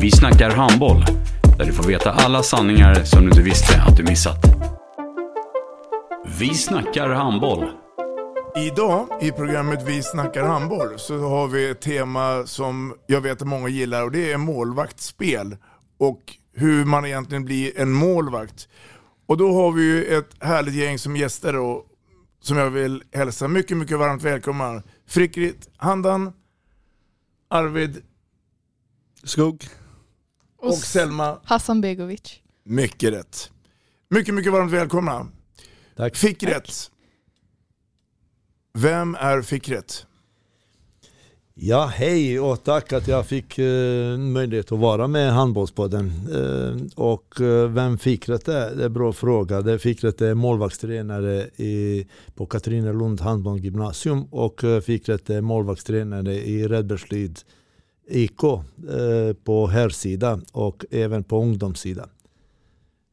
Vi 0.00 0.10
snackar 0.10 0.50
handboll, 0.50 1.04
där 1.58 1.64
du 1.64 1.72
får 1.72 1.84
veta 1.84 2.10
alla 2.10 2.42
sanningar 2.42 3.04
som 3.04 3.20
du 3.20 3.28
inte 3.28 3.42
visste 3.42 3.82
att 3.82 3.96
du 3.96 4.02
missat. 4.02 4.38
Vi 6.38 6.54
snackar 6.54 7.08
handboll. 7.08 7.70
Idag 8.56 9.08
i 9.22 9.32
programmet 9.32 9.82
Vi 9.86 10.02
snackar 10.02 10.44
handboll 10.44 10.98
så 10.98 11.18
har 11.18 11.48
vi 11.48 11.70
ett 11.70 11.80
tema 11.80 12.46
som 12.46 12.94
jag 13.06 13.20
vet 13.20 13.42
att 13.42 13.48
många 13.48 13.68
gillar 13.68 14.04
och 14.04 14.12
det 14.12 14.32
är 14.32 14.36
målvaktsspel 14.36 15.56
och 15.98 16.20
hur 16.54 16.84
man 16.84 17.06
egentligen 17.06 17.44
blir 17.44 17.80
en 17.80 17.92
målvakt. 17.92 18.68
Och 19.26 19.36
då 19.36 19.52
har 19.52 19.72
vi 19.72 19.82
ju 19.82 20.04
ett 20.04 20.30
härligt 20.40 20.74
gäng 20.74 20.98
som 20.98 21.16
gäster 21.16 21.56
och 21.56 21.86
som 22.40 22.56
jag 22.56 22.70
vill 22.70 23.02
hälsa 23.12 23.48
mycket, 23.48 23.76
mycket 23.76 23.98
varmt 23.98 24.22
välkomna. 24.22 24.82
Frikrit 25.08 25.68
Handan, 25.76 26.32
Arvid 27.50 28.02
Skog 29.24 29.64
och 30.60 30.74
Selma 30.74 31.38
Hassan 31.44 31.80
Begovic. 31.80 32.40
Mycket 32.64 33.12
rätt. 33.12 33.50
Mycket, 34.08 34.34
mycket 34.34 34.52
varmt 34.52 34.72
välkomna. 34.72 35.26
Tack. 35.96 36.16
Fick 36.16 36.42
rätt. 36.42 36.90
Vem 38.78 39.14
är 39.14 39.42
Fickret? 39.42 40.06
Ja, 41.54 41.86
hej 41.94 42.40
och 42.40 42.64
tack 42.64 42.92
att 42.92 43.08
jag 43.08 43.26
fick 43.26 43.58
eh, 43.58 44.18
möjlighet 44.18 44.72
att 44.72 44.78
vara 44.78 45.08
med 45.08 45.26
i 45.26 45.30
Handbollspodden. 45.30 46.12
Eh, 46.34 47.02
och 47.04 47.40
eh, 47.40 47.68
vem 47.68 47.98
Fickret 47.98 48.48
är? 48.48 48.74
Det 48.76 48.82
är 48.82 48.86
en 48.86 48.92
bra 48.92 49.12
fråga. 49.12 49.62
Det 49.62 49.72
är 49.72 49.78
Fickret 49.78 50.20
är 50.20 50.34
målvaktstränare 50.34 51.42
i, 51.56 52.06
på 52.34 52.46
Katrinelund 52.46 53.20
handbollsgymnasium 53.20 54.24
och 54.24 54.64
eh, 54.64 54.80
Fickret 54.80 55.30
är 55.30 55.40
målvaktstränare 55.40 56.34
i 56.34 56.68
Redbergslid 56.68 57.40
IK 58.10 58.42
eh, 58.44 58.60
på 59.44 59.66
herrsidan 59.66 60.44
och 60.52 60.84
även 60.90 61.24
på 61.24 61.42
ungdomssidan. 61.42 62.08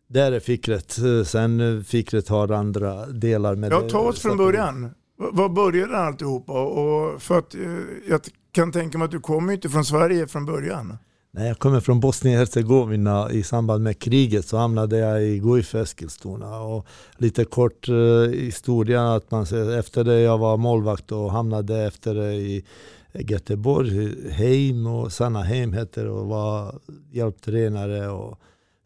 Där 0.10 0.32
är 0.32 0.40
Fickret. 0.40 0.98
Eh, 0.98 1.24
Sen 1.24 1.84
Fickret 1.84 2.28
har 2.30 2.52
andra 2.52 3.06
delar 3.06 3.56
med 3.56 3.72
Ja, 3.72 3.82
ta 3.90 4.00
oss 4.00 4.20
från 4.20 4.38
början. 4.38 4.84
V- 4.86 5.26
Vad 5.32 5.54
började 5.54 5.98
alltihopa? 5.98 6.62
Och 6.62 7.22
för 7.22 7.38
att, 7.38 7.56
eh, 7.56 7.62
jag 8.10 8.22
kan 8.52 8.72
tänka 8.72 8.98
mig 8.98 9.06
att 9.06 9.12
du 9.12 9.20
kommer 9.20 9.54
inte 9.54 9.70
från 9.70 9.86
Sverige 9.86 10.28
från 10.28 10.46
början. 10.46 10.98
Nej, 11.32 11.48
jag 11.48 11.60
kommer 11.60 11.80
från 11.80 12.00
Bosnien-Hercegovina. 12.00 13.32
I 13.32 13.44
samband 13.44 13.84
med 13.84 14.00
kriget 14.00 14.46
så 14.48 14.58
hamnade 14.58 14.98
jag 14.98 15.24
i 15.24 15.40
Guif 15.40 15.76
Eskilstuna. 15.76 16.60
Och 16.62 16.86
lite 17.18 17.46
kort 17.46 17.88
historia 18.34 19.14
att 19.14 19.32
man 19.32 19.44
efter 19.80 20.04
det 20.04 20.20
jag 20.20 20.38
var 20.38 20.58
målvakt 20.58 21.12
och 21.12 21.32
hamnade 21.32 21.78
efter 21.88 22.14
det 22.16 22.34
i 22.34 22.66
Göteborg, 23.14 24.32
Heim 24.32 24.88
och 24.88 25.12
Sannaheim 25.12 25.74
heter 25.74 26.04
det 26.04 26.12
och 26.12 26.28
var 26.28 26.80
hjälptränare. 27.12 28.10
Och 28.10 28.40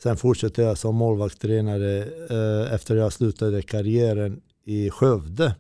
sen 0.04 0.18
fortsatte 0.18 0.62
jag 0.62 0.78
som 0.78 0.96
målvaktstränare 0.96 1.98
eh, 2.30 2.74
efter 2.74 2.96
jag 2.96 3.14
slutade 3.14 3.62
karriären 3.62 4.42
i 4.66 4.90
Skövde 4.90 5.56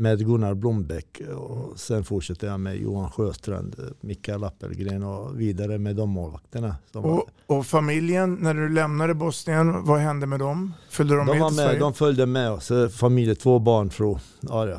med 0.00 0.26
Gunnar 0.26 0.54
Blombeck 0.54 1.20
och 1.36 1.80
sen 1.80 2.04
fortsatte 2.04 2.46
jag 2.46 2.60
med 2.60 2.76
Johan 2.76 3.10
Sjöstrand, 3.10 3.76
Mikael 4.00 4.44
Appelgren 4.44 5.02
och 5.02 5.40
vidare 5.40 5.78
med 5.78 5.96
de 5.96 6.10
målvakterna. 6.10 6.76
Och, 6.94 7.30
och 7.46 7.66
familjen, 7.66 8.34
när 8.34 8.54
du 8.54 8.68
lämnade 8.68 9.14
Bosnien, 9.14 9.84
vad 9.84 10.00
hände 10.00 10.26
med 10.26 10.38
dem? 10.38 10.74
Följde 10.90 11.16
de, 11.16 11.26
de, 11.26 11.32
med 11.32 11.40
var 11.40 11.50
med, 11.50 11.64
Sverige? 11.64 11.78
de 11.78 11.94
följde 11.94 12.26
med 12.26 12.50
oss, 12.50 12.70
eh, 12.70 12.88
familj, 12.88 13.34
två 13.34 13.58
barnfru. 13.58 14.16
Ja, 14.40 14.68
ja. 14.68 14.78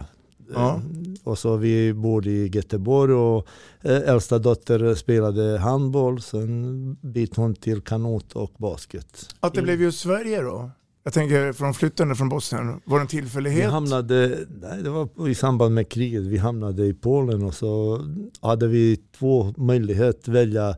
Ja. 0.53 0.75
Eh, 0.75 0.81
Och 1.23 1.37
så 1.37 1.55
vi 1.57 1.93
bor 1.93 2.27
i 2.27 2.47
Göteborg 2.47 3.13
och 3.13 3.47
eh, 3.81 4.09
äldsta 4.09 4.39
dotter 4.39 4.95
spelade 4.95 5.57
handboll, 5.59 6.21
sen 6.21 6.93
bytte 7.01 7.41
hon 7.41 7.55
till 7.55 7.81
kanot 7.81 8.33
och 8.33 8.51
basket. 8.57 9.35
Att 9.39 9.53
det 9.53 9.61
blev 9.61 9.81
just 9.81 9.99
Sverige 9.99 10.41
då? 10.41 10.69
Jag 11.03 11.13
tänker 11.13 11.53
från 11.53 11.73
flyttande 11.73 12.15
från 12.15 12.29
Bosnien, 12.29 12.81
var 12.85 12.97
det 12.97 13.01
en 13.01 13.07
Vi 13.07 13.11
tillfällighet? 13.11 13.71
hamnade, 13.71 14.37
nej, 14.61 14.83
det 14.83 14.89
var 14.89 15.27
i 15.29 15.35
samband 15.35 15.75
med 15.75 15.89
kriget, 15.89 16.21
vi 16.23 16.37
hamnade 16.37 16.85
i 16.85 16.93
Polen 16.93 17.43
och 17.43 17.53
så 17.53 17.99
hade 18.41 18.67
vi 18.67 18.99
två 19.19 19.53
möjligheter 19.57 20.19
att 20.31 20.35
välja 20.35 20.69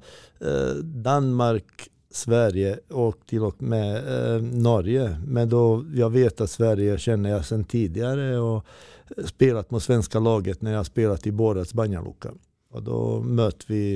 eh, 0.42 0.76
Danmark, 0.84 1.66
Sverige 2.14 2.80
och 2.90 3.16
till 3.30 3.44
och 3.44 3.62
med 3.62 3.96
eh, 4.36 4.42
Norge. 4.42 5.18
Men 5.28 5.50
då, 5.50 5.86
jag 5.96 6.10
vet 6.10 6.42
att 6.42 6.50
Sverige 6.50 6.98
känner 6.98 7.30
jag 7.30 7.46
sedan 7.46 7.64
tidigare 7.64 8.38
och 8.40 8.66
spelat 9.26 9.72
mot 9.72 9.84
svenska 9.84 10.20
laget 10.20 10.62
när 10.62 10.74
jag 10.74 10.86
spelat 10.86 11.28
i 11.28 11.32
Borac 11.32 11.74
Banjaluka. 11.74 12.32
Och 12.70 12.84
då 12.84 13.22
mötte 13.22 13.66
vi 13.68 13.96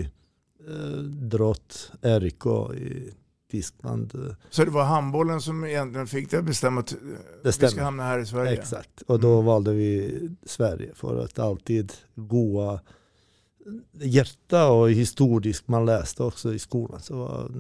eh, 0.68 0.98
Drott, 1.04 1.92
RIK 2.02 2.46
i 2.78 3.14
Tyskland. 3.52 4.36
Så 4.50 4.66
det 4.66 4.72
var 4.72 4.84
handbollen 4.84 5.42
som 5.42 5.66
egentligen 5.66 6.08
fick 6.08 6.30
dig 6.32 6.40
att 6.40 6.46
bestämma 6.46 6.82
att 6.82 6.92
eh, 6.92 6.98
vi 7.44 7.52
ska 7.52 7.84
hamna 7.84 8.04
här 8.04 8.20
i 8.20 8.26
Sverige? 8.26 8.52
Exakt, 8.52 9.02
och 9.02 9.20
då 9.20 9.42
valde 9.42 9.74
vi 9.74 10.20
Sverige 10.46 10.92
för 10.94 11.24
att 11.24 11.40
alltid 11.40 11.94
goa 12.16 12.80
hjärta 13.92 14.68
och 14.72 14.92
historiskt 14.92 15.68
man 15.68 15.86
läste 15.86 16.24
också 16.24 16.54
i 16.54 16.60
skolan. 16.60 17.02
Så 17.02 17.16
var, 17.16 17.52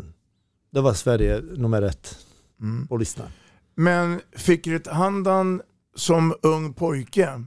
det 0.69 0.81
var 0.81 0.93
Sverige 0.93 1.41
nummer 1.41 1.81
ett 1.81 2.17
Mm. 2.61 2.87
på 2.87 2.97
listan. 2.97 3.25
Men 3.75 4.21
Fikret 4.35 4.87
Handan 4.87 5.61
som 5.97 6.33
ung 6.41 6.73
pojke, 6.73 7.43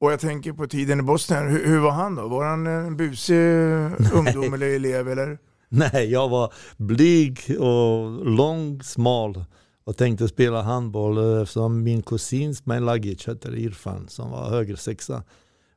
och 0.00 0.12
jag 0.12 0.20
tänker 0.20 0.52
på 0.52 0.66
tiden 0.66 1.00
i 1.00 1.02
Bosnien, 1.02 1.48
hur, 1.48 1.66
hur 1.66 1.78
var 1.78 1.90
han 1.90 2.14
då? 2.14 2.28
Var 2.28 2.44
han 2.44 2.66
en 2.66 2.96
busig 2.96 3.36
ungdom 4.12 4.54
eller 4.54 4.66
elev? 4.66 5.08
Eller? 5.08 5.38
Nej, 5.68 6.10
jag 6.10 6.28
var 6.28 6.52
blyg 6.76 7.40
och 7.58 8.26
lång, 8.26 8.82
smal 8.82 9.44
och 9.84 9.96
tänkte 9.96 10.28
spela 10.28 10.62
handboll 10.62 11.42
eftersom 11.42 11.82
min 11.82 12.02
kusin 12.02 12.54
Smail 12.54 12.82
Lagic 12.82 13.28
heter 13.28 13.56
Irfan 13.56 14.08
som 14.08 14.30
var 14.30 14.50
höger 14.50 14.76
sexa 14.76 15.22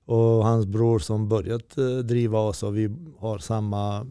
och 0.06 0.46
hans 0.46 0.66
bror 0.66 1.00
som 1.00 1.30
börjat 1.30 1.78
eh, 1.78 1.86
driva 1.86 2.40
oss 2.40 2.64
och 2.64 2.78
vi 2.78 2.90
har 3.20 3.38
samma 3.38 4.08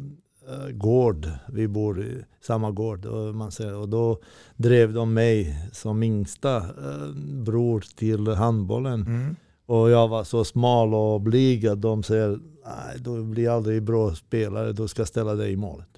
gård. 0.71 1.31
Vi 1.49 1.69
bor 1.69 2.01
i 2.03 2.25
samma 2.41 2.71
gård 2.71 3.07
och, 3.07 3.35
man 3.35 3.53
säger, 3.53 3.77
och 3.77 3.89
då 3.89 4.19
drev 4.57 4.93
de 4.93 5.15
mig 5.15 5.57
som 5.73 6.03
yngsta 6.03 6.57
eh, 6.57 7.09
bror 7.45 7.85
till 7.97 8.29
handbollen. 8.29 9.03
Mm. 9.03 9.37
Och 9.67 9.91
jag 9.91 10.09
var 10.09 10.25
så 10.25 10.45
smal 10.45 10.95
och 10.95 11.21
blyg 11.21 11.67
att 11.67 11.83
de 11.83 12.03
säger 12.03 12.39
nej, 12.65 12.99
du 12.99 13.25
blir 13.25 13.51
aldrig 13.51 13.83
bra 13.83 14.15
spelare, 14.15 14.73
du 14.73 14.89
ska 14.89 15.07
ställa 15.07 15.35
dig 15.35 15.53
i 15.53 15.57
målet. 15.57 15.89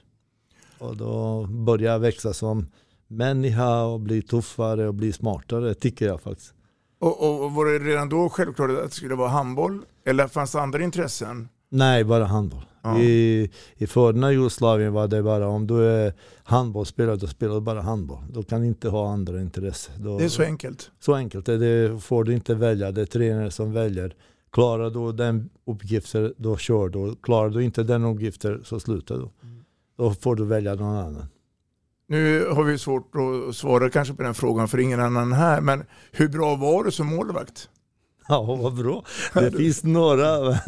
Och 0.78 0.96
då 0.96 1.46
började 1.46 1.92
jag 1.92 1.98
växa 1.98 2.32
som 2.32 2.66
människa 3.08 3.84
och 3.84 4.00
bli 4.00 4.22
tuffare 4.22 4.88
och 4.88 4.94
bli 4.94 5.12
smartare, 5.12 5.74
tycker 5.74 6.06
jag 6.06 6.20
faktiskt. 6.20 6.54
Och, 6.98 7.22
och, 7.22 7.44
och 7.44 7.52
var 7.52 7.64
det 7.66 7.78
redan 7.78 8.08
då 8.08 8.28
självklart 8.28 8.70
att 8.70 8.90
det 8.90 8.90
skulle 8.90 9.14
vara 9.14 9.28
handboll? 9.28 9.84
Eller 10.04 10.28
fanns 10.28 10.52
det 10.52 10.60
andra 10.60 10.82
intressen? 10.82 11.48
Nej, 11.68 12.04
bara 12.04 12.24
handboll. 12.24 12.64
Ja. 12.84 12.98
I, 12.98 13.50
I 13.76 13.86
förra 13.86 14.32
Jugoslavien 14.32 14.92
var 14.92 15.08
det 15.08 15.22
bara 15.22 15.48
om 15.48 15.66
du 15.66 15.84
är 15.84 16.12
handbollsspelare, 16.44 17.16
då 17.16 17.26
spelar 17.26 17.54
du 17.54 17.60
bara 17.60 17.80
handboll. 17.82 18.18
Du 18.32 18.42
kan 18.42 18.64
inte 18.64 18.88
ha 18.88 19.12
andra 19.12 19.40
intressen. 19.40 19.94
Då, 20.04 20.18
Det 20.18 20.24
är 20.24 20.28
så 20.28 20.42
enkelt. 20.42 20.90
Så 21.00 21.14
enkelt 21.14 21.48
är 21.48 21.58
det. 21.58 22.00
Får 22.00 22.24
du 22.24 22.34
inte 22.34 22.54
välja. 22.54 22.92
Det 22.92 23.00
är 23.02 23.06
tränare 23.06 23.50
som 23.50 23.72
väljer. 23.72 24.14
Klarar 24.52 24.90
du 24.90 25.12
den 25.12 25.50
uppgiften, 25.66 26.34
då 26.36 26.56
kör 26.56 26.88
du. 26.88 27.16
Klarar 27.22 27.50
du 27.50 27.64
inte 27.64 27.82
den 27.82 28.04
uppgiften, 28.04 28.64
så 28.64 28.80
slutar 28.80 29.14
du. 29.14 29.28
Då 29.98 30.14
får 30.14 30.36
du 30.36 30.44
välja 30.44 30.74
någon 30.74 30.96
annan. 30.96 31.26
Nu 32.06 32.46
har 32.48 32.64
vi 32.64 32.78
svårt 32.78 33.12
att 33.14 33.56
svara 33.56 33.90
kanske 33.90 34.14
på 34.14 34.22
den 34.22 34.34
frågan 34.34 34.68
för 34.68 34.78
ingen 34.78 35.00
annan 35.00 35.32
här, 35.32 35.60
men 35.60 35.84
hur 36.12 36.28
bra 36.28 36.56
var 36.56 36.84
du 36.84 36.90
som 36.90 37.06
målvakt? 37.06 37.68
Ja, 38.28 38.58
vad 38.62 38.74
bra. 38.74 39.04
Det 39.34 39.52
finns 39.52 39.84
några, 39.84 40.58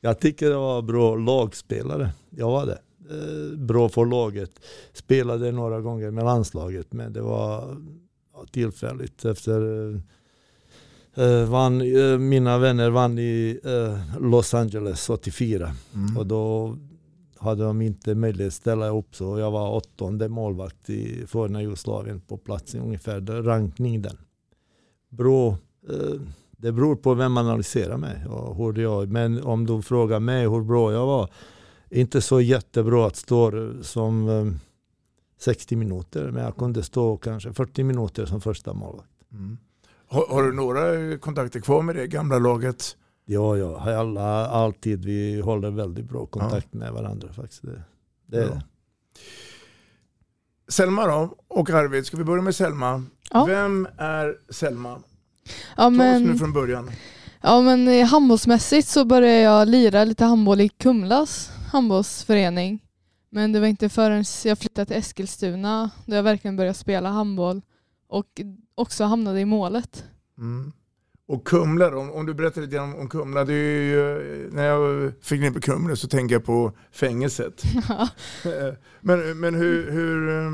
jag 0.00 0.20
tycker 0.20 0.50
det 0.50 0.56
var 0.56 0.82
bra 0.82 1.16
lagspelare. 1.16 2.10
Jag 2.30 2.50
var 2.50 2.66
det. 2.66 2.78
Eh, 3.10 3.58
Bra 3.58 3.88
för 3.88 4.06
laget. 4.06 4.50
Spelade 4.92 5.52
några 5.52 5.80
gånger 5.80 6.10
med 6.10 6.24
landslaget, 6.24 6.92
men 6.92 7.12
det 7.12 7.20
var 7.22 7.76
tillfälligt 8.50 9.24
efter 9.24 9.90
eh, 11.14 11.44
vann, 11.48 11.80
eh, 11.80 12.18
mina 12.18 12.58
vänner 12.58 12.90
vann 12.90 13.18
i 13.18 13.60
Los 14.20 14.54
Angeles 14.54 15.10
84 15.10 15.74
och 16.18 16.26
då 16.26 16.76
hade 17.38 17.64
de 17.64 17.82
inte 17.82 18.14
möjlighet 18.14 18.50
att 18.50 18.54
ställa 18.54 18.88
upp 18.88 19.16
så 19.16 19.38
jag 19.38 19.50
var 19.50 19.70
åttonde 19.70 20.28
målvakt 20.28 20.90
i 20.90 21.26
forna 21.26 21.62
Jugoslavien 21.62 22.20
på 22.20 22.36
plats 22.36 22.74
i 22.74 22.78
ungefär 22.78 23.20
där, 23.20 23.42
rankning 23.42 24.02
den. 24.02 24.16
Bra, 25.08 25.56
eh, 25.90 26.20
det 26.60 26.72
beror 26.72 26.96
på 26.96 27.14
vem 27.14 27.32
man 27.32 27.46
analyserar 27.46 27.96
mig 27.96 28.26
och 28.26 28.56
hur 28.56 28.82
jag, 28.82 29.08
men 29.08 29.42
om 29.42 29.66
du 29.66 29.82
frågar 29.82 30.20
mig 30.20 30.48
hur 30.48 30.62
bra 30.62 30.92
jag 30.92 31.06
var, 31.06 31.30
inte 31.90 32.20
så 32.20 32.40
jättebra 32.40 33.06
att 33.06 33.16
stå 33.16 33.72
som 33.82 34.28
eh, 34.28 34.46
60 35.38 35.76
minuter, 35.76 36.30
men 36.30 36.44
jag 36.44 36.56
kunde 36.56 36.82
stå 36.82 37.16
kanske 37.16 37.52
40 37.52 37.82
minuter 37.82 38.26
som 38.26 38.40
första 38.40 38.72
målvakt. 38.72 39.08
Har, 40.06 40.26
har 40.26 40.42
du 40.42 40.52
några 40.52 41.18
kontakter 41.18 41.60
kvar 41.60 41.82
med 41.82 41.96
det 41.96 42.06
gamla 42.06 42.38
laget? 42.38 42.96
Ja, 43.24 43.56
ja, 43.56 43.78
har 43.78 43.92
alla, 43.92 44.46
alltid. 44.46 45.04
Vi 45.04 45.40
håller 45.40 45.70
väldigt 45.70 46.04
bra 46.04 46.26
kontakt 46.26 46.74
med 46.74 46.92
varandra 46.92 47.32
faktiskt. 47.32 47.62
Det, 47.62 47.82
det, 48.26 48.42
Ja. 48.42 48.60
Selma 50.68 51.06
då, 51.06 51.36
och 51.48 51.70
Arvid, 51.70 52.06
ska 52.06 52.16
vi 52.16 52.24
börja 52.24 52.42
med 52.42 52.54
Selma? 52.54 53.04
Ja. 53.30 53.44
Vem 53.44 53.88
är 53.98 54.36
Selma? 54.48 55.02
Ja 55.76 55.82
Ta 55.82 55.88
oss 55.88 55.96
nu 55.96 56.20
men, 56.20 56.38
från 56.38 56.52
början. 56.52 56.90
ja 57.42 57.60
men 57.60 57.88
eh, 57.88 58.06
handbollsmässigt 58.06 58.88
så 58.88 59.04
började 59.04 59.40
jag 59.40 59.68
lira 59.68 60.04
lite 60.04 60.24
handboll 60.24 60.60
i 60.60 60.68
Kumlas 60.68 61.50
handbollsförening. 61.72 62.84
Men 63.30 63.52
det 63.52 63.60
var 63.60 63.66
inte 63.66 63.88
förrän 63.88 64.24
jag 64.44 64.58
flyttade 64.58 64.86
till 64.86 64.96
Eskilstuna 64.96 65.90
då 66.06 66.16
jag 66.16 66.22
verkligen 66.22 66.56
började 66.56 66.74
spela 66.74 67.08
handboll 67.08 67.62
och 68.08 68.40
också 68.74 69.04
hamnade 69.04 69.40
i 69.40 69.44
målet. 69.44 70.04
Mm. 70.38 70.72
Och 71.28 71.46
Kumla 71.46 71.90
då, 71.90 71.98
om, 71.98 72.26
du 72.26 72.34
berättar 72.34 72.62
lite 72.62 72.78
om, 72.78 72.94
om 72.94 73.08
Kumla. 73.08 73.44
Det 73.44 73.54
är 73.54 73.82
ju, 73.82 74.50
när 74.52 74.64
jag 74.64 75.12
fick 75.22 75.40
ner 75.40 75.50
på 75.50 75.60
Kumla 75.60 75.96
så 75.96 76.08
tänker 76.08 76.34
jag 76.34 76.44
på 76.44 76.72
fängelset. 76.92 77.62
men 79.00 79.40
men 79.40 79.54
hur, 79.54 79.90
hur, 79.90 80.28
eh, 80.28 80.50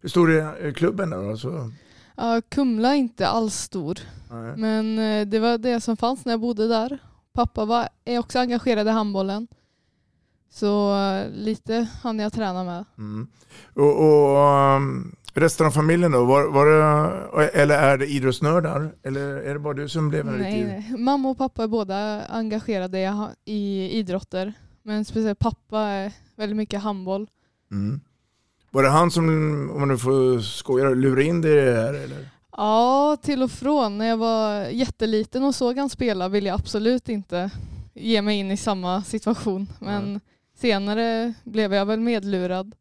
hur 0.00 0.08
stor 0.08 0.30
är 0.30 0.72
klubben 0.72 1.10
då? 1.10 1.30
Alltså, 1.30 1.70
Ja, 2.16 2.40
Kumla 2.48 2.88
är 2.88 2.94
inte 2.94 3.28
alls 3.28 3.54
stor. 3.54 3.98
nej. 4.30 4.56
Men 4.56 4.98
eh, 4.98 5.26
det 5.26 5.38
var 5.38 5.58
det 5.58 5.80
som 5.80 5.96
fanns 5.96 6.24
när 6.24 6.32
jag 6.32 6.40
bodde 6.40 6.68
där. 6.68 6.98
Pappa 7.32 7.64
var, 7.64 7.88
är 8.04 8.18
också 8.18 8.38
engagerad 8.38 8.86
i 8.86 8.90
handbollen. 8.90 9.48
Så 10.50 10.96
eh, 10.96 11.30
lite 11.30 11.88
hann 12.02 12.18
jag 12.18 12.32
träna 12.32 12.64
med. 12.64 12.84
Mm. 12.98 13.26
Och, 13.74 14.04
och 14.04 14.36
um, 14.76 15.16
resten 15.34 15.66
av 15.66 15.70
familjen 15.70 16.12
då? 16.12 16.24
Var, 16.24 16.50
var 16.50 16.66
det, 16.66 17.48
eller 17.48 17.78
är 17.78 17.98
det 17.98 18.06
idrottsnördar? 18.06 18.94
Eller 19.02 19.20
är 19.22 19.52
det 19.54 19.60
bara 19.60 19.74
du 19.74 19.88
som 19.88 20.08
blev 20.08 20.28
en 20.28 20.34
Nej, 20.34 20.54
riktig... 20.62 20.66
nej. 20.90 20.98
Mamma 20.98 21.28
och 21.30 21.38
pappa 21.38 21.62
är 21.62 21.68
båda 21.68 22.24
engagerade 22.26 22.98
i- 22.98 23.54
i 23.54 23.90
idrotter. 23.98 24.52
Men 24.82 25.04
speciellt 25.04 25.38
pappa 25.38 25.80
är 25.80 26.12
väldigt 26.36 26.56
mycket 26.56 26.82
handboll. 26.82 27.28
Mm. 27.70 28.00
Var 28.76 28.82
det 28.82 28.88
han 28.88 29.10
som, 29.10 29.28
om 29.70 29.78
man 29.78 29.88
nu 29.88 29.98
får 29.98 30.40
skoja, 30.40 30.90
lurade 30.90 31.24
in 31.24 31.40
dig 31.40 31.52
i 31.52 31.54
det 31.54 31.72
här? 31.72 31.94
Eller? 31.94 32.28
Ja, 32.56 33.16
till 33.22 33.42
och 33.42 33.50
från. 33.50 33.98
När 33.98 34.06
jag 34.06 34.16
var 34.16 34.64
jätteliten 34.64 35.44
och 35.44 35.54
såg 35.54 35.78
han 35.78 35.90
spela 35.90 36.28
ville 36.28 36.48
jag 36.48 36.54
absolut 36.54 37.08
inte 37.08 37.50
ge 37.94 38.22
mig 38.22 38.38
in 38.38 38.50
i 38.50 38.56
samma 38.56 39.02
situation. 39.02 39.68
Men 39.80 40.20
senare 40.54 41.34
blev 41.44 41.74
jag 41.74 41.86
väl 41.86 42.00
medlurad. 42.00 42.74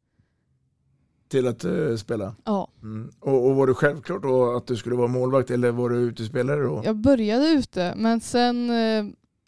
Till 1.29 1.47
att 1.47 1.63
eh, 1.63 1.95
spela? 1.95 2.35
Ja. 2.45 2.67
Mm. 2.81 3.11
Och, 3.19 3.47
och 3.47 3.55
var 3.55 3.67
det 3.67 3.73
självklart 3.73 4.21
då 4.21 4.55
att 4.55 4.67
du 4.67 4.75
skulle 4.75 4.95
vara 4.95 5.07
målvakt 5.07 5.51
eller 5.51 5.71
var 5.71 5.89
du 5.89 5.95
utespelare 5.95 6.63
då? 6.63 6.81
Jag 6.85 6.95
började 6.95 7.47
ute 7.47 7.93
men 7.97 8.21
sen 8.21 8.69
eh, 8.69 9.05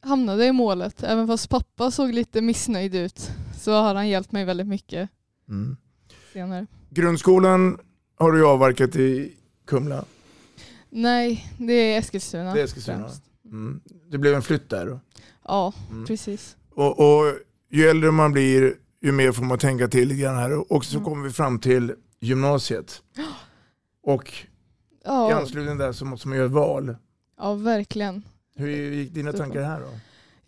hamnade 0.09 0.39
jag 0.39 0.49
i 0.49 0.57
målet. 0.57 1.03
Även 1.03 1.27
fast 1.27 1.49
pappa 1.49 1.91
såg 1.91 2.13
lite 2.13 2.41
missnöjd 2.41 2.95
ut 2.95 3.31
så 3.59 3.71
har 3.71 3.95
han 3.95 4.09
hjälpt 4.09 4.31
mig 4.31 4.45
väldigt 4.45 4.67
mycket 4.67 5.09
Mm. 5.49 5.77
Senare. 6.37 6.67
Grundskolan 6.89 7.79
har 8.15 8.31
du 8.31 8.45
avverkat 8.47 8.95
i 8.95 9.33
Kumla. 9.67 10.05
Nej, 10.89 11.53
det 11.57 11.73
är 11.73 11.99
Eskilstuna. 11.99 12.53
Det 12.53 12.59
är 12.61 12.63
Eskilstuna. 12.65 13.09
Mm. 13.45 13.81
Det 14.11 14.17
blev 14.17 14.33
en 14.35 14.41
flytt 14.41 14.69
där 14.69 14.85
då. 14.85 14.99
Ja, 15.43 15.73
Mm. 15.91 16.05
precis. 16.05 16.55
Och, 16.75 16.99
och 16.99 17.33
ju 17.71 17.87
äldre 17.87 18.11
man 18.11 18.31
blir, 18.31 18.73
ju 19.01 19.11
mer 19.11 19.31
får 19.31 19.43
man 19.43 19.57
tänka 19.57 19.87
till 19.87 20.07
lite 20.07 20.21
grann 20.21 20.35
här. 20.35 20.71
Och 20.73 20.85
så 20.85 20.97
Mm. 20.97 21.05
kommer 21.05 21.23
vi 21.23 21.33
fram 21.33 21.59
till 21.59 21.93
gymnasiet. 22.19 23.01
Och 24.03 24.29
i 24.29 24.47
Ja, 25.05 25.35
anslutning 25.35 25.77
där 25.77 25.91
så 25.91 26.05
måste 26.05 26.27
man 26.27 26.37
göra 26.37 26.45
ett 26.47 26.51
val. 26.53 26.95
ja, 27.37 27.53
verkligen. 27.53 28.23
Hur 28.55 28.67
gick 28.69 29.13
dina 29.13 29.33
tankar 29.33 29.61
här 29.63 29.79
då? 29.79 29.87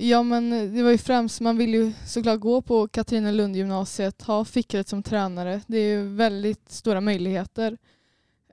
Ja 0.02 0.24
men 0.24 0.74
det 0.76 0.84
var 0.84 0.92
ju 0.92 0.98
främst, 0.98 1.42
man 1.42 1.58
vill 1.58 1.74
ju 1.74 1.92
såklart 2.06 2.40
gå 2.40 2.62
på 2.62 2.88
Katarina 2.88 3.32
Lund 3.32 3.56
gymnasiet, 3.56 4.22
ha 4.22 4.46
Fickret 4.46 4.88
som 4.88 5.04
tränare. 5.04 5.62
Det 5.68 5.78
är 5.78 5.98
ju 5.98 6.08
väldigt 6.16 6.72
stora 6.72 7.02
möjligheter. 7.02 7.78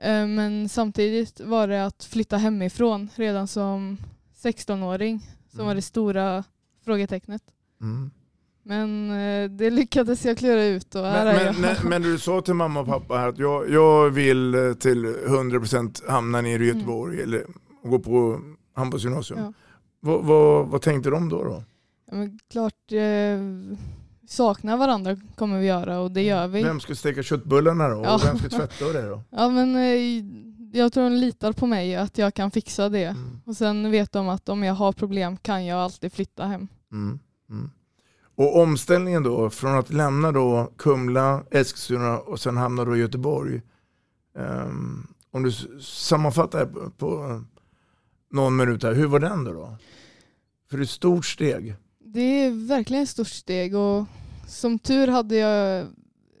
Eh, 0.01 0.27
Men 0.27 0.69
samtidigt 0.69 1.39
var 1.41 1.67
det 1.67 1.85
att 1.85 2.03
flytta 2.03 2.37
hemifrån 2.37 3.09
redan 3.15 3.47
som 3.47 3.97
16-åring 4.43 5.19
som 5.51 5.59
Mm. 5.59 5.67
var 5.67 5.75
det 5.75 5.81
stora 5.81 6.43
frågetecknet. 6.85 7.41
Mm. 7.81 8.11
Men 8.63 9.11
eh, 9.11 9.49
det 9.49 9.69
lyckades 9.69 10.25
jag 10.25 10.37
klura 10.37 10.63
ut 10.65 10.95
och 10.95 11.05
här 11.05 11.25
Men, 11.25 11.35
är 11.35 11.45
jag. 11.45 11.59
men, 11.59 11.75
men 11.89 12.01
du 12.01 12.19
sa 12.19 12.41
till 12.41 12.53
mamma 12.53 12.79
och 12.79 12.87
pappa 12.87 13.17
här 13.17 13.27
att 13.27 13.39
jag, 13.39 13.69
jag 13.69 14.09
vill 14.09 14.55
eh, 14.55 14.73
till 14.73 15.05
100% 15.05 16.09
hamna 16.09 16.41
nere 16.41 16.63
i 16.63 16.67
Göteborg 16.67 17.21
eller 17.21 17.45
gå 17.83 17.99
på 17.99 18.41
handbollsgymnasium. 18.75 19.39
Ja. 19.39 19.53
Vad, 20.07 20.23
vad, 20.23 20.67
vad 20.67 20.81
tänkte 20.81 21.09
de 21.09 21.29
då? 21.29 21.43
då? 21.43 21.63
Ja, 22.11 22.15
men 22.15 22.39
klart, 22.51 22.91
eh, 22.91 23.77
sakna 24.27 24.77
varandra 24.77 25.17
kommer 25.35 25.59
vi 25.59 25.65
göra 25.65 25.99
och 25.99 26.11
det 26.11 26.21
gör 26.21 26.47
vi. 26.47 26.63
Vem 26.63 26.79
ska 26.79 26.95
steka 26.95 27.23
köttbullarna 27.23 27.87
då? 27.87 28.03
Ja. 28.03 28.15
Och 28.15 28.23
vem 28.25 28.37
ska 28.37 28.49
tvätta 28.49 28.85
och 28.85 28.93
det 28.93 29.07
då? 29.07 29.21
Ja 29.29 29.49
men 29.49 29.75
eh, 29.75 30.25
jag 30.79 30.93
tror 30.93 31.03
de 31.03 31.13
litar 31.15 31.51
på 31.51 31.65
mig 31.65 31.95
att 31.95 32.17
jag 32.17 32.33
kan 32.33 32.51
fixa 32.51 32.89
det. 32.89 33.03
Mm. 33.05 33.41
Och 33.45 33.57
sen 33.57 33.91
vet 33.91 34.11
de 34.11 34.29
att 34.29 34.49
om 34.49 34.63
jag 34.63 34.73
har 34.73 34.91
problem 34.91 35.37
kan 35.37 35.65
jag 35.65 35.79
alltid 35.79 36.13
flytta 36.13 36.45
hem. 36.45 36.67
Mm. 36.91 37.19
Mm. 37.49 37.69
Och 38.35 38.61
omställningen 38.61 39.23
då, 39.23 39.49
från 39.49 39.77
att 39.77 39.89
lämna 39.89 40.31
då 40.31 40.71
Kumla, 40.77 41.43
Eskilstuna 41.51 42.19
och 42.19 42.39
sen 42.39 42.57
hamna 42.57 42.85
då 42.85 42.95
i 42.95 42.99
Göteborg. 42.99 43.61
Ehm, 44.37 45.07
om 45.31 45.43
du 45.43 45.51
sammanfattar 45.81 46.65
på, 46.65 46.89
på 46.97 47.41
någon 48.31 48.55
minut 48.55 48.83
här, 48.83 48.93
hur 48.93 49.07
var 49.07 49.19
den 49.19 49.43
då? 49.43 49.53
då? 49.53 49.77
För 50.69 50.77
det 50.77 50.81
är 50.81 50.83
ett 50.83 50.89
stort 50.89 51.25
steg. 51.25 51.75
Det 51.99 52.21
är 52.21 52.67
verkligen 52.67 53.03
ett 53.03 53.09
stort 53.09 53.27
steg 53.27 53.75
och 53.75 54.05
som 54.47 54.79
tur 54.79 55.07
hade 55.07 55.35
jag 55.35 55.87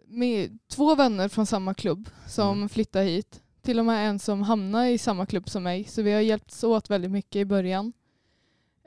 med 0.07 0.59
två 0.71 0.95
vänner 0.95 1.27
från 1.29 1.45
samma 1.45 1.73
klubb 1.73 2.09
som 2.27 2.69
flyttade 2.69 3.05
hit. 3.05 3.41
Till 3.61 3.79
och 3.79 3.85
med 3.85 4.09
en 4.09 4.19
som 4.19 4.41
hamnade 4.43 4.89
i 4.89 4.97
samma 4.97 5.25
klubb 5.25 5.49
som 5.49 5.63
mig. 5.63 5.83
Så 5.83 6.01
vi 6.01 6.11
har 6.11 6.21
hjälpts 6.21 6.63
åt 6.63 6.89
väldigt 6.89 7.11
mycket 7.11 7.35
i 7.35 7.45
början. 7.45 7.93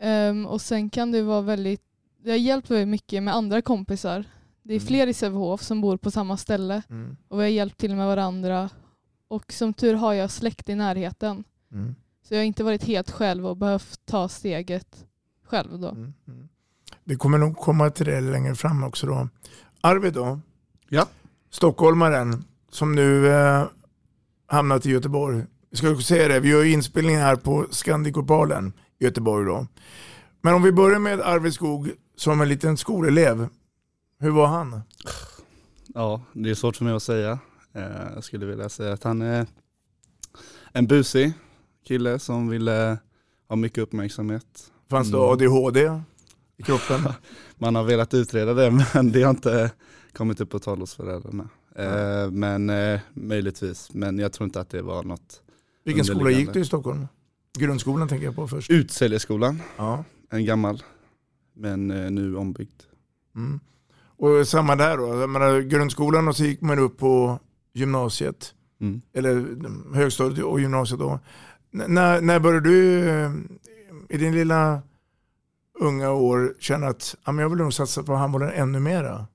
Ehm, 0.01 0.47
och 0.47 0.61
sen 0.61 0.91
kan 0.91 1.13
det 1.13 1.23
vara 1.23 1.41
väldigt, 1.41 1.83
det 2.23 2.31
har 2.31 2.37
hjälpt 2.39 2.71
väldigt 2.71 2.89
mycket 2.89 3.23
med 3.23 3.35
andra 3.35 3.63
kompisar. 3.63 4.25
Det 4.63 4.75
är 4.75 4.79
Mm. 4.79 4.87
fler 4.87 5.07
i 5.07 5.15
Sävehof 5.15 5.63
som 5.63 5.81
bor 5.81 5.97
på 5.97 6.11
samma 6.11 6.37
ställe. 6.37 6.83
Mm. 6.91 7.17
Och 7.29 7.39
vi 7.39 7.43
har 7.43 7.49
hjälpt 7.49 7.79
till 7.79 7.95
med 7.97 8.07
varandra. 8.07 8.71
Och 9.29 9.53
som 9.53 9.73
tur 9.75 9.95
har 9.95 10.13
jag 10.13 10.31
släkt 10.31 10.69
i 10.69 10.75
närheten. 10.75 11.45
Mm. 11.73 11.95
Så 12.23 12.35
jag 12.35 12.39
har 12.39 12.45
inte 12.45 12.65
varit 12.65 12.85
helt 12.85 13.11
själv 13.11 13.47
och 13.47 13.57
behövt 13.57 14.07
ta 14.07 14.29
steget 14.29 15.07
själv 15.51 15.81
då. 15.81 15.89
Mm. 15.89 16.13
Mm. 16.29 16.49
Vi 17.05 17.17
kommer 17.17 17.39
nog 17.39 17.57
komma 17.57 17.91
till 17.91 18.07
det 18.07 18.21
längre 18.21 18.55
fram 18.55 18.85
också 18.85 19.07
då. 19.07 19.29
Arvid 19.81 20.13
då? 20.13 20.41
Ja. 20.89 21.07
Stockholmaren 21.51 22.45
som 22.71 22.95
nu 22.95 23.29
eh, 23.29 23.65
hamnat 24.47 24.87
i 24.87 24.91
Göteborg. 24.91 25.45
Vi 25.71 25.77
ska 25.77 25.91
också 25.91 26.03
säga 26.03 26.29
det, 26.29 26.41
vi 26.41 26.49
gör 26.49 26.63
ju 26.63 26.73
inspelning 26.73 27.17
här 27.17 27.37
på 27.37 27.67
Scandicopalen 27.71 28.73
i 28.99 29.05
Göteborg 29.05 29.47
då. 29.47 29.67
Men 30.43 30.55
om 30.55 30.63
vi 30.63 30.73
börjar 30.73 30.99
med 30.99 31.21
Arvid 31.21 31.55
Skog 31.55 31.91
som 32.17 32.41
en 32.41 32.49
liten 32.49 32.77
skolelev. 32.77 33.49
Hur 34.19 34.31
var 34.31 34.47
han? 34.47 34.81
Ja, 35.87 36.23
det 36.33 36.51
är 36.51 36.55
svårt 36.55 36.77
för 36.77 36.85
mig 36.85 36.95
att 36.95 37.03
säga. 37.03 37.39
Eh, 37.73 38.13
Jag 38.15 38.25
skulle 38.25 38.47
vilja 38.47 38.69
säga 38.69 38.93
att 38.93 39.05
han 39.05 39.23
är 39.23 39.47
en 40.73 40.87
busig 40.87 41.33
kille 41.87 42.19
som 42.19 42.49
ville 42.49 42.99
ha 43.49 43.57
mycket 43.57 43.79
uppmärksamhet. 43.83 44.70
Fanns 44.91 45.11
det 45.11 45.17
Mm. 45.19 45.29
ADHD 45.31 46.01
i 46.57 46.63
kroppen? 46.63 47.01
Man 47.59 47.75
har 47.75 47.85
velat 47.85 48.15
utreda 48.15 48.55
det 48.55 48.71
men 48.95 49.13
det 49.13 49.23
har 49.23 49.31
inte 49.31 49.71
kommit 50.13 50.41
upp 50.41 50.51
på 50.51 50.59
tal 50.59 50.79
hos 50.81 50.95
föräldrarna. 50.95 51.49
Eh, 51.77 52.31
men 52.31 52.71
eh, 52.71 53.01
möjligtvis, 53.15 53.91
men 53.95 54.19
jag 54.19 54.33
tror 54.33 54.45
inte 54.45 54.61
att 54.61 54.71
det 54.71 54.83
var 54.83 55.03
något 55.03 55.43
Vilken 55.85 56.05
skola 56.05 56.31
gick 56.31 56.53
du 56.53 56.61
i 56.61 56.65
Stockholm? 56.65 57.07
Grundskolan 57.59 58.09
tänker 58.09 58.25
jag 58.27 58.37
på 58.37 58.49
först. 58.49 58.71
Utsäljeskolan, 58.71 59.63
Ja. 59.77 60.05
en 60.31 60.45
gammal, 60.45 60.83
men 61.57 61.91
eh, 61.91 62.11
nu 62.11 62.37
ombyggd. 62.37 62.81
Mm. 63.37 63.61
Och 64.17 64.49
samma 64.49 64.77
där 64.77 64.97
då, 64.97 65.21
jag 65.21 65.31
menar, 65.31 65.61
grundskolan 65.61 66.29
och 66.29 66.37
så 66.37 66.45
gick 66.45 66.61
man 66.61 66.79
upp 66.79 66.99
på 66.99 67.39
gymnasiet. 67.75 68.55
Mm. 68.81 69.01
Eller 69.13 69.47
högstadiet 69.95 70.45
och 70.45 70.61
gymnasiet 70.61 71.01
då. 71.01 71.19
N- 71.75 71.85
när, 71.89 72.21
när 72.21 72.41
började 72.41 72.69
du 72.71 73.09
eh, 73.09 73.31
i 74.11 74.17
din 74.17 74.35
lilla 74.35 74.83
unga 75.81 76.13
år 76.13 76.55
känna 76.59 76.87
att 76.87 77.17
ja, 77.25 77.33
men 77.33 77.43
jag 77.43 77.51
vill 77.51 77.59
nog 77.59 77.75
satsa 77.75 78.03
på 78.03 78.15
handbollen 78.15 78.51
ännu 78.51 78.81
mera? 78.81 79.27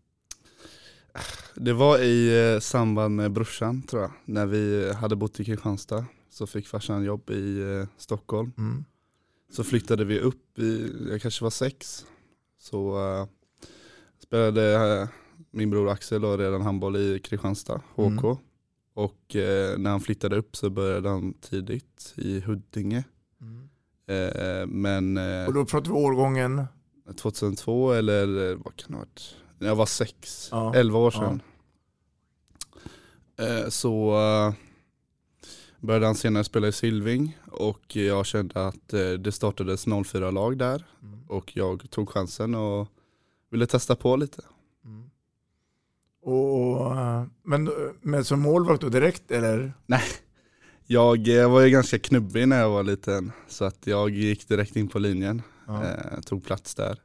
Det 1.56 1.74
var 1.74 2.00
i 2.00 2.54
eh, 2.54 2.60
samband 2.60 3.16
med 3.16 3.32
brorsan 3.32 3.82
tror 3.82 4.02
jag, 4.02 4.12
när 4.26 4.46
vi 4.46 4.94
hade 4.94 5.16
bott 5.16 5.40
i 5.40 5.46
Kristianstad. 5.46 6.06
Så 6.30 6.48
fick 6.48 6.68
farsan 6.68 7.04
jobb 7.04 7.30
i 7.30 7.62
eh, 7.62 7.88
Stockholm. 7.98 8.52
Mm. 8.58 8.86
Så 9.52 9.64
flyttade 9.64 10.06
vi 10.06 10.20
upp, 10.20 10.60
i, 10.60 10.92
jag 11.10 11.22
kanske 11.22 11.44
var 11.44 11.52
sex. 11.52 12.06
Så 12.60 13.08
eh, 13.08 13.28
spelade 14.24 14.74
eh, 15.02 15.08
min 15.52 15.70
bror 15.70 15.90
Axel 15.90 16.22
då 16.22 16.38
redan 16.38 16.62
handboll 16.62 16.96
i 16.96 17.20
Kristianstad, 17.20 17.82
HK. 17.96 18.24
Mm. 18.24 18.38
Och 18.94 19.36
eh, 19.36 19.78
när 19.78 19.90
han 19.90 20.02
flyttade 20.02 20.36
upp 20.36 20.56
så 20.56 20.70
började 20.70 21.10
han 21.10 21.34
tidigt 21.34 22.14
i 22.16 22.40
Huddinge. 22.40 23.04
Eh, 24.08 24.68
men 24.68 25.18
eh, 25.18 25.48
Och 25.48 25.54
då 25.54 25.66
pratar 25.66 25.88
vi 25.92 25.98
årgången? 25.98 26.66
2002 27.18 27.92
eller 27.92 28.52
eh, 28.52 28.58
vad 28.64 28.76
kan 28.76 28.92
det 28.92 28.94
ha 28.94 29.00
varit? 29.00 29.36
När 29.60 29.68
jag 29.68 29.76
var 29.76 29.86
sex, 29.86 30.50
Ja. 30.52 30.76
11 30.76 31.00
år 31.00 31.12
sedan. 31.12 31.42
Eh, 33.40 33.70
så 33.70 34.14
började 35.80 36.06
han 36.06 36.16
senare 36.16 36.44
spela 36.44 36.68
i 36.68 36.72
Silving 36.72 37.38
och 37.52 37.96
jag 37.96 38.26
kände 38.26 38.68
att 38.68 38.88
det 39.20 39.32
startades 39.32 39.88
04-lag 39.88 40.58
där. 40.58 40.86
Och 41.28 41.58
jag 41.58 41.90
tog 41.90 42.10
chansen 42.10 42.56
och 42.56 42.88
ville 43.52 43.66
testa 43.68 43.96
på 43.96 44.16
lite. 44.16 44.42
Och, 46.22 46.82
och, 46.82 46.96
men, 47.44 47.70
men 48.02 48.26
som 48.26 48.40
målvakt 48.42 48.82
då 48.82 48.90
direkt 48.90 49.32
eller? 49.32 49.74
Nej, 49.86 50.02
jag 50.88 51.28
eh, 51.40 51.52
var 51.52 51.62
ju 51.62 51.70
ganska 51.70 52.00
knubbig 52.00 52.48
när 52.48 52.60
jag 52.60 52.70
var 52.70 52.84
liten 52.84 53.32
så 53.48 53.66
att 53.66 53.88
jag 53.88 54.10
gick 54.10 54.48
direkt 54.48 54.76
in 54.76 54.88
på 54.88 55.00
linjen, 55.00 55.42
Ja. 55.68 55.84
eh, 55.84 56.20
tog 56.26 56.46
plats 56.46 56.76
där. 56.76 57.00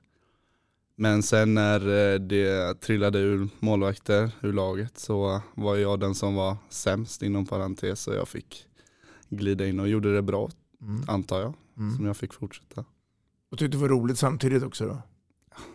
Men 0.96 1.22
sen 1.22 1.54
när 1.54 1.80
eh, 2.14 2.18
det 2.20 2.80
trillade 2.80 3.18
ur 3.18 3.49
målvakter 3.60 4.30
ur 4.42 4.52
laget 4.52 4.99
så 4.99 5.40
var 5.54 5.76
jag 5.76 6.00
den 6.00 6.14
som 6.14 6.34
var 6.34 6.56
sämst 6.68 7.22
inom 7.22 7.46
parentes 7.46 8.06
och 8.08 8.14
jag 8.14 8.28
fick 8.28 8.66
glida 9.28 9.66
in 9.66 9.80
och 9.80 9.88
gjorde 9.88 10.14
det 10.14 10.22
bra 10.22 10.50
Mm. 10.82 11.02
antar 11.08 11.40
jag, 11.40 11.54
Mm. 11.76 11.96
som 11.96 12.06
jag 12.06 12.16
fick 12.16 12.32
fortsätta. 12.34 12.84
Och 13.50 13.58
tyckte 13.58 13.76
det 13.76 13.80
var 13.80 13.88
roligt 13.88 14.18
samtidigt 14.18 14.62
också 14.62 14.87
då? 14.87 15.02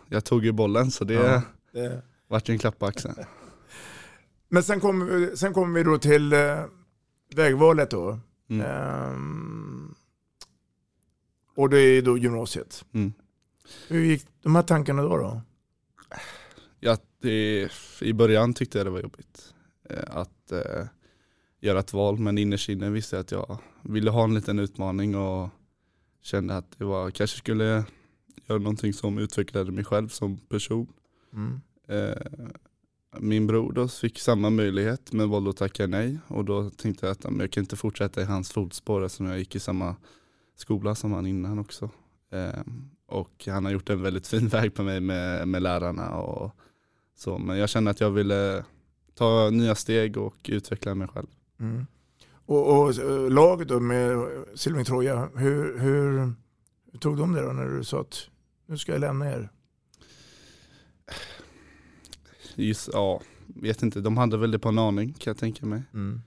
Jag 0.08 0.24
tog 0.24 0.44
ju 0.44 0.52
bollen 0.52 0.90
så 0.90 1.04
det, 1.04 1.14
Ja, 1.14 1.42
det- 1.72 2.02
vart 2.28 2.48
ju 2.48 2.52
en 2.52 2.58
klapp 2.58 2.78
på 2.78 2.86
axeln. 2.86 3.14
Men 4.48 4.62
sen 4.62 4.80
kommer 4.80 5.52
kommer 5.52 5.74
vi 5.78 5.82
då 5.84 5.98
till 5.98 6.32
eh, 6.32 6.38
vägvalet 7.34 7.90
då. 7.90 8.18
Mm. 8.48 8.66
Ehm, 8.66 9.94
och 11.54 11.70
det 11.70 11.78
är 11.78 12.02
då 12.02 12.18
gymnasiet. 12.18 12.84
Mm. 12.92 13.12
Hur 13.88 14.04
gick 14.04 14.26
de 14.42 14.54
här 14.54 14.62
tankarna 14.62 15.02
då? 15.02 15.16
då? 15.16 15.40
Ja, 16.80 16.96
det, 17.20 17.68
I 18.00 18.12
början 18.12 18.54
tyckte 18.54 18.78
jag 18.78 18.86
det 18.86 18.90
var 18.90 19.00
jobbigt 19.00 19.54
eh, 19.90 20.16
att 20.16 20.52
eh, 20.52 20.86
göra 21.60 21.78
ett 21.78 21.92
val 21.92 22.18
men 22.18 22.38
innerst 22.38 22.68
inne 22.68 22.90
visste 22.90 23.16
jag 23.16 23.20
att 23.20 23.30
jag 23.30 23.58
ville 23.82 24.10
ha 24.10 24.24
en 24.24 24.34
liten 24.34 24.58
utmaning 24.58 25.16
och 25.16 25.48
kände 26.22 26.56
att 26.56 26.78
det 26.78 26.84
var, 26.84 27.10
kanske 27.10 27.38
skulle 27.38 27.84
göra 28.46 28.58
någonting 28.58 28.92
som 28.92 29.18
utvecklade 29.18 29.72
mig 29.72 29.84
själv 29.84 30.08
som 30.08 30.38
person. 30.38 30.92
Mm. 31.32 31.60
Eh, 31.88 32.48
min 33.20 33.46
bror 33.46 33.72
då 33.72 33.88
fick 33.88 34.18
samma 34.18 34.50
möjlighet 34.50 35.12
men 35.12 35.30
valde 35.30 35.50
att 35.50 35.56
tacka 35.56 35.86
nej 35.86 36.18
och 36.28 36.44
då 36.44 36.70
tänkte 36.70 37.06
jag 37.06 37.12
att 37.12 37.38
jag 37.38 37.50
kan 37.50 37.62
inte 37.62 37.76
fortsätta 37.76 38.20
i 38.20 38.24
hans 38.24 38.52
fotspår 38.52 39.04
eftersom 39.04 39.26
jag 39.26 39.38
gick 39.38 39.54
i 39.54 39.60
samma 39.60 39.96
skola 40.56 40.94
som 40.94 41.12
han 41.12 41.26
innan 41.26 41.58
också. 41.58 41.90
Ehm, 42.32 42.90
och 43.06 43.46
han 43.46 43.64
har 43.64 43.72
gjort 43.72 43.90
en 43.90 44.02
väldigt 44.02 44.26
fin 44.26 44.48
väg 44.52 44.74
på 44.74 44.82
mig 44.82 45.00
med, 45.00 45.48
med 45.48 45.62
lärarna 45.62 46.16
och 46.16 46.56
så. 47.16 47.38
Men 47.38 47.58
jag 47.58 47.68
kände 47.68 47.90
att 47.90 48.00
jag 48.00 48.10
ville 48.10 48.64
ta 49.14 49.50
nya 49.50 49.74
steg 49.74 50.16
och 50.16 50.36
utveckla 50.48 50.94
mig 50.94 51.08
själv. 51.08 51.26
Mm. 51.60 51.86
Och, 52.46 52.80
och 52.80 52.98
eh, 52.98 53.30
laget 53.30 53.68
då 53.68 53.80
med 53.80 54.28
Silving 54.54 54.84
Troja, 54.84 55.28
hur, 55.34 55.78
hur, 55.78 56.32
hur 56.92 56.98
tog 56.98 57.18
de 57.18 57.32
det 57.32 57.42
då 57.42 57.52
när 57.52 57.68
du 57.68 57.84
sa 57.84 58.00
att 58.00 58.28
nu 58.66 58.78
ska 58.78 58.92
jag 58.92 59.00
lämna 59.00 59.30
er? 59.30 59.50
Just, 62.56 62.88
ja, 62.92 63.20
vet 63.46 63.82
inte, 63.82 64.00
de 64.00 64.16
hade 64.16 64.36
väl 64.36 64.50
det 64.50 64.58
på 64.58 64.68
en 64.68 64.78
aning 64.78 65.12
kan 65.12 65.30
jag 65.30 65.36
tänka 65.38 65.66
mig. 65.66 65.82
Mm. 65.94 66.22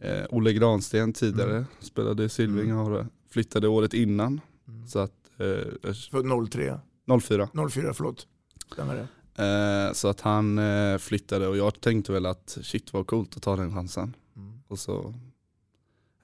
Eh, 0.00 0.24
Olle 0.30 0.52
Gransten 0.52 1.12
tidigare 1.12 1.50
Mm. 1.56 1.64
spelade 1.80 2.24
i 2.24 2.28
Silving 2.28 2.70
Mm. 2.70 2.78
och 2.78 3.04
flyttade 3.30 3.68
året 3.68 3.94
innan. 3.94 4.40
Så 4.86 4.98
att, 4.98 5.12
eh, 5.36 5.92
För 6.10 6.46
03? 6.46 6.80
04. 7.20 7.48
04, 7.70 7.94
förlåt. 7.94 8.26
Stämmer 8.72 8.94
det? 8.94 9.08
Eh, 9.44 9.92
så 9.92 10.08
att 10.08 10.20
han 10.20 10.58
eh, 10.58 10.98
flyttade 10.98 11.46
och 11.48 11.56
jag 11.56 11.80
tänkte 11.80 12.12
väl 12.12 12.26
att 12.26 12.58
shit 12.62 12.92
vad 12.92 13.06
coolt 13.06 13.36
att 13.36 13.42
ta 13.42 13.56
den 13.56 13.74
chansen. 13.74 14.16
Mm. 14.36 14.60
Och 14.68 14.78
så 14.78 15.14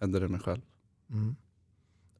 hände 0.00 0.20
det 0.20 0.28
mig 0.28 0.40
själv. 0.40 0.61
Mm. 1.11 1.37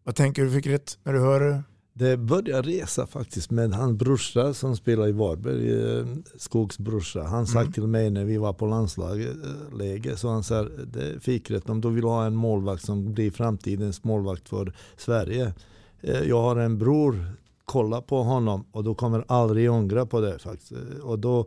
Vad 0.03 0.15
tänker 0.15 0.45
du 0.45 0.51
fick 0.51 0.67
rätt 0.67 0.99
när 1.03 1.13
du 1.13 1.21
hör 1.21 1.63
det? 1.95 2.17
Började 2.17 2.69
resa 2.69 3.07
faktiskt 3.07 3.51
med 3.51 3.73
hans 3.75 3.99
brorsa 3.99 4.55
som 4.55 4.77
spelar 4.77 5.09
i 5.09 5.13
Varberg, 5.13 5.99
eh, 5.99 6.07
Skogs 6.37 6.79
brorsa. 6.79 7.23
Han 7.23 7.47
sa 7.47 7.61
Mm. 7.61 7.73
till 7.73 7.87
mig 7.87 8.11
när 8.11 8.25
vi 8.25 8.37
var 8.37 8.53
på 8.53 8.67
landslagsläge, 8.67 10.17
så 10.17 10.29
han 10.29 10.45
sa 10.45 10.63
det 10.87 11.21
fick 11.23 11.51
rätt 11.51 11.69
om 11.71 11.81
du 11.81 11.91
vill 11.91 12.05
ha 12.05 12.27
en 12.27 12.35
målvakt 12.37 12.85
som 12.85 13.15
blir 13.15 13.31
framtidens 13.31 14.05
målvakt 14.05 14.49
för 14.49 14.73
Sverige. 14.97 15.53
Eh, 16.01 16.21
Jag 16.23 16.41
har 16.43 16.57
en 16.57 16.79
bror, 16.79 17.25
kolla 17.65 18.01
på 18.03 18.23
honom 18.23 18.65
och 18.73 18.85
du 18.85 18.95
kommer 18.95 19.25
aldrig 19.29 19.71
ångra 19.71 20.07
på 20.07 20.21
det 20.21 20.39
faktiskt. 20.39 20.73
Eh, 20.73 20.79
Och 21.03 21.19
då 21.19 21.47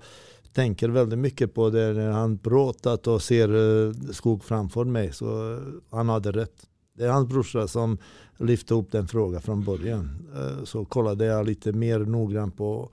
tänker 0.54 0.90
väldigt 0.90 1.20
mycket 1.20 1.54
på 1.54 1.70
det 1.70 1.94
när 1.94 2.12
han 2.12 2.38
pratat 2.38 3.08
och 3.08 3.22
ser 3.22 4.14
Skog 4.14 4.44
framför 4.44 4.84
mig. 4.86 5.14
Så 5.14 5.60
han 5.92 6.10
hade 6.10 6.32
rätt. 6.32 6.54
Det 6.98 7.04
är 7.06 7.10
hans 7.10 7.28
brorsa 7.30 7.68
som 7.68 7.98
lyfte 8.40 8.74
upp 8.74 8.92
den 8.92 9.08
frågan 9.08 9.42
från 9.42 9.64
början. 9.64 10.28
Eh, 10.36 10.64
Så 10.64 10.86
kollade 10.86 11.26
jag 11.26 11.46
lite 11.46 11.72
mer 11.72 12.00
noggrant 12.00 12.58
på, 12.58 12.90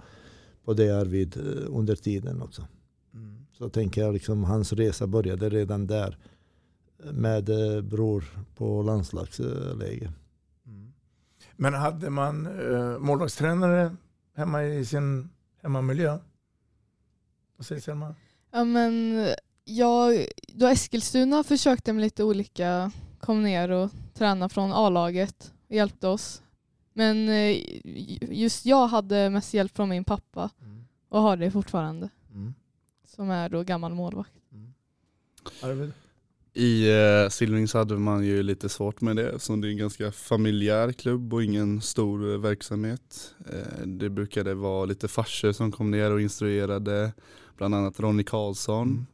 på 0.64 0.74
det 0.74 0.90
Arvid 0.90 1.36
eh, 1.36 1.76
under 1.76 1.96
tiden 1.96 2.42
också. 2.42 2.66
Så 3.58 3.68
tänker 3.68 4.00
jag 4.00 4.14
liksom 4.14 4.44
hans 4.44 4.72
resa 4.72 5.06
började 5.06 5.48
redan 5.48 5.86
där 5.86 6.18
med 7.12 7.48
eh, 7.48 7.82
bror 7.82 8.24
på 8.56 8.82
landslagsläge. 8.82 10.12
Men 11.56 11.74
hade 11.74 12.10
man 12.10 12.46
eh, 12.46 12.98
målvaktstränare 12.98 13.96
hemma 14.36 14.64
i 14.64 14.84
sin 14.84 15.28
hemmamiljö? 15.62 16.18
Vad 17.56 17.66
säger 17.66 17.80
Selma? 17.80 18.14
Ja, 18.52 18.64
men 18.64 19.26
jag, 19.64 20.26
då 20.48 20.66
Eskilstuna 20.66 21.44
försökte 21.44 21.92
med 21.92 22.00
lite 22.02 22.24
olika, 22.24 22.92
kom 23.20 23.42
ner 23.42 23.70
och 23.70 23.90
tränade 24.14 24.54
från 24.54 24.73
A-laget 24.73 25.52
och 25.68 25.75
hjälpte 25.75 26.09
oss. 26.09 26.42
Men 26.92 27.28
eh, 27.28 27.59
just 28.35 28.66
jag 28.66 28.87
hade 28.87 29.30
mest 29.30 29.54
hjälp 29.54 29.76
från 29.76 29.88
min 29.88 30.04
pappa 30.04 30.50
och 31.09 31.21
har 31.21 31.37
det 31.37 31.50
fortfarande. 31.50 32.09
Mm. 32.30 32.54
Som 33.06 33.30
är 33.30 33.49
då 33.49 33.62
gammal 33.62 33.94
målvakt. 33.94 34.33
Arvid? 35.62 35.92
I 36.56 36.90
eh, 36.90 37.28
Silving 37.28 37.68
så 37.68 37.78
hade 37.78 37.97
man 37.97 38.25
ju 38.25 38.42
lite 38.42 38.68
svårt 38.68 39.00
med 39.00 39.16
det 39.16 39.28
eftersom 39.28 39.61
det 39.61 39.68
är 39.68 39.71
en 39.71 39.76
ganska 39.76 40.12
familjär 40.12 40.92
klubb 40.92 41.35
och 41.35 41.44
ingen 41.44 41.80
stor 41.80 42.33
eh, 42.33 42.38
verksamhet. 42.38 43.35
Eh, 43.52 43.87
det 43.87 44.11
brukade 44.11 44.54
vara 44.54 44.85
lite 44.85 45.09
farser 45.09 45.52
som 45.52 45.73
kom 45.73 45.90
ner 45.90 46.11
och 46.11 46.21
instruerade, 46.21 47.12
bland 47.56 47.75
annat 47.75 48.00
Ronny 48.00 48.25
Karlsson. 48.25 49.06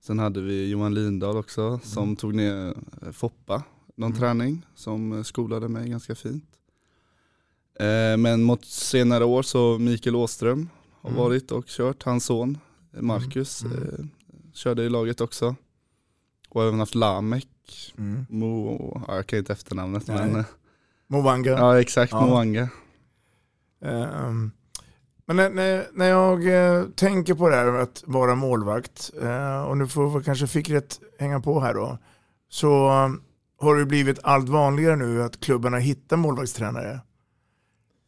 Sen 0.00 0.18
hade 0.18 0.40
vi 0.40 0.68
Johan 0.68 0.94
Lindahl 0.94 1.36
också 1.36 1.80
som 1.82 2.16
tog 2.16 2.34
ner 2.34 2.74
eh, 3.02 3.12
Foppa, 3.12 3.62
någon 3.94 4.12
träning 4.12 4.66
som 4.74 5.12
eh, 5.12 5.22
skolade 5.22 5.68
mig 5.68 5.88
ganska 5.88 6.14
fint. 6.14 6.44
Eh, 7.80 8.16
men 8.16 8.42
mot 8.42 8.64
senare 8.64 9.24
år 9.24 9.42
så 9.42 9.78
Mikael 9.78 10.16
Åström 10.16 10.68
har 11.00 11.10
Mm. 11.10 11.22
varit 11.22 11.50
och 11.50 11.64
kört, 11.66 12.02
hans 12.02 12.24
son 12.24 12.58
eh, 12.96 13.02
Marcus 13.02 13.62
Mm. 13.64 13.78
eh, 13.78 14.04
körde 14.52 14.82
i 14.82 14.88
laget 14.88 15.20
också. 15.20 15.54
Och 16.48 16.62
även 16.64 16.78
haft 16.78 16.94
Lamek, 16.94 17.48
Mm. 17.98 18.26
Mo, 18.28 19.02
ja, 19.08 19.14
jag 19.16 19.26
kan 19.26 19.38
inte 19.38 19.52
efternamnet 19.52 20.06
Nej. 20.06 20.16
men 20.16 20.36
eh, 20.40 20.44
Movanga? 21.06 21.50
Ja 21.50 21.80
exakt, 21.80 22.12
Ja. 22.12 22.26
Moanga. 22.26 22.68
Ehm, 23.84 24.50
Men 25.26 25.36
när, 25.36 25.50
när, 25.50 25.86
när 25.92 26.06
jag 26.06 26.46
eh, 26.78 26.84
tänker 26.88 27.34
på 27.34 27.48
det 27.48 27.56
här 27.56 27.72
med 27.72 27.82
att 27.82 28.02
vara 28.06 28.34
målvakt, 28.34 29.10
eh, 29.22 29.62
och 29.62 29.76
nu 29.78 29.88
får 29.88 30.18
vi 30.18 30.24
kanske 30.24 30.46
Fickret 30.46 31.00
hänga 31.18 31.40
på 31.40 31.60
här 31.60 31.74
då, 31.74 31.98
så 32.48 32.90
har 33.56 33.76
det 33.76 33.86
blivit 33.86 34.18
allt 34.22 34.48
vanligare 34.48 34.96
nu 34.96 35.22
att 35.22 35.40
klubbarna 35.40 35.78
hittar 35.78 36.16
målvaktstränare. 36.16 37.00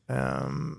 Um, 0.09 0.79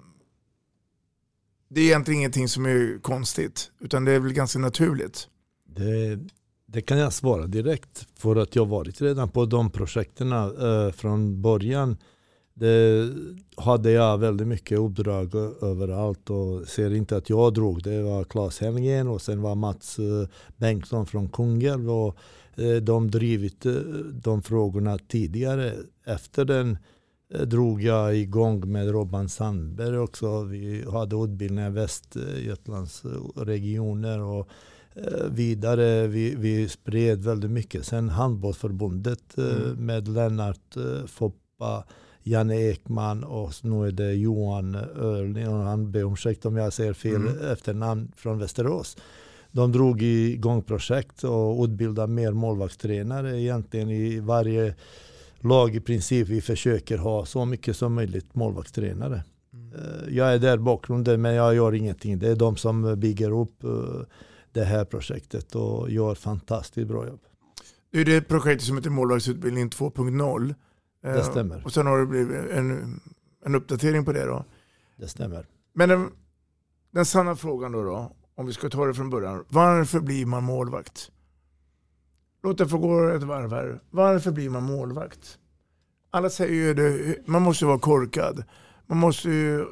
det 1.70 1.82
är 1.82 1.86
egentligen 1.86 2.20
ingenting 2.20 2.48
som 2.48 2.66
är 2.66 3.02
konstigt, 3.02 3.72
utan 3.80 4.06
det 4.06 4.12
är 4.12 4.20
väl 4.20 4.34
ganska 4.34 4.60
naturligt. 4.60 5.28
Det, 5.66 6.20
det 6.66 6.82
kan 6.82 6.98
jag 6.98 7.14
svara 7.14 7.48
direkt 7.48 8.08
för 8.16 8.36
att 8.36 8.56
jag 8.56 8.66
varit 8.66 9.02
redan 9.02 9.30
på 9.30 9.46
de 9.46 9.70
projekten 9.70 10.32
eh, 10.32 10.92
från 10.92 11.42
början. 11.42 11.98
Det 12.54 13.10
hade 13.58 13.92
jag 13.92 14.18
väldigt 14.18 14.48
mycket 14.48 14.80
uppdrag 14.80 15.36
överallt 15.62 16.30
och 16.30 16.68
ser 16.68 16.94
inte 16.94 17.18
att 17.18 17.30
jag 17.30 17.54
drog. 17.54 17.84
Det 17.84 18.02
var 18.02 18.24
Claes 18.24 18.60
Helgen 18.60 19.08
och 19.08 19.22
sen 19.22 19.42
var 19.42 19.56
Mats 19.56 20.00
eh, 20.00 20.28
Bengtsson 20.58 21.06
från 21.06 21.30
Kungälv. 21.30 21.92
Och 21.92 22.18
de 22.82 23.12
drivit 23.12 23.66
eh, 23.66 23.74
de 24.24 24.42
frågorna 24.42 24.98
tidigare. 24.98 25.74
Efter 26.06 26.46
den 26.46 26.78
eh, 27.34 27.42
drog 27.42 27.82
jag 27.82 28.18
igång 28.18 28.72
med 28.72 28.90
Robban 28.92 29.30
Sandberg 29.30 29.98
också. 29.98 30.44
Vi 30.44 30.86
hade 30.92 31.16
utbildningar 31.16 31.70
i 31.70 31.74
Västgötlands 31.74 33.04
regioner 33.36 34.20
och 34.22 34.48
eh, 34.96 35.26
vidare. 35.32 36.08
Vi, 36.08 36.36
vi 36.36 36.70
spred 36.70 37.24
väldigt 37.24 37.52
mycket. 37.52 37.86
Sen 37.86 38.10
handbollsförbundet 38.10 39.38
eh, 39.38 39.46
Mm. 39.46 39.86
med 39.86 40.08
Lennart 40.08 40.78
Foppa, 41.06 41.84
Janne 42.24 42.56
Ekman 42.72 43.24
och 43.24 43.52
nu 43.62 43.88
är 43.88 43.92
det 43.92 44.14
Johan 44.14 44.76
Öhrling. 44.76 45.48
Och 45.50 45.64
Han 45.64 45.92
ber 45.92 46.04
om 46.04 46.14
ursäkt 46.14 46.46
om 46.46 46.58
jag 46.58 46.74
säger 46.74 46.94
fel 46.94 47.16
Mm. 47.16 47.52
efternamn 47.52 48.12
från 48.16 48.40
Västerås. 48.40 48.98
De 49.58 49.72
drog 49.72 50.02
igång 50.02 50.62
projekt 50.64 51.24
och 51.24 51.64
utbildade 51.64 52.14
mer 52.14 52.32
målvaktstränare 52.32 53.42
egentligen 53.42 53.90
i 53.90 54.20
varje 54.20 54.76
lag 55.40 55.76
i 55.76 55.80
princip. 55.80 56.28
Vi 56.28 56.42
försöker 56.42 56.98
ha 56.98 57.26
så 57.26 57.46
mycket 57.46 57.78
som 57.78 57.94
möjligt 57.94 58.36
målvaktstränare. 58.36 59.24
Eh, 59.76 60.16
Jag 60.16 60.34
är 60.34 60.40
där 60.40 60.58
bakgrunden 60.58 61.22
men 61.22 61.34
jag 61.34 61.56
gör 61.56 61.74
ingenting. 61.74 62.20
Det 62.20 62.30
är 62.32 62.36
de 62.36 62.56
som 62.56 63.00
bygger 63.00 63.32
upp 63.42 63.64
eh, 63.64 63.70
det 64.52 64.64
här 64.64 64.86
projektet 64.86 65.56
och 65.56 65.92
gör 65.92 66.16
fantastiskt 66.16 66.88
bra 66.88 67.08
jobb. 67.08 67.20
Det 67.92 68.02
är 68.02 68.06
det 68.06 68.22
projektet 68.22 68.68
som 68.68 68.78
heter 68.78 68.90
Målvaktsutbildning 68.90 69.70
2.0. 69.70 70.56
Det 71.02 71.10
Eh, 71.10 71.24
stämmer. 71.32 71.62
Och 71.66 71.74
sen 71.74 71.88
har 71.88 72.00
det 72.00 72.06
blivit 72.06 72.52
en, 72.52 73.00
en 73.46 73.56
uppdatering 73.56 74.06
på 74.06 74.12
det 74.14 74.26
då. 74.26 74.46
Det 74.98 75.08
stämmer. 75.08 75.46
Men 75.74 75.90
den, 75.90 76.10
den 76.92 77.06
sanna 77.06 77.36
frågan 77.36 77.72
då, 77.72 77.84
då, 77.84 78.12
om 78.38 78.46
vi 78.46 78.54
ska 78.54 78.70
ta 78.70 78.86
det 78.86 78.94
från 78.94 79.10
början. 79.10 79.46
Varför 79.50 80.00
blir 80.00 80.26
man 80.26 80.44
målvakt? 80.44 81.12
Låt 82.44 82.58
det 82.58 82.68
få 82.68 82.78
gå 82.78 83.10
ett 83.10 83.24
varv 83.24 83.52
här. 83.52 83.80
Varför 83.90 84.32
blir 84.32 84.50
man 84.50 84.64
målvakt? 84.64 85.40
Alla 86.10 86.30
säger 86.30 86.54
ju 86.54 86.74
det, 86.74 87.18
man 87.28 87.42
måste 87.42 87.66
vara 87.66 87.80
korkad. 87.80 88.44
Man 88.86 88.98
måste 88.98 89.30
ju... 89.30 89.66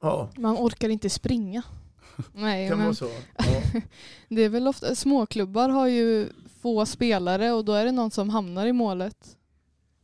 Ja, 0.00 0.30
Man 0.36 0.56
orkar 0.56 0.88
inte 0.88 1.10
springa. 1.10 1.62
Nej, 2.32 2.68
kan 2.68 2.78
men 2.78 2.94
så. 2.94 3.08
Ja. 3.36 3.44
det 4.28 4.42
är 4.42 4.48
väl 4.48 4.68
ofta, 4.68 4.94
småklubbar 4.94 5.68
har 5.68 5.86
ju 5.86 6.28
få 6.60 6.86
spelare 6.86 7.52
och 7.52 7.64
då 7.64 7.72
är 7.72 7.84
det 7.84 7.92
någon 7.92 8.10
som 8.10 8.30
hamnar 8.30 8.66
i 8.66 8.72
målet. 8.72 9.36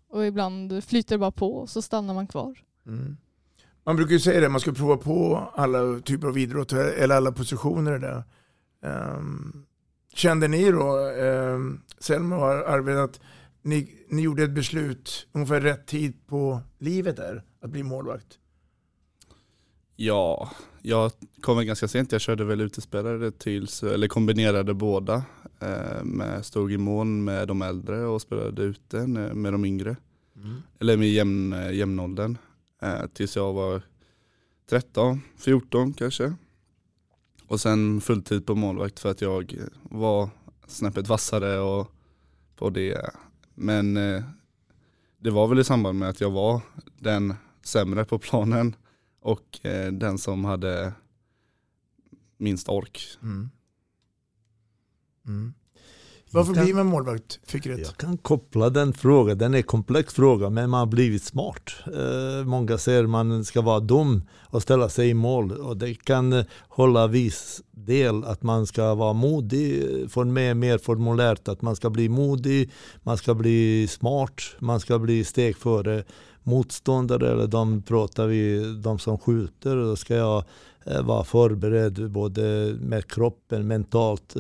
Och 0.09 0.27
ibland 0.27 0.85
flyter 0.85 1.15
det 1.15 1.19
bara 1.19 1.31
på 1.31 1.57
och 1.57 1.71
så 1.71 1.83
stannar 1.83 2.15
man 2.15 2.27
kvar. 2.27 2.63
Mm. 2.87 3.17
Man 3.87 3.97
brukar 3.97 4.13
ju 4.13 4.21
säga 4.21 4.41
det, 4.41 4.49
man 4.49 4.61
ska 4.61 4.73
prova 4.73 4.97
på 4.97 5.49
alla 5.55 6.01
typer 6.01 6.29
av 6.29 6.39
idrott 6.39 6.73
eller 6.73 7.15
alla 7.15 7.33
positioner 7.33 7.99
där. 7.99 8.25
Um, 9.17 9.67
kände 10.15 10.49
ni 10.49 10.71
då, 10.71 10.99
um, 10.99 11.81
Selma 11.99 12.37
och 12.37 12.69
Arvid, 12.71 12.97
att 12.97 13.21
ni, 13.63 14.07
ni 14.09 14.23
gjorde 14.23 14.45
ett 14.45 14.55
beslut 14.55 15.27
ungefär 15.33 15.61
rätt 15.61 15.87
tid 15.87 16.27
på 16.27 16.61
livet 16.79 17.17
där, 17.17 17.43
att 17.61 17.71
bli 17.71 17.83
målvakt? 17.83 18.39
Ja, 19.97 20.51
jag 20.83 21.13
kom 21.41 21.67
ganska 21.67 21.89
sent. 21.89 22.13
Jag 22.13 22.21
körde 22.21 22.45
väl 22.45 22.61
utespelare 22.61 23.31
tills, 23.31 23.83
eller 23.83 24.09
kombinerade 24.09 24.75
båda. 24.75 25.23
Eh, 25.61 26.05
med, 26.05 26.47
stod 26.47 26.73
i 26.73 26.79
mån 26.79 27.25
med 27.25 27.49
de 27.49 27.63
äldre 27.63 28.05
och 28.05 28.23
spelade 28.23 28.63
ute 28.63 29.07
med 29.07 29.53
de 29.53 29.65
yngre. 29.65 29.97
Eller 30.79 30.97
med 30.97 31.09
jämn, 31.09 31.53
eh, 31.53 31.73
jämnåldern. 31.73 32.39
Eh, 32.85 33.07
tills 33.07 33.37
jag 33.37 33.53
var 33.53 33.83
13, 34.67 35.21
14 35.37 35.93
kanske. 35.93 36.35
Och 37.47 37.61
sen 37.61 38.01
fulltid 38.01 38.47
på 38.47 38.55
målvakt 38.55 39.01
för 39.01 39.11
att 39.11 39.21
jag 39.21 39.55
var 39.83 40.31
snäppet 40.67 41.09
vassare 41.09 41.59
och 41.59 41.93
på 42.57 42.71
det. 42.71 43.11
Men 43.55 43.97
eh, 43.97 44.25
det 45.19 45.31
var 45.31 45.49
väl 45.49 45.59
i 45.59 45.65
samband 45.65 45.99
med 45.99 46.09
att 46.09 46.21
jag 46.21 46.31
var 46.31 46.61
den 46.99 47.35
sämre 47.63 48.05
på 48.05 48.19
planen 48.19 48.77
och 49.21 49.67
eh, 49.67 49.93
den 49.93 50.19
som 50.19 50.45
hade 50.45 50.93
minst 52.37 52.69
ork. 52.69 53.19
Mm. 53.23 53.51
Mm. 55.27 55.55
Varför 56.35 56.55
kan- 56.55 56.65
blir 56.65 56.75
man 56.75 56.87
målvakt, 56.87 57.41
fick 57.47 57.67
rätt? 57.67 57.79
Jag 57.79 57.97
kan 57.97 58.17
koppla 58.19 58.71
den 58.71 58.93
frågan, 58.93 59.39
den 59.39 59.55
är 59.55 59.59
en 59.59 59.63
komplex 59.65 60.15
fråga 60.15 60.51
men 60.51 60.71
man 60.71 60.79
har 60.81 60.87
blivit 60.87 61.23
smart. 61.23 61.71
Eh, 61.87 62.45
många 62.47 62.79
säger 62.79 63.07
man 63.07 63.45
ska 63.45 63.61
vara 63.61 63.81
dum 63.81 64.23
och 64.51 64.63
ställa 64.63 64.89
sig 64.89 65.09
i 65.09 65.15
mål 65.15 65.53
och 65.53 65.77
det 65.77 65.95
kan 65.95 66.33
eh, 66.33 66.45
hålla 66.69 67.07
viss 67.07 67.63
del 67.71 68.25
att 68.25 68.43
man 68.43 68.67
ska 68.67 68.95
vara 68.95 69.13
modig, 69.13 69.83
eh, 70.03 70.09
få 70.09 70.25
med 70.25 70.57
mer 70.57 70.79
formulärt 70.79 71.49
att 71.49 71.63
man 71.63 71.77
ska 71.77 71.91
bli 71.91 72.09
modig, 72.09 72.71
man 73.03 73.17
ska 73.17 73.35
bli 73.35 73.87
smart, 73.91 74.43
man 74.59 74.81
ska 74.81 74.99
bli 74.99 75.25
steg 75.25 75.57
före 75.57 76.05
motståndare 76.43 77.33
eller 77.33 77.47
de 77.47 77.83
pratar 77.83 78.27
vi, 78.27 78.75
de 78.83 78.99
som 78.99 79.19
skjuter, 79.19 79.77
då 79.77 79.97
ska 79.97 80.15
jag 80.15 80.45
eh, 80.87 81.03
vara 81.03 81.25
förberedd 81.25 82.11
både 82.11 82.77
med 82.81 83.07
kroppen, 83.07 83.67
mentalt. 83.67 84.37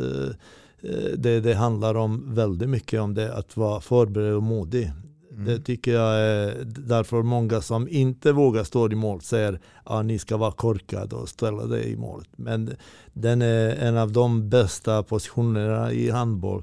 Eh, 0.84 1.18
det, 1.18 1.40
det 1.40 1.54
handlar 1.54 1.94
om 1.94 2.34
väldigt 2.34 2.68
mycket 2.68 3.00
om 3.00 3.14
det, 3.14 3.34
att 3.34 3.56
vara 3.56 3.80
förberedd 3.80 4.34
och 4.34 4.42
modig. 4.42 4.92
Det 5.36 5.58
tycker 5.58 5.92
jag 5.92 6.14
är 6.14 6.64
därför 6.64 7.22
många 7.22 7.60
som 7.60 7.88
inte 7.88 8.32
vågar 8.32 8.64
stå 8.64 8.92
i 8.92 8.94
mål 8.94 9.20
säger 9.20 9.52
att 9.52 9.60
ah, 9.84 10.02
ni 10.02 10.18
ska 10.18 10.36
vara 10.36 10.52
korkade 10.52 11.16
och 11.16 11.28
ställa 11.28 11.66
dig 11.66 11.92
i 11.92 11.96
målet. 11.96 12.28
Men 12.36 12.70
den 13.12 13.42
är 13.42 13.76
en 13.76 13.96
av 13.96 14.12
de 14.12 14.48
bästa 14.48 15.02
positionerna 15.02 15.92
i 15.92 16.10
handboll. 16.10 16.62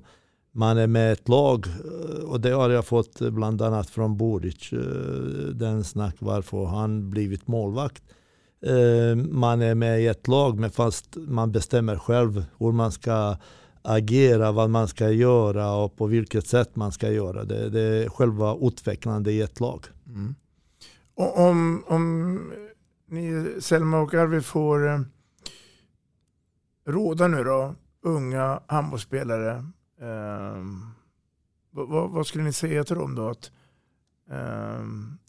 Man 0.51 0.77
är 0.77 0.87
med 0.87 1.13
ett 1.13 1.29
lag 1.29 1.67
eh, 1.67 2.23
och 2.23 2.41
det 2.41 2.51
har 2.51 2.69
jag 2.69 2.85
fått 2.85 3.19
bland 3.19 3.61
annat 3.61 3.89
från 3.89 4.17
Boric, 4.17 4.73
eh, 4.73 4.79
den 5.53 5.83
snack 5.83 6.15
varför 6.19 6.65
han 6.65 7.09
blivit 7.09 7.47
målvakt. 7.47 8.03
Man 9.29 9.61
är 9.61 9.75
med 9.75 10.01
i 10.01 10.07
ett 10.07 10.27
lag 10.27 10.59
men 10.59 10.71
fast 10.71 11.15
man 11.15 11.51
bestämmer 11.51 11.95
själv 11.95 12.45
hur 12.59 12.71
man 12.71 12.91
ska 12.91 13.35
agera, 13.81 14.51
vad 14.51 14.69
man 14.69 14.87
ska 14.87 15.09
göra 15.09 15.73
och 15.73 15.95
på 15.95 16.05
vilket 16.05 16.47
sätt 16.47 16.75
man 16.75 16.91
ska 16.91 17.11
göra 17.11 17.43
det. 17.43 17.69
Det 17.69 17.81
är 17.81 18.09
själva 18.09 18.57
utvecklandet 18.61 19.33
i 19.33 19.41
ett 19.41 19.59
lag. 19.59 19.85
Mm. 20.07 20.35
Och 21.15 21.39
om, 21.39 21.83
om 21.87 22.39
ni, 23.07 23.55
Selma 23.59 23.99
och 23.99 24.13
Arvid 24.13 24.45
får 24.45 24.87
eh, 24.87 25.01
råda 26.85 27.27
nu 27.27 27.43
då, 27.43 27.75
unga 28.01 28.59
handbollsspelare, 28.67 29.51
eh, 30.01 30.63
vad, 31.71 31.89
vad, 31.89 32.09
vad 32.09 32.27
skulle 32.27 32.43
ni 32.43 32.53
säga 32.53 32.83
till 32.83 32.95
dem 32.95 33.15
då? 33.15 33.27
Att, 33.29 33.51
eh, 34.29 34.81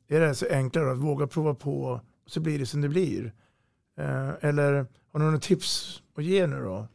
är 0.09 0.21
det 0.21 0.35
så 0.35 0.47
enklare 0.51 0.93
att 0.93 0.99
våga 0.99 1.27
prova 1.27 1.55
på 1.55 2.01
så 2.27 2.41
blir 2.41 2.59
det 2.59 2.67
som 2.67 2.81
det 2.81 2.89
blir? 2.89 3.33
Eh, 3.99 4.31
eller 4.41 4.87
har 5.13 5.19
ni 5.19 5.25
några 5.25 5.39
tips 5.39 6.03
att 6.17 6.25
ge 6.25 6.47
nu 6.47 6.61
då? 6.61 6.89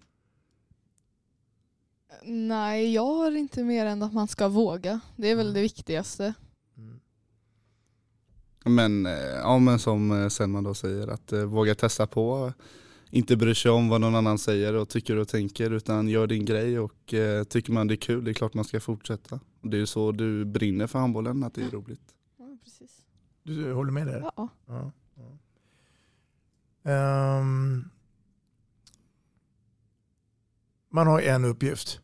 Nej, 2.30 2.94
jag 2.94 3.06
har 3.06 3.32
inte 3.32 3.63
mer 3.63 3.86
än 3.86 4.04
att 4.04 4.13
man 4.13 4.28
ska 4.28 4.48
våga. 4.48 5.00
Det 5.16 5.32
är 5.32 5.36
väl 5.36 5.54
det 5.54 5.62
viktigaste. 5.62 6.34
Men, 8.66 9.06
eh, 9.06 9.13
ja, 9.13 9.60
men 9.60 9.80
som 9.80 10.12
eh, 10.12 10.30
Selma 10.30 10.62
då 10.62 10.74
säger, 10.74 11.08
att 11.08 11.32
eh, 11.32 11.44
våga 11.44 11.76
testa 11.76 12.08
på. 12.08 12.54
Inte 13.10 13.38
bry 13.38 13.56
sig 13.56 13.72
om 13.72 13.90
vad 13.90 14.02
någon 14.02 14.16
annan 14.16 14.38
säger 14.38 14.74
och 14.74 14.90
tycker 14.90 15.16
och 15.16 15.28
tänker 15.28 15.72
utan 15.72 16.08
gör 16.08 16.28
din 16.28 16.46
grej 16.46 16.80
och 16.80 17.13
eh, 17.13 17.44
tycker 17.44 17.72
man 17.72 17.88
det 17.88 17.94
är 17.94 17.96
kul, 17.96 18.24
det 18.24 18.32
är 18.32 18.34
klart 18.34 18.54
man 18.54 18.66
ska 18.66 18.80
fortsätta. 18.80 19.40
Det 19.62 19.78
är 19.78 19.80
ju 19.80 19.86
så 19.86 20.12
du 20.12 20.46
brinner 20.46 20.88
för 20.88 21.00
handbollen, 21.00 21.44
att 21.44 21.54
det 21.54 21.62
är 21.62 21.70
roligt. 21.70 22.16
Ja, 22.38 22.58
precis. 22.63 22.92
Du 23.44 23.74
håller 23.74 23.92
med 23.92 24.08
där? 24.08 24.32
Ja. 24.36 24.50
Ja, 24.66 24.92
ja. 25.16 25.38
Ehm, 26.92 27.90
man 30.90 31.08
har 31.08 31.22
en 31.22 31.46
uppgift. 31.46 32.02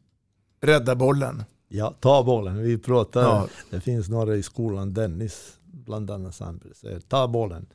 Rädda 0.63 0.95
bollen. 0.95 1.43
Ja, 1.67 1.93
ta 1.99 2.23
bollen. 2.23 2.57
Vi 2.63 2.77
pratar, 2.77 3.21
Ja. 3.21 3.47
det 3.69 3.79
finns 3.81 4.09
några 4.09 4.35
i 4.35 4.43
skolan, 4.43 4.93
Dennis 4.93 5.57
bland 5.63 6.11
annat, 6.11 6.39
han 6.39 6.59
säger 6.75 6.99
ta 6.99 7.27
bollen. 7.27 7.65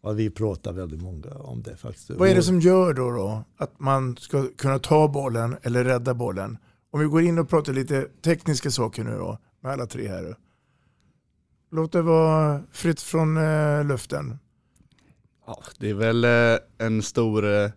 Och 0.00 0.18
vi 0.18 0.30
pratar 0.30 0.72
väldigt 0.72 1.02
många 1.02 1.30
om 1.34 1.62
det 1.62 1.76
faktiskt. 1.76 2.10
Vad 2.10 2.28
är 2.28 2.34
det 2.34 2.42
som 2.42 2.60
gör 2.60 2.94
då, 2.94 3.10
då 3.10 3.44
att 3.56 3.80
man 3.80 4.16
ska 4.16 4.46
kunna 4.58 4.78
ta 4.78 5.08
bollen 5.08 5.56
eller 5.62 5.84
rädda 5.84 6.14
bollen? 6.14 6.58
Om 6.90 7.00
vi 7.00 7.06
går 7.06 7.22
in 7.22 7.38
och 7.38 7.48
pratar 7.48 7.72
lite 7.72 8.06
tekniska 8.24 8.70
saker 8.70 9.04
nu 9.04 9.10
då, 9.18 9.38
med 9.60 9.72
alla 9.72 9.86
tre 9.86 10.08
här. 10.08 10.36
Låt 11.70 11.92
det 11.92 12.02
vara 12.02 12.62
fritt 12.72 13.00
från 13.00 13.36
eh, 13.36 13.84
luften. 13.84 14.38
Ja, 15.46 15.62
det 15.78 15.90
är 15.90 15.94
väl 15.94 16.24
eh, 16.24 16.86
en 16.86 17.02
stor 17.02 17.44
eh, 17.62 17.70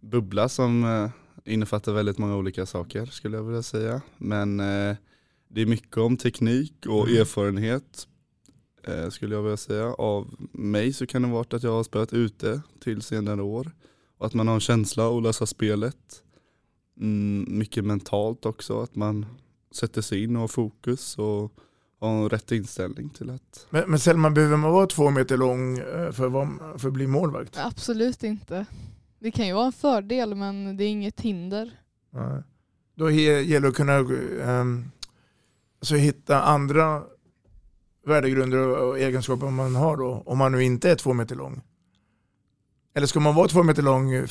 bubbla 0.00 0.48
som 0.48 0.84
eh, 0.84 1.10
innefattar 1.44 1.92
väldigt 1.92 2.18
många 2.18 2.36
olika 2.36 2.66
saker 2.66 3.06
skulle 3.06 3.36
jag 3.36 3.44
vilja 3.44 3.62
säga. 3.62 4.02
Men 4.18 4.60
eh, 4.60 4.96
det 5.48 5.62
är 5.62 5.66
mycket 5.66 5.96
om 5.96 6.16
teknik 6.16 6.86
och 6.88 7.08
Mm. 7.08 7.20
erfarenhet 7.20 8.08
eh, 8.86 9.08
skulle 9.08 9.34
jag 9.34 9.42
vilja 9.42 9.56
säga. 9.56 9.86
Av 9.92 10.34
mig 10.52 10.92
så 10.92 11.06
kan 11.06 11.22
det 11.22 11.28
vara 11.28 11.46
att 11.50 11.62
jag 11.62 11.72
har 11.72 11.82
spelat 11.82 12.12
ute 12.12 12.60
till 12.80 13.02
senare 13.02 13.42
år. 13.42 13.70
Och 14.18 14.26
att 14.26 14.34
man 14.34 14.48
har 14.48 14.54
en 14.54 14.60
känsla 14.60 15.16
att 15.16 15.22
lösa 15.22 15.46
spelet. 15.46 16.22
Mm, 17.00 17.58
mycket 17.58 17.84
mentalt 17.84 18.46
också, 18.46 18.80
att 18.82 18.96
man 18.96 19.26
sätter 19.74 20.02
sig 20.02 20.22
in 20.22 20.36
och 20.36 20.40
har 20.40 20.48
fokus 20.48 21.18
och 21.18 21.52
har 22.00 22.28
rätt 22.28 22.52
inställning 22.52 23.08
till 23.10 23.30
att 23.30 23.66
Men, 23.70 23.90
men 23.90 23.98
Selma, 24.00 24.30
behöver 24.30 24.56
man 24.56 24.72
vara 24.72 24.86
två 24.86 25.10
meter 25.10 25.36
lång 25.36 25.78
eh, 25.78 26.12
för 26.12 26.78
för 26.78 26.88
att 26.88 26.94
bli 26.94 27.06
målvakt? 27.06 27.58
Absolut 27.58 28.22
inte. 28.24 28.66
Det 29.20 29.30
kan 29.30 29.46
ju 29.46 29.52
vara 29.52 29.66
en 29.66 29.72
fördel 29.72 30.34
men 30.34 30.76
det 30.76 30.84
är 30.84 30.88
inget 30.88 31.20
hinder. 31.20 31.80
Då 32.94 33.10
gäller 33.10 33.60
det 33.60 33.68
att 33.68 33.74
kunna 33.74 33.98
um, 33.98 34.90
alltså 35.78 35.94
hitta 35.94 36.42
andra 36.42 37.02
värdegrunder 38.06 38.58
och 38.58 38.98
egenskaper 38.98 39.50
man 39.50 39.74
har 39.74 39.96
då, 39.96 40.22
om 40.26 40.38
man 40.38 40.52
nu 40.52 40.64
inte 40.64 40.90
är 40.90 40.96
två 40.96 41.12
meter 41.12 41.36
lång. 41.36 41.60
Eller 42.94 43.06
ska 43.06 43.20
man 43.20 43.34
vara 43.34 43.48
två 43.48 43.62
meter 43.62 43.82
lång, 43.82 44.12
eh, 44.12 44.26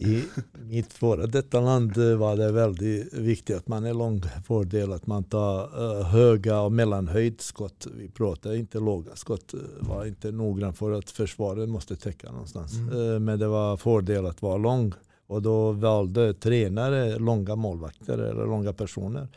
i 0.00 0.24
mitt 0.52 0.92
före 0.92 1.26
detta 1.26 1.60
land 1.60 1.98
eh, 1.98 2.16
var 2.16 2.36
det 2.36 2.52
väldigt 2.52 3.14
viktigt 3.14 3.56
att 3.56 3.68
man 3.68 3.84
är 3.84 3.94
lång 3.94 4.22
fördel 4.46 4.92
att 4.92 5.06
man 5.06 5.24
tar 5.24 5.62
eh, 5.62 6.06
höga 6.06 6.60
och 6.60 6.72
mellanhöjdskott. 6.72 7.86
Vi 7.96 8.08
pratar 8.08 8.54
inte 8.54 8.78
låga 8.80 9.16
skott. 9.16 9.54
eh, 9.54 9.60
var 9.88 10.06
inte 10.06 10.30
noggrann 10.30 10.74
för 10.74 10.92
att 10.92 11.10
försvaret 11.10 11.68
måste 11.68 11.96
täcka 11.96 12.32
någonstans. 12.32 12.74
Mm. 12.74 13.24
Men 13.24 13.38
det 13.38 13.48
var 13.48 13.76
fördel 13.76 14.26
att 14.26 14.42
vara 14.42 14.56
lång. 14.56 14.92
Och 15.26 15.42
då 15.42 15.72
valde 15.72 16.34
tränare 16.34 17.18
långa 17.18 17.56
målvakter 17.56 18.18
eller 18.18 18.46
långa 18.46 18.72
personer. 18.72 19.28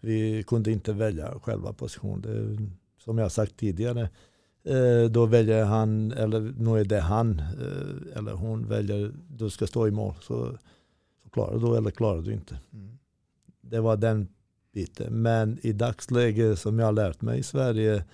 Vi 0.00 0.42
kunde 0.46 0.72
inte 0.72 0.92
välja 0.92 1.34
själva 1.42 1.72
position. 1.72 2.20
Det, 2.20 2.58
som 3.04 3.18
jag 3.18 3.32
sagt 3.32 3.56
tidigare. 3.56 4.08
Eh, 4.64 5.10
då 5.10 5.26
väljer 5.26 5.64
han, 5.64 6.12
eller 6.12 6.54
nu 6.58 6.80
är 6.80 6.84
det 6.84 7.00
han 7.00 7.38
eh, 7.38 8.18
eller 8.18 8.32
hon 8.32 8.68
väljer, 8.68 9.12
du 9.28 9.50
ska 9.50 9.66
stå 9.66 9.88
i 9.88 9.90
mål. 9.90 10.14
Så, 10.20 10.58
så 11.22 11.30
klarar 11.30 11.58
du 11.58 11.76
eller 11.76 11.90
klarar 11.90 12.22
du 12.22 12.32
inte. 12.32 12.58
Mm. 12.72 12.98
Det 13.60 13.80
var 13.80 13.96
den 13.96 14.28
biten. 14.72 15.22
Men 15.22 15.58
i 15.62 15.72
dagsläget 15.72 16.58
som 16.58 16.78
jag 16.78 16.86
har 16.86 16.92
lärt 16.92 17.20
mig 17.20 17.38
i 17.38 17.42
Sverige 17.42 18.04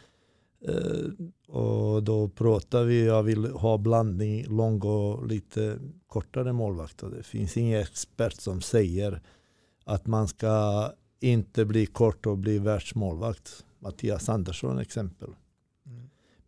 eh, 0.61 1.07
och 1.49 2.03
då 2.03 2.29
pratar 2.29 2.85
vi, 2.85 3.07
jag 3.07 3.23
vill 3.23 3.47
ha 3.47 3.79
blandning 3.79 4.45
lång 4.47 4.81
och 4.81 5.27
lite 5.27 5.79
kortare 6.07 6.53
målvakter. 6.53 7.09
Det 7.17 7.23
finns 7.23 7.57
ingen 7.57 7.81
expert 7.81 8.41
som 8.41 8.61
säger 8.61 9.23
att 9.85 10.07
man 10.07 10.29
ska 10.29 10.93
inte 11.21 11.65
bli 11.65 11.87
kort 11.87 12.27
och 12.27 12.39
bli 12.39 12.59
världsmålvakt. 12.59 13.65
Mattias 13.79 14.29
Andersson 14.29 14.79
exempel. 14.79 15.29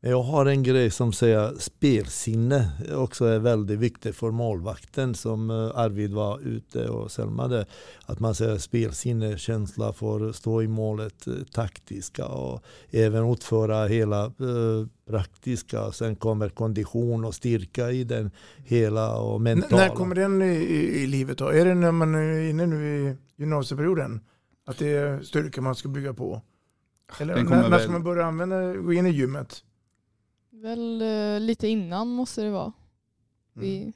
Men 0.00 0.10
jag 0.10 0.22
har 0.22 0.46
en 0.46 0.62
grej 0.62 0.90
som 0.90 1.12
säger 1.12 1.54
spelsinne 1.58 2.70
också 2.94 3.24
är 3.24 3.38
väldigt 3.38 3.78
viktigt 3.78 4.16
för 4.16 4.30
målvakten 4.30 5.14
som 5.14 5.50
eh, 5.50 5.56
Arvid 5.74 6.12
var 6.12 6.40
ute 6.40 6.88
och 6.88 7.10
Selma 7.10 7.48
där. 7.48 7.66
Att 8.06 8.20
man 8.20 8.34
säger 8.34 8.58
spelsinne, 8.58 9.38
känsla 9.38 9.92
för 9.92 10.28
att 10.28 10.36
stå 10.36 10.62
i 10.62 10.68
målet, 10.68 11.26
eh, 11.26 11.32
taktiska 11.52 12.26
och 12.26 12.62
även 12.90 13.32
utföra 13.32 13.86
hela 13.86 14.24
eh, 14.24 14.86
praktiska. 15.10 15.92
Sen 15.92 16.16
kommer 16.16 16.48
kondition 16.48 17.24
och 17.24 17.34
styrka 17.34 17.90
i 17.90 18.04
den 18.04 18.30
hela 18.56 19.16
och 19.16 19.36
N- 19.36 19.42
mentala. 19.42 19.82
när 19.82 19.94
kommer 19.94 20.14
den 20.14 20.42
i, 20.42 20.46
i, 20.54 21.02
i 21.02 21.06
livet 21.06 21.38
då? 21.38 21.48
Är 21.48 21.64
det 21.64 21.74
när 21.74 21.92
man 21.92 22.14
är 22.14 22.50
inne 22.50 22.66
nu 22.66 22.86
i 22.88 23.16
gymnasieperioden? 23.36 24.20
Att 24.66 24.78
det 24.78 24.88
är 24.88 25.20
styrka 25.22 25.60
man 25.60 25.74
ska 25.74 25.88
bygga 25.88 26.14
på? 26.14 26.42
Eller 27.20 27.42
när, 27.42 27.68
när 27.68 27.78
ska 27.78 27.92
man 27.92 28.04
börja 28.04 28.26
använda, 28.26 28.74
gå 28.74 28.92
in 28.92 29.06
i 29.06 29.10
gymmet? 29.10 29.64
Väl 30.62 31.02
eh, 31.02 31.40
lite 31.40 31.68
innan 31.68 32.08
måste 32.08 32.42
det 32.42 32.50
vara. 32.50 32.72
Vid, 33.52 33.92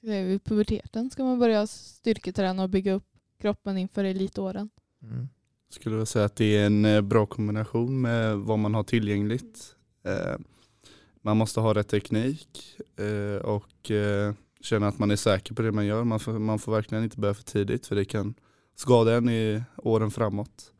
det 0.00 0.14
är 0.14 0.24
vid 0.24 0.44
puberteten 0.44 1.10
ska 1.10 1.24
man 1.24 1.38
börja 1.38 1.66
styrketräna 1.66 2.62
och 2.62 2.70
bygga 2.70 2.92
upp 2.92 3.06
kroppen 3.40 3.78
inför 3.78 4.04
elitåren. 4.04 4.68
Mm. 5.02 5.28
skulle 5.70 5.96
jag 5.96 6.08
säga 6.08 6.24
att 6.24 6.36
det 6.36 6.56
är 6.56 6.66
en 6.66 6.84
eh, 6.84 7.00
bra 7.00 7.26
kombination 7.26 8.00
med 8.00 8.36
vad 8.36 8.58
man 8.58 8.74
har 8.74 8.82
tillgängligt. 8.82 9.74
Eh, 10.04 10.36
Man 11.22 11.36
måste 11.36 11.60
ha 11.60 11.74
rätt 11.74 11.88
teknik 11.88 12.78
eh, 12.96 13.42
och 13.44 13.90
eh, 13.90 14.34
känna 14.60 14.88
att 14.88 14.98
man 14.98 15.10
är 15.10 15.16
säker 15.16 15.54
på 15.54 15.62
det 15.62 15.72
man 15.72 15.86
gör. 15.86 16.04
Man 16.04 16.20
får, 16.20 16.32
man 16.38 16.58
får 16.58 16.72
verkligen 16.72 17.04
inte 17.04 17.18
börja 17.20 17.34
för 17.34 17.42
tidigt 17.42 17.86
för 17.86 17.96
det 17.96 18.04
kan 18.04 18.34
skada 18.74 19.16
en 19.16 19.28
i 19.28 19.62
åren 19.76 20.10
framåt. 20.10 20.72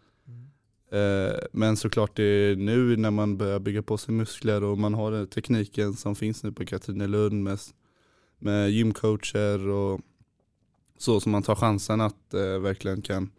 Eh, 0.90 1.38
men 1.53 1.77
såklart 1.77 2.16
det 2.16 2.22
är 2.22 2.57
nu 2.57 2.96
när 2.96 3.11
man 3.11 3.37
börjar 3.37 3.59
bygga 3.59 3.83
på 3.83 3.99
sig 3.99 4.14
muskler 4.14 4.64
och 4.64 4.79
man 4.79 4.94
har 4.94 5.11
den 5.11 5.27
tekniken 5.27 5.94
som 5.94 6.14
finns 6.14 6.42
nu 6.42 6.53
på 6.53 6.66
Katrinelund 6.66 7.42
med, 7.42 7.59
med 8.38 8.70
gymcoacher 8.70 9.68
och 9.68 10.01
så 10.99 11.20
som 11.20 11.33
man 11.33 11.42
tar 11.42 11.55
chansen 11.55 12.01
att 12.01 12.35
eh, 12.35 12.59
verkligen 12.59 13.03
kan 13.03 13.31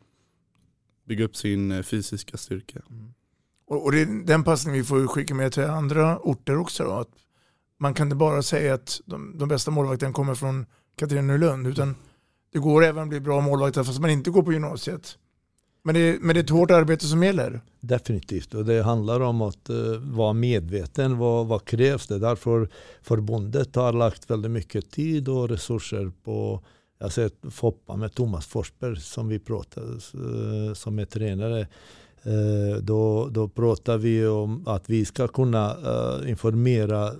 bygga 1.06 1.26
upp 1.26 1.36
sin 1.36 1.72
eh, 1.72 1.84
fysiska 1.84 2.38
styrka. 2.38 2.80
Mm. 2.90 3.14
Och, 3.68 3.84
och 3.84 3.92
det 3.92 4.02
är 4.02 4.26
den 4.26 4.44
passningen 4.44 4.82
vi 4.82 4.88
får 4.88 5.08
skicka 5.08 5.36
med 5.36 5.54
till 5.54 5.64
andra 5.64 6.20
orter 6.20 6.58
också. 6.58 6.84
Då, 6.84 6.92
att 6.92 7.12
man 7.80 7.94
kan 7.94 8.08
inte 8.08 8.16
bara 8.16 8.42
säga 8.42 8.74
att 8.74 9.02
de, 9.06 9.38
de 9.38 9.50
bästa 9.50 9.72
målvakterna 9.72 10.14
kommer 10.14 10.36
från 10.36 10.66
Katrinelund 10.96 11.68
utan 11.68 11.96
det 12.54 12.60
går 12.60 12.84
även 12.84 13.04
att 13.04 13.10
bli 13.10 13.20
bra 13.20 13.42
målvakter 13.42 13.84
fast 13.84 14.00
man 14.00 14.10
inte 14.10 14.30
går 14.30 14.44
på 14.44 14.54
gymnasiet. 14.54 15.18
Men 15.88 15.96
det, 15.96 16.02
är- 16.02 16.18
men 16.22 16.34
det 16.36 16.40
är 16.40 16.44
ett 16.44 16.50
hårt 16.50 16.72
arbete 16.72 17.06
som 17.06 17.24
gäller. 17.24 17.62
Definitivt, 17.80 18.54
och 18.54 18.66
det 18.66 18.82
handlar 18.84 19.20
om 19.20 19.42
att 19.42 19.70
uh, 19.70 19.98
vara 19.98 20.34
medveten. 20.34 21.18
Vad, 21.18 21.48
vad 21.48 21.66
krävs 21.66 22.08
det? 22.08 22.20
Därför 22.20 22.70
förbundet 23.02 23.76
har 23.76 23.94
lagt 23.94 24.30
väldigt 24.30 24.52
mycket 24.52 24.92
tid 24.92 25.30
och 25.30 25.50
resurser 25.50 26.12
på 26.24 26.64
jag 27.00 27.12
ser 27.12 27.50
Foppa 27.50 27.96
med 27.96 28.14
Thomas 28.14 28.46
Forsberg 28.48 28.96
som 29.00 29.28
vi 29.28 29.40
pratade 29.40 29.88
eh, 29.94 30.74
som 30.74 31.00
är 31.00 31.06
tränare. 31.06 31.60
Eh, 32.24 32.82
då, 32.82 33.28
då 33.32 33.48
pratar 33.48 33.98
vi 33.98 34.28
om 34.28 34.68
att 34.68 34.90
vi 34.90 35.06
ska 35.06 35.28
kunna 35.28 35.72
eh, 35.72 36.30
informera 36.30 37.12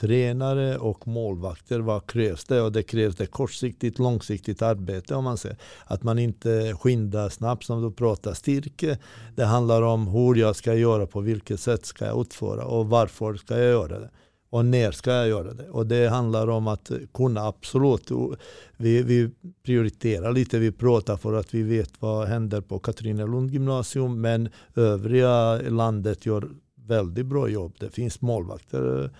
tränare 0.00 0.78
och 0.78 1.08
målvakter. 1.08 1.80
Vad 1.80 2.06
krävs 2.06 2.44
det? 2.44 2.62
Och 2.62 2.72
det 2.72 2.82
krävs 2.82 3.16
det 3.16 3.26
kortsiktigt, 3.26 3.98
långsiktigt 3.98 4.62
arbete 4.62 5.14
om 5.14 5.24
man 5.24 5.36
säger. 5.36 5.58
Att 5.84 6.02
man 6.02 6.18
inte 6.18 6.74
skyndar 6.80 7.28
snabbt 7.28 7.64
som 7.64 7.82
du 7.82 7.90
pratar 7.90 8.34
styrke. 8.34 8.98
Det 9.36 9.44
handlar 9.44 9.82
om 9.82 10.06
hur 10.06 10.34
jag 10.34 10.56
ska 10.56 10.74
göra, 10.74 11.06
på 11.06 11.20
vilket 11.20 11.60
sätt 11.60 11.86
ska 11.86 12.06
jag 12.06 12.20
utföra 12.20 12.64
och 12.64 12.86
varför 12.86 13.34
ska 13.34 13.58
jag 13.58 13.70
göra 13.70 13.98
det. 13.98 14.10
Och 14.50 14.64
när 14.64 14.90
ska 14.90 15.12
jag 15.12 15.28
göra 15.28 15.54
det? 15.54 15.68
Och 15.68 15.86
det 15.86 16.08
handlar 16.08 16.48
om 16.48 16.68
att 16.68 16.90
kunna 17.14 17.46
absolut. 17.46 18.10
Vi, 18.76 19.02
vi 19.02 19.30
prioriterar 19.64 20.32
lite, 20.32 20.58
vi 20.58 20.72
pratar 20.72 21.16
för 21.16 21.34
att 21.34 21.54
vi 21.54 21.62
vet 21.62 21.90
vad 21.98 22.28
händer 22.28 22.60
på 22.60 22.78
Katrinelund 22.78 23.50
gymnasium. 23.50 24.20
Men 24.20 24.48
övriga 24.74 25.60
landet 25.68 26.26
gör 26.26 26.48
väldigt 26.86 27.26
bra 27.26 27.48
jobb. 27.48 27.74
Det 27.78 27.90
finns 27.90 28.20
målvakter 28.20 29.10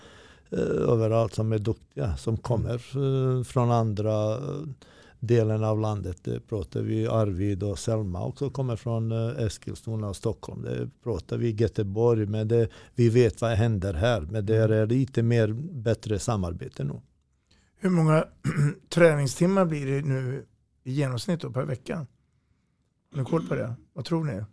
överallt 0.55 1.33
som 1.33 1.51
är 1.51 1.59
duktiga. 1.59 2.17
Som 2.17 2.37
kommer 2.37 2.73
eh, 2.73 3.43
från 3.43 3.71
andra 3.71 4.37
eh, 4.37 4.61
delen 5.19 5.63
av 5.63 5.79
landet. 5.79 6.23
Det 6.23 6.39
pratar 6.39 6.81
vi 6.81 7.07
Arvid 7.07 7.63
och 7.63 7.79
Selma 7.79 8.25
också 8.25 8.49
kommer 8.49 8.75
från 8.75 9.11
eh, 9.11 9.45
Eskilstuna 9.45 10.09
och 10.09 10.15
Stockholm. 10.15 10.61
Det 10.61 10.89
pratar 11.03 11.37
vi 11.37 11.51
Göteborg. 11.51 12.25
Men 12.25 12.47
det, 12.47 12.69
vi 12.95 13.09
vet 13.09 13.41
vad 13.41 13.51
händer 13.51 13.93
här. 13.93 14.21
Men 14.21 14.45
det 14.45 14.55
är 14.55 14.85
lite 14.85 15.23
mer 15.23 15.53
bättre 15.71 16.19
samarbete 16.19 16.83
nu. 16.83 17.01
Hur 17.79 17.89
många 17.89 18.25
träningstimmar 18.89 19.65
blir 19.65 19.85
det 19.85 20.07
nu 20.07 20.45
i 20.83 20.91
genomsnitt 20.91 21.41
per 21.41 21.65
vecka? 21.65 22.07
Har 23.11 23.19
ni 23.19 23.25
koll 23.25 23.47
på 23.47 23.55
det? 23.55 23.75
Vad 23.93 24.05
tror 24.05 24.23
ni? 24.23 24.43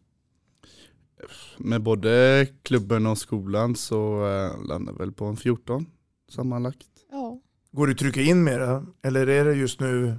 Med 1.58 1.82
både 1.82 2.46
klubben 2.62 3.06
och 3.06 3.18
skolan 3.18 3.76
så 3.76 4.26
eh, 4.26 4.64
landar 4.68 4.92
väl 4.92 5.12
på 5.12 5.24
en 5.24 5.36
14 5.36 5.86
sammanlagt. 6.28 6.86
Ja. 7.10 7.40
Går 7.72 7.90
att 7.90 7.98
trycka 7.98 8.20
in 8.22 8.44
mera? 8.44 8.86
Eller 9.02 9.26
är 9.26 9.44
det 9.44 9.54
just 9.54 9.80
nu 9.80 10.14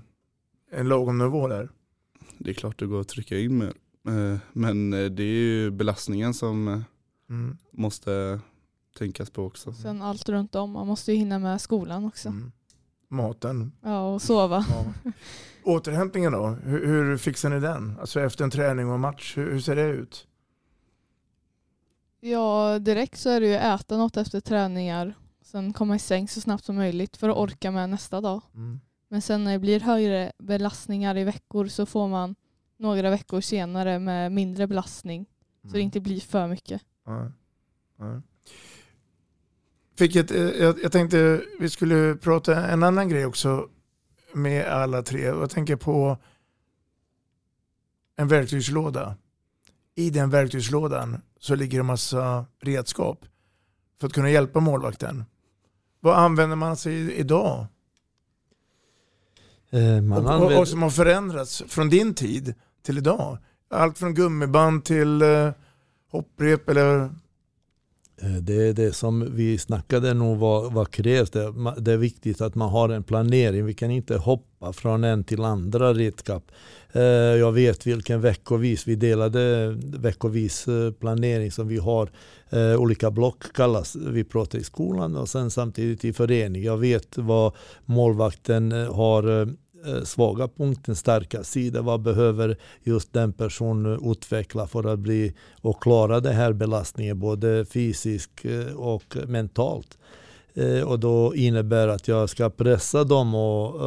en 0.72 0.88
lagom 0.88 1.18
nivå 1.18 1.48
där? 1.48 1.70
Det 2.38 2.50
är 2.50 2.54
klart 2.54 2.80
det 2.80 2.86
går 2.86 3.02
att 3.02 3.08
trycka 3.08 3.40
in 3.40 3.58
mer. 3.58 3.74
Eh, 4.08 4.38
Men 4.54 4.94
eh, 4.94 5.06
det 5.06 5.24
är 5.24 5.28
ju 5.44 5.72
belastningen 5.72 6.34
som 6.34 6.84
Mm. 7.30 7.58
måste 7.72 8.40
tänkas 8.98 9.30
på 9.30 9.44
också. 9.46 9.74
Sen 9.74 10.02
allt 10.02 10.30
runt 10.30 10.56
om. 10.56 10.72
Man 10.72 10.88
måste 10.88 11.12
ju 11.12 11.18
hinna 11.18 11.40
med 11.40 11.62
skolan 11.62 12.06
också. 12.06 12.30
Mm. 12.30 12.52
Maten. 13.10 13.72
Ja, 13.82 14.14
och 14.14 14.22
sova. 14.22 14.66
Ja. 14.70 15.12
Återhämtningen 15.64 16.32
då? 16.32 16.48
Hur, 16.48 16.86
hur 16.88 17.18
fixar 17.18 17.50
ni 17.50 17.60
den? 17.60 17.98
Alltså 18.00 18.20
efter 18.20 18.44
en 18.44 18.50
träning 18.52 18.90
och 18.92 19.00
match, 19.00 19.38
hur, 19.38 19.52
hur 19.52 19.60
ser 19.60 19.76
det 19.76 19.88
ut? 19.88 20.28
Ja, 22.32 22.80
direkt 22.80 23.18
så 23.20 23.30
är 23.30 23.40
det 23.42 23.48
ju 23.48 23.54
äta 23.54 23.98
något 23.98 24.18
efter 24.18 24.40
träningar. 24.40 25.14
Sen 25.42 25.74
komma 25.74 25.96
i 25.96 26.00
säng 26.00 26.28
så 26.28 26.42
snabbt 26.42 26.64
som 26.64 26.76
möjligt 26.76 27.18
för 27.18 27.30
att 27.30 27.38
orka 27.38 27.72
med 27.72 27.90
nästa 27.90 28.22
dag. 28.22 28.42
Mm. 28.54 28.80
Men 29.10 29.22
sen 29.22 29.44
när 29.44 29.52
det 29.52 29.60
blir 29.60 29.80
högre 29.80 30.32
belastningar 30.40 31.18
i 31.18 31.24
veckor 31.24 31.68
så 31.68 31.86
får 31.86 32.08
man 32.08 32.36
några 32.78 33.10
veckor 33.10 33.42
senare 33.42 34.00
med 34.00 34.32
mindre 34.32 34.68
belastning. 34.68 35.26
Så 35.62 35.68
det 35.68 35.74
Mm. 35.78 35.86
inte 35.86 36.00
blir 36.00 36.20
för 36.20 36.48
mycket. 36.48 36.82
Ja. 37.06 37.32
Ja. 37.98 38.22
Fick 39.98 40.16
ett, 40.16 40.32
eh, 40.32 40.42
jag, 40.42 40.84
jag 40.84 40.92
tänkte 40.92 41.42
vi 41.60 41.70
skulle 41.70 42.16
prata 42.16 42.68
en 42.68 42.84
annan 42.84 43.10
grej 43.10 43.26
också 43.26 43.70
med 44.34 44.66
alla 44.66 45.02
tre. 45.02 45.22
Jag 45.22 45.50
tänker 45.50 45.76
på 45.76 46.18
en 48.16 48.28
verktygslåda. 48.28 49.16
I 49.96 50.10
den 50.10 50.30
verktygslådan 50.30 51.22
så 51.40 51.56
ligger 51.56 51.80
en 51.80 51.86
massa 51.86 52.46
redskap 52.62 53.26
för 54.00 54.08
att 54.08 54.14
kunna 54.14 54.30
hjälpa 54.30 54.60
målvakten. 54.60 55.24
Vad 56.00 56.16
använder 56.18 56.56
man 56.56 56.78
sig 56.78 57.14
idag? 57.14 57.66
Eh, 59.70 60.02
man 60.02 60.26
och, 60.26 60.34
använder- 60.34 60.60
och 60.60 60.68
som 60.68 60.82
har 60.82 60.90
förändrats 60.90 61.64
från 61.68 61.90
din 61.90 62.14
tid 62.14 62.54
till 62.84 62.98
idag? 62.98 63.38
Allt 63.70 63.98
från 63.98 64.14
gummiband 64.14 64.86
till 64.86 65.22
eh, 65.22 65.52
hopprep 66.12 66.70
eller 66.70 67.10
Eh, 68.22 68.36
det 68.42 68.68
är 68.68 68.74
det 68.74 68.94
som 68.94 69.36
vi 69.36 69.58
snackade 69.58 70.14
nog 70.14 70.38
vad, 70.38 70.74
vad 70.74 70.92
krävs 70.92 71.30
det. 71.30 71.54
Det 71.78 71.92
är 71.92 71.98
viktigt 71.98 72.42
att 72.42 72.56
man 72.56 72.70
har 72.70 72.90
en 72.90 73.04
planering. 73.04 73.66
Vi 73.66 73.74
kan 73.74 73.92
inte 73.92 74.18
hoppa 74.18 74.74
från 74.74 75.04
en 75.04 75.24
till 75.24 75.42
andra 75.42 75.94
redskap. 75.94 76.52
Eh, 76.92 77.04
jag 77.04 77.52
vet 77.52 77.88
vilken 77.88 78.22
veckovis, 78.22 78.88
vi 78.88 78.96
delade 78.96 79.76
veckovis 79.80 80.68
eh, 80.68 80.92
planering 80.92 81.52
som 81.52 81.68
vi 81.68 81.78
har. 81.78 82.10
Olika 82.78 83.12
block 83.12 83.54
kallas, 83.54 83.96
vi 83.96 84.24
pratar 84.24 84.60
i 84.60 84.64
skolan 84.64 85.16
och 85.16 85.30
sen 85.30 85.52
samtidigt 85.52 86.06
i 86.06 86.14
förening. 86.14 86.64
Jag 86.64 86.78
vet 86.78 87.18
vad 87.18 87.54
målvakten 87.86 88.72
har 88.72 89.56
Eh, 89.88 90.04
svaga 90.04 90.48
punkten, 90.48 90.96
starka 90.96 91.44
sida. 91.44 91.82
Vad 91.82 92.02
behöver 92.02 92.58
just 92.84 93.14
den 93.14 93.34
personen 93.34 94.12
utveckla 94.12 94.68
för 94.68 94.84
att 94.94 95.00
bli 95.00 95.34
och 95.62 95.82
klara 95.82 96.20
den 96.20 96.36
här 96.36 96.54
belastningen 96.54 97.20
både 97.20 97.66
fysiskt 97.66 98.46
eh, 98.46 98.76
och 98.76 99.18
mentalt. 99.28 99.98
Eh, 100.54 100.82
och 100.82 101.00
då 101.00 101.36
innebär 101.36 101.88
att 101.88 102.08
jag 102.08 102.30
ska 102.30 102.50
pressa 102.50 103.04
dem 103.04 103.36
och, 103.36 103.82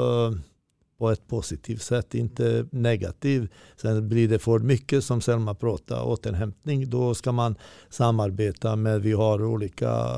på 0.98 1.10
ett 1.10 1.28
positivt 1.28 1.82
sätt, 1.82 2.14
inte 2.14 2.66
negativt. 2.70 3.50
Sen 3.76 4.08
blir 4.08 4.28
det 4.28 4.38
för 4.38 4.58
mycket 4.58 5.04
som 5.04 5.20
Selma 5.20 5.54
pratar, 5.54 6.02
återhämtning. 6.02 6.90
Då 6.90 7.14
ska 7.14 7.32
man 7.32 7.54
samarbeta 7.90 8.76
med, 8.76 9.02
vi 9.02 9.12
har 9.12 9.44
olika 9.44 10.16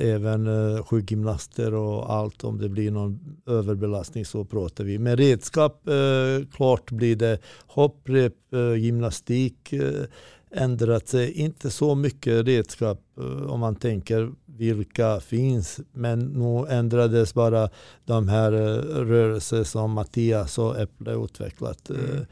även 0.00 0.46
eh, 0.46 0.82
sjukgymnaster 0.84 1.74
och 1.74 2.12
allt. 2.12 2.44
Om 2.44 2.58
det 2.58 2.68
blir 2.68 2.90
någon 2.90 3.36
överbelastning 3.46 4.24
så 4.24 4.44
pratar 4.44 4.84
vi. 4.84 4.98
Med 4.98 5.18
redskap, 5.18 5.88
eh, 5.88 6.46
klart 6.56 6.90
blir 6.90 7.16
det 7.16 7.38
hopprep, 7.66 8.34
eh, 8.52 8.74
gymnastik, 8.74 9.72
eh, 9.72 10.04
ändrat 10.50 11.08
sig. 11.08 11.32
Inte 11.32 11.70
så 11.70 11.94
mycket 11.94 12.46
redskap 12.46 13.00
eh, 13.18 13.50
om 13.50 13.60
man 13.60 13.76
tänker 13.76 14.32
vilka 14.46 15.20
finns. 15.20 15.80
Men 15.92 16.20
nu 16.20 16.66
ändrades 16.68 17.34
bara 17.34 17.68
de 18.04 18.28
här 18.28 18.52
eh, 18.52 18.76
rörelser 19.04 19.64
som 19.64 19.90
Mattias 19.92 20.58
och 20.58 20.78
Äpple 20.80 21.12
utvecklat. 21.24 21.90
eh, 21.90 21.96
Mm. 21.96 22.26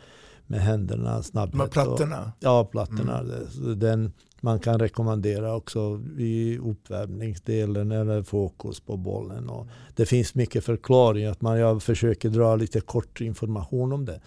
Med 0.47 0.61
händerna, 0.61 1.23
snabbhet. 1.23 1.53
de 1.53 1.59
här 1.61 1.67
och- 1.67 1.73
plattorna? 1.73 2.33
Ja, 2.41 2.65
plattorna. 2.65 3.19
Mm. 3.21 3.79
Den 3.79 4.13
man 4.45 4.59
kan 4.61 4.79
rekommendera 4.79 5.55
också 5.57 6.01
i 6.19 6.59
uppvärmningsdelen 6.59 7.93
eller 7.93 8.23
fokus 8.23 8.81
på 8.81 8.97
bollen. 8.97 9.49
Och 9.49 9.67
det 9.97 10.07
finns 10.07 10.35
mycket 10.35 10.65
förklaring. 10.65 11.27
Att 11.27 11.41
man, 11.41 11.59
jag 11.59 11.83
försöker 11.83 12.29
dra 12.29 12.57
lite 12.57 12.81
kort 12.81 13.21
information 13.21 13.93
om 13.93 14.05
det. 14.05 14.21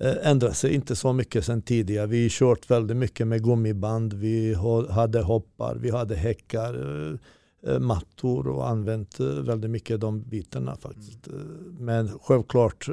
Eh, 0.00 0.14
ändrar 0.30 0.50
sig 0.50 0.74
inte 0.74 0.96
så 0.96 1.12
mycket 1.12 1.44
sedan 1.44 1.62
tidigare. 1.62 2.06
Vi 2.06 2.22
har 2.22 2.28
kört 2.28 2.70
väldigt 2.70 2.96
mycket 2.96 3.26
med 3.26 3.44
gummiband. 3.44 4.12
Vi 4.14 4.54
ha- 4.54 4.90
hade 4.92 5.22
hoppar, 5.22 5.74
vi 5.74 5.90
hade 5.90 6.16
häckar, 6.16 6.74
eh, 6.74 7.72
eh, 7.72 7.78
mattor 7.80 8.48
och 8.48 8.68
använt 8.68 9.20
väldigt 9.20 9.70
mycket 9.70 10.00
de 10.00 10.22
bitarna 10.22 10.76
faktiskt. 10.76 11.28
Eh, 11.28 11.34
Men 11.78 12.08
självklart 12.22 12.88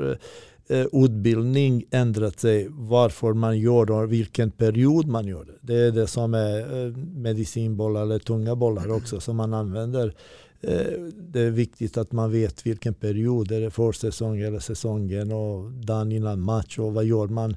Eh, 0.70 0.86
utbildning 0.92 1.84
ändrat 1.92 2.40
sig. 2.40 2.68
Varför 2.70 3.34
man 3.34 3.60
gör 3.60 3.86
det 3.86 3.94
och 3.94 4.12
vilken 4.12 4.52
period 4.52 5.08
man 5.08 5.28
gör 5.28 5.46
det. 5.46 5.58
Det 5.62 5.76
är 5.76 5.92
det 5.92 6.08
som 6.08 6.34
är 6.34 6.86
eh, 6.86 6.98
medicinbollar 6.98 8.02
eller 8.02 8.20
tunga 8.20 8.56
bollar 8.56 8.92
också 8.92 9.20
som 9.20 9.38
man 9.38 9.54
använder. 9.54 10.16
Eh, 10.62 11.02
det 11.14 11.42
är 11.42 11.52
viktigt 11.52 11.98
att 11.98 12.12
man 12.12 12.32
vet 12.32 12.66
vilken 12.66 12.94
period. 12.94 13.52
Är 13.52 13.62
det 13.62 13.72
försäsong 13.72 14.40
eller 14.40 14.60
säsongen 14.60 15.32
och 15.32 15.72
dagen 15.72 16.12
innan 16.12 16.42
match 16.42 16.80
och 16.80 16.94
vad 16.94 17.06
gör 17.06 17.28
man? 17.28 17.56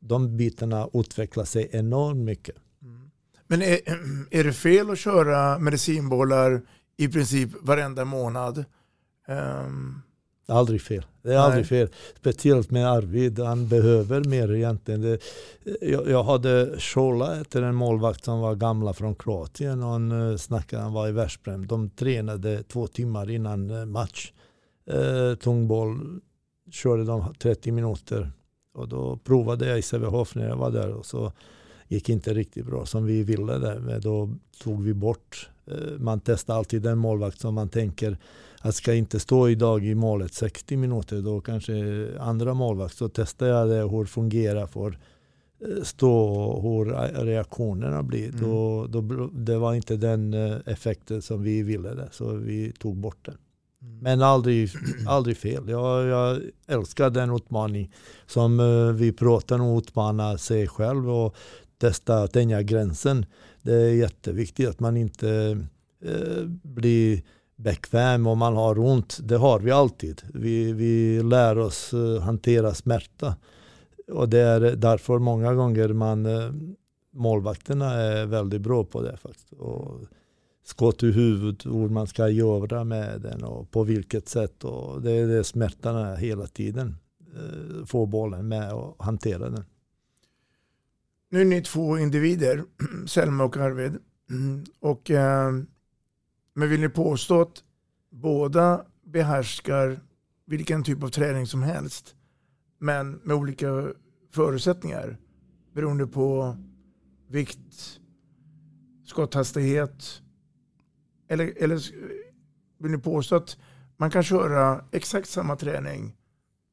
De 0.00 0.36
bitarna 0.36 0.88
utvecklar 0.92 1.44
sig 1.44 1.68
enormt 1.72 2.24
mycket. 2.24 2.56
Mm. 2.82 3.10
Men 3.46 3.62
är, 3.62 3.78
är 4.30 4.44
det 4.44 4.52
fel 4.52 4.90
att 4.90 4.98
köra 4.98 5.58
medicinbollar 5.58 6.62
i 6.96 7.08
princip 7.08 7.50
varenda 7.60 8.04
månad? 8.04 8.64
Ehm, 9.28 10.02
Aldrig 10.46 10.82
fel. 10.82 11.04
Det 11.22 11.28
är 11.28 11.32
Nej. 11.32 11.42
aldrig 11.42 11.66
fel. 11.66 11.88
Speciellt 12.16 12.70
med 12.70 12.90
Arvid. 12.90 13.38
Han 13.38 13.68
behöver 13.68 14.24
mer 14.24 14.52
egentligen. 14.52 15.00
Det, 15.00 15.18
jag, 15.80 16.08
jag 16.08 16.24
hade 16.24 16.80
Shola 16.80 17.40
efter 17.40 17.62
en 17.62 17.74
målvakt 17.74 18.24
som 18.24 18.40
var 18.40 18.54
gamla 18.54 18.92
från 18.92 19.14
Kroatien. 19.14 19.82
Och 19.82 19.88
han 19.88 20.30
eh, 20.30 20.36
snackade, 20.36 20.82
han 20.82 20.92
var 20.92 21.08
i 21.08 21.12
Veszprem. 21.12 21.66
De 21.66 21.90
tränade 21.90 22.62
två 22.62 22.86
timmar 22.86 23.30
innan 23.30 23.70
eh, 23.70 23.86
match. 23.86 24.32
Eh, 24.86 25.34
tungboll 25.34 26.20
körde 26.70 27.04
de 27.04 27.34
30 27.34 27.72
minuter. 27.72 28.32
Och 28.74 28.88
då 28.88 29.16
provade 29.16 29.68
jag 29.68 29.78
i 29.78 29.82
Sävehof 29.82 30.34
när 30.34 30.48
jag 30.48 30.56
var 30.56 30.70
där. 30.70 30.92
Och 30.92 31.06
så 31.06 31.32
gick 31.94 32.08
inte 32.08 32.34
riktigt 32.34 32.66
bra 32.66 32.86
som 32.86 33.04
vi 33.04 33.22
ville 33.22 33.58
där. 33.58 33.78
Men 33.78 34.00
då 34.00 34.30
tog 34.62 34.84
vi 34.84 34.94
bort. 34.94 35.48
Eh, 35.66 35.98
man 35.98 36.20
testar 36.20 36.56
alltid 36.56 36.82
den 36.82 36.98
målvakt 36.98 37.40
som 37.40 37.54
man 37.54 37.68
tänker 37.68 38.18
att 38.60 38.74
ska 38.74 38.94
inte 38.94 39.20
stå 39.20 39.48
idag 39.48 39.84
i 39.84 39.94
målet 39.94 40.34
60 40.34 40.76
minuter 40.76 41.22
då 41.22 41.40
kanske 41.40 42.08
andra 42.20 42.54
målvakt 42.54 42.96
så 42.96 43.08
testar 43.08 43.46
jag 43.46 43.68
det 43.68 43.82
hur 43.82 44.00
det 44.00 44.10
fungerar 44.10 44.66
för 44.66 44.98
eh, 45.60 45.82
stå 45.82 46.12
och 46.12 46.62
hur 46.62 46.84
reaktionerna 47.24 48.02
blir. 48.02 48.28
Mm. 48.28 48.40
Då, 48.40 48.86
då, 48.86 49.30
det 49.32 49.58
var 49.58 49.74
inte 49.74 49.96
den 49.96 50.34
eh, 50.34 50.56
effekten 50.66 51.22
som 51.22 51.42
vi 51.42 51.62
ville 51.62 51.94
där, 51.94 52.08
så 52.12 52.32
vi 52.32 52.72
tog 52.72 52.96
bort 52.96 53.24
den. 53.24 53.36
Men 54.00 54.22
aldrig, 54.22 54.70
aldrig 55.06 55.36
fel. 55.36 55.68
Jag, 55.68 56.06
jag 56.06 56.40
älskar 56.66 57.10
den 57.10 57.30
utmaning 57.30 57.92
som 58.26 58.58
vi 58.96 59.12
pratar 59.12 59.58
om, 59.58 59.78
utmana 59.78 60.38
sig 60.38 60.68
själv 60.68 61.10
och 61.10 61.36
testa 61.78 62.22
att 62.22 62.32
tänja 62.32 62.62
gränsen. 62.62 63.26
Det 63.62 63.74
är 63.74 63.94
jätteviktigt 63.94 64.68
att 64.68 64.80
man 64.80 64.96
inte 64.96 65.58
eh, 66.04 66.44
blir 66.62 67.22
bekväm 67.56 68.26
om 68.26 68.38
man 68.38 68.56
har 68.56 68.78
ont. 68.78 69.18
Det 69.22 69.36
har 69.36 69.60
vi 69.60 69.70
alltid. 69.70 70.22
Vi, 70.34 70.72
vi 70.72 71.22
lär 71.22 71.58
oss 71.58 71.92
eh, 71.92 72.20
hantera 72.22 72.74
smärta. 72.74 73.36
Och 74.12 74.28
det 74.28 74.38
är 74.40 74.60
därför 74.60 75.18
många 75.18 75.54
gånger 75.54 75.88
man, 75.88 76.26
eh, 76.26 76.50
målvakterna 77.12 77.92
är 77.94 78.26
väldigt 78.26 78.60
bra 78.60 78.84
på 78.84 79.02
det. 79.02 79.16
faktiskt. 79.16 79.52
Och 79.52 80.00
skott 80.64 81.02
i 81.02 81.12
huvudet, 81.12 81.66
hur 81.66 81.88
man 81.88 82.06
ska 82.06 82.28
göra 82.28 82.84
med 82.84 83.20
den 83.20 83.44
och 83.44 83.70
på 83.70 83.82
vilket 83.82 84.28
sätt. 84.28 84.64
Och 84.64 85.02
det 85.02 85.12
är 85.12 85.26
det 85.26 85.44
smärtan 85.44 85.96
är 85.96 86.16
hela 86.16 86.46
tiden. 86.46 86.96
Eh, 87.34 87.86
Få 87.86 88.06
bollen 88.06 88.48
med 88.48 88.72
och 88.72 89.04
hantera 89.04 89.50
den. 89.50 89.64
Nu 91.34 91.40
är 91.40 91.44
ni 91.44 91.62
två 91.62 91.98
individer, 91.98 92.64
Selma 93.06 93.44
och 93.44 93.56
Arvid. 93.56 93.98
Mm, 94.30 94.64
Och, 94.80 95.10
eh, 95.10 95.52
men 96.54 96.68
vill 96.68 96.80
ni 96.80 96.88
påstå 96.88 97.40
att 97.40 97.64
båda 98.10 98.86
behärskar 99.04 100.00
vilken 100.46 100.84
typ 100.84 101.02
av 101.02 101.08
träning 101.08 101.46
som 101.46 101.62
helst, 101.62 102.16
men 102.78 103.12
med 103.12 103.36
olika 103.36 103.92
förutsättningar 104.32 105.16
beroende 105.72 106.06
på 106.06 106.56
vikt, 107.28 108.00
skotthastighet? 109.04 110.22
Eller, 111.28 111.52
eller 111.56 111.80
vill 112.78 112.90
ni 112.92 112.98
påstå 112.98 113.36
att 113.36 113.58
man 113.96 114.10
kan 114.10 114.22
köra 114.22 114.84
exakt 114.92 115.28
samma 115.28 115.56
träning 115.56 116.16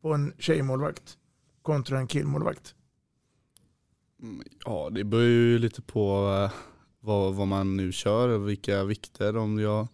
på 0.02 0.14
en 0.14 0.34
tjejmålvakt 0.38 1.18
kontra 1.62 2.00
en 2.00 2.08
killmålvakt? 2.08 2.76
Mm, 4.22 4.44
Ja, 4.66 4.90
det 4.90 5.04
beror 5.04 5.24
ju 5.24 5.60
lite 5.60 5.82
på 5.82 6.30
eh, 6.30 6.58
vad, 7.00 7.36
vad 7.36 7.48
man 7.48 7.78
nu 7.78 7.92
kör, 7.92 8.38
vilka 8.38 8.84
vikter. 8.84 9.38
Om 9.38 9.60
jag 9.60 9.88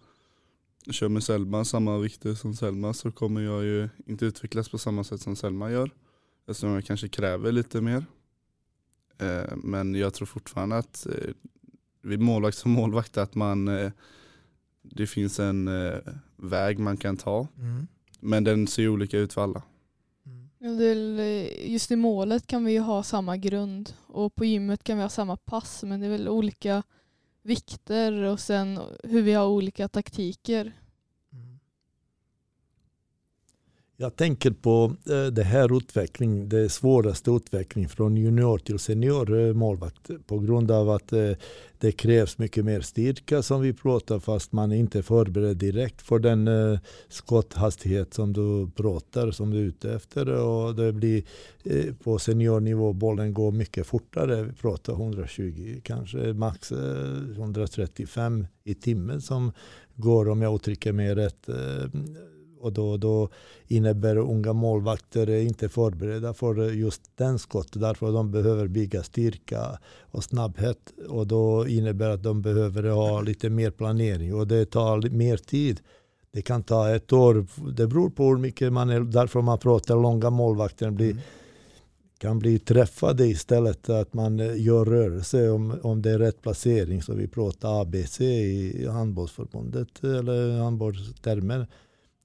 kör 0.92 1.10
med 1.10 1.24
Selma 1.24 1.66
samma 1.66 1.98
vikter 1.98 2.34
som 2.34 2.56
Selma 2.56 2.94
så 2.94 3.12
kommer 3.12 3.42
jag 3.42 3.64
ju 3.64 3.90
inte 4.06 4.26
utvecklas 4.26 4.70
på 4.70 4.78
samma 4.78 5.04
sätt 5.04 5.22
som 5.22 5.36
Selma 5.36 5.72
gör. 5.72 5.92
Eftersom 6.48 6.70
jag 6.70 6.86
kanske 6.86 7.08
kräver 7.08 7.52
lite 7.52 7.82
mer. 7.82 8.06
Eh, 9.18 9.56
men 9.56 9.96
jag 9.96 10.14
tror 10.14 10.26
fortfarande 10.26 10.78
att 10.78 11.06
eh, 11.06 11.34
vid 12.02 12.20
målvakt 12.20 12.58
som 12.58 12.72
målvakt 12.72 13.18
att 13.18 13.36
man 13.36 13.66
det 14.82 15.08
finns 15.08 15.40
en 15.40 15.70
väg 16.36 16.80
man 16.80 16.98
kan 16.98 17.18
ta. 17.18 17.48
Mm. 17.60 17.88
Men 18.20 18.44
den 18.44 18.68
ser 18.68 18.88
olika 18.88 19.18
ut 19.18 19.34
för 19.34 19.42
alla. 19.42 19.64
Eh, 20.68 21.72
just 21.72 21.92
i 21.92 21.96
målet 21.96 22.48
kan 22.48 22.66
vi 22.66 22.72
ju 22.72 22.80
ha 22.80 23.04
samma 23.04 23.38
grund 23.38 23.94
och 24.08 24.36
på 24.36 24.46
gymmet 24.46 24.84
kan 24.84 24.98
vi 24.98 25.04
ha 25.04 25.10
samma 25.10 25.38
pass 25.38 25.84
men 25.84 26.00
det 26.00 26.06
är 26.06 26.10
väl 26.10 26.30
olika 26.30 26.84
vikter 27.42 28.22
och 28.22 28.40
sen 28.40 28.80
hur 29.04 29.22
vi 29.22 29.34
har 29.34 29.48
olika 29.48 29.88
taktiker. 29.88 30.74
Jag 34.00 34.16
tänker 34.16 34.52
på 34.52 34.96
eh, 35.10 35.26
det 35.26 35.44
här 35.44 35.78
utvecklingen, 35.78 36.50
det 36.50 36.70
svåraste 36.70 37.32
utveckling 37.32 37.90
från 37.90 38.18
junior 38.18 38.58
till 38.58 38.80
senior 38.80 39.40
eh, 39.40 39.54
målvakt 39.54 40.10
på 40.28 40.40
grund 40.40 40.72
av 40.72 40.90
att 40.90 41.14
eh, 41.14 41.32
det 41.80 41.92
krävs 41.92 42.38
mycket 42.38 42.66
mer 42.66 42.82
styrka 42.82 43.42
som 43.42 43.62
vi 43.62 43.74
pratar 43.74 44.20
fast 44.20 44.52
man 44.52 44.72
inte 44.72 44.98
är 44.98 45.02
förberedd 45.02 45.58
direkt 45.58 46.02
för 46.02 46.20
den 46.20 46.48
eh, 46.48 46.80
skotthastighet 47.10 48.14
som 48.14 48.34
du 48.34 48.72
pratar, 48.76 49.32
som 49.32 49.52
du 49.52 49.58
är 49.58 49.64
ute 49.64 49.94
efter. 49.94 50.30
Och 50.30 50.76
det 50.76 50.94
blir 50.94 51.24
eh, 51.64 51.94
på 52.04 52.20
seniornivå, 52.20 52.94
bollen 52.94 53.34
går 53.34 53.52
mycket 53.52 53.88
fortare. 53.88 54.44
Vi 54.44 54.54
pratar 54.54 54.94
120, 54.94 55.82
kanske 55.84 56.34
max 56.34 56.72
eh, 56.72 57.32
135 57.36 58.48
i 58.64 58.74
timmen 58.76 59.22
som 59.22 59.52
går 59.96 60.30
om 60.30 60.42
jag 60.42 60.56
uttrycker 60.56 60.92
mig 60.92 61.16
rätt 61.16 61.50
och 62.60 62.74
då, 62.74 62.98
då 62.98 63.30
innebär 63.68 64.18
unga 64.18 64.54
målvakter 64.54 65.30
inte 65.30 65.70
förberedda 65.70 66.34
för 66.34 66.72
just 66.72 67.02
den 67.16 67.40
skottet. 67.40 67.82
Därför 67.82 68.12
de 68.12 68.32
behöver 68.32 68.68
bygga 68.68 69.04
styrka 69.04 69.80
och 70.12 70.24
snabbhet. 70.24 70.94
Och 71.10 71.28
då 71.28 71.68
innebär 71.68 72.10
att 72.10 72.24
de 72.24 72.42
behöver 72.42 72.84
ha 72.84 73.22
lite 73.22 73.50
mer 73.50 73.72
planering 73.72 74.34
och 74.36 74.48
det 74.48 74.66
tar 74.66 75.10
mer 75.10 75.38
tid. 75.38 75.80
Det 76.32 76.42
kan 76.42 76.64
ta 76.64 76.96
ett 76.96 77.14
år. 77.14 77.48
Det 77.76 77.88
beror 77.88 78.10
på 78.10 78.30
hur 78.30 78.38
mycket 78.38 78.74
man 78.74 78.90
är. 78.90 79.00
Därför 79.00 79.42
man 79.42 79.60
pratar 79.60 79.96
långa 79.96 80.30
målvakter 80.30 80.92
blir, 80.92 81.12
mm. 81.12 81.24
kan 82.18 82.40
bli 82.40 82.60
träffade 82.60 83.28
istället. 83.28 83.90
Att 83.90 84.14
man 84.14 84.38
gör 84.38 84.86
rörelse 84.86 85.50
om, 85.50 85.80
om 85.84 86.02
det 86.02 86.12
är 86.12 86.20
rätt 86.20 86.42
placering. 86.42 87.02
Så 87.02 87.14
vi 87.14 87.28
pratar 87.28 87.82
ABC 87.82 88.22
i 88.22 88.88
handbollsförbundet 88.88 90.04
eller 90.04 90.60
handbollstermer. 90.60 91.68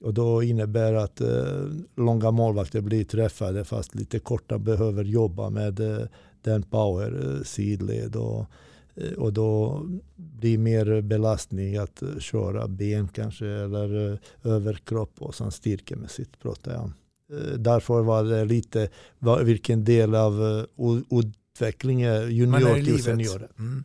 Och 0.03 0.15
då 0.15 0.43
innebär 0.43 0.95
att 0.95 1.21
eh, 1.21 1.67
långa 1.97 2.31
målvakter 2.31 2.81
blir 2.81 3.05
träffade 3.05 3.65
fast 3.65 3.95
lite 3.95 4.19
korta 4.19 4.59
behöver 4.59 5.05
jobba 5.05 5.51
med 5.51 5.81
eh, 5.81 6.07
den 6.43 6.63
power 6.63 7.37
eh, 7.37 7.43
sidled. 7.43 8.17
Och, 8.17 8.47
eh, 8.95 9.13
och 9.13 9.33
då 9.33 9.83
blir 10.17 10.59
mer 10.59 11.01
belastning 11.01 11.77
att 11.77 12.03
köra 12.19 12.69
ben 12.69 13.09
kanske 13.09 13.47
eller 13.47 14.13
eh, 14.13 14.19
överkropp 14.53 15.23
och 15.23 15.35
sen 15.35 15.51
styrkemässigt 15.51 16.39
pratar 16.39 16.73
jag. 16.73 16.91
Eh, 17.39 17.59
därför 17.59 18.03
var 18.03 18.25
det 18.25 18.45
lite 18.45 18.89
var, 19.19 19.43
vilken 19.43 19.85
del 19.85 20.15
av 20.15 20.67
utvecklingen 21.11 22.31
junior 22.31 22.85
till 22.85 23.03
senior. 23.03 23.49
Mm. 23.59 23.85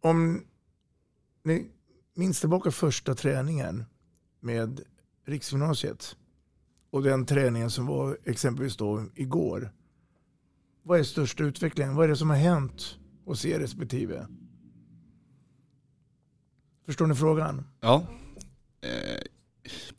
Om 0.00 0.44
ni 1.44 1.66
minns 2.14 2.40
tillbaka 2.40 2.70
första 2.70 3.14
träningen 3.14 3.84
med 4.44 4.80
riksgymnasiet 5.24 6.16
och 6.90 7.02
den 7.02 7.26
träningen 7.26 7.70
som 7.70 7.86
var 7.86 8.18
exempelvis 8.24 8.76
då 8.76 9.04
igår. 9.14 9.72
Vad 10.82 10.98
är 10.98 11.02
största 11.02 11.44
utvecklingen? 11.44 11.96
Vad 11.96 12.04
är 12.04 12.08
det 12.08 12.16
som 12.16 12.30
har 12.30 12.36
hänt 12.36 12.98
hos 13.24 13.44
er 13.44 13.58
respektive? 13.58 14.26
Förstår 16.86 17.06
ni 17.06 17.14
frågan? 17.14 17.66
Ja. 17.80 18.06
Eh, 18.80 19.22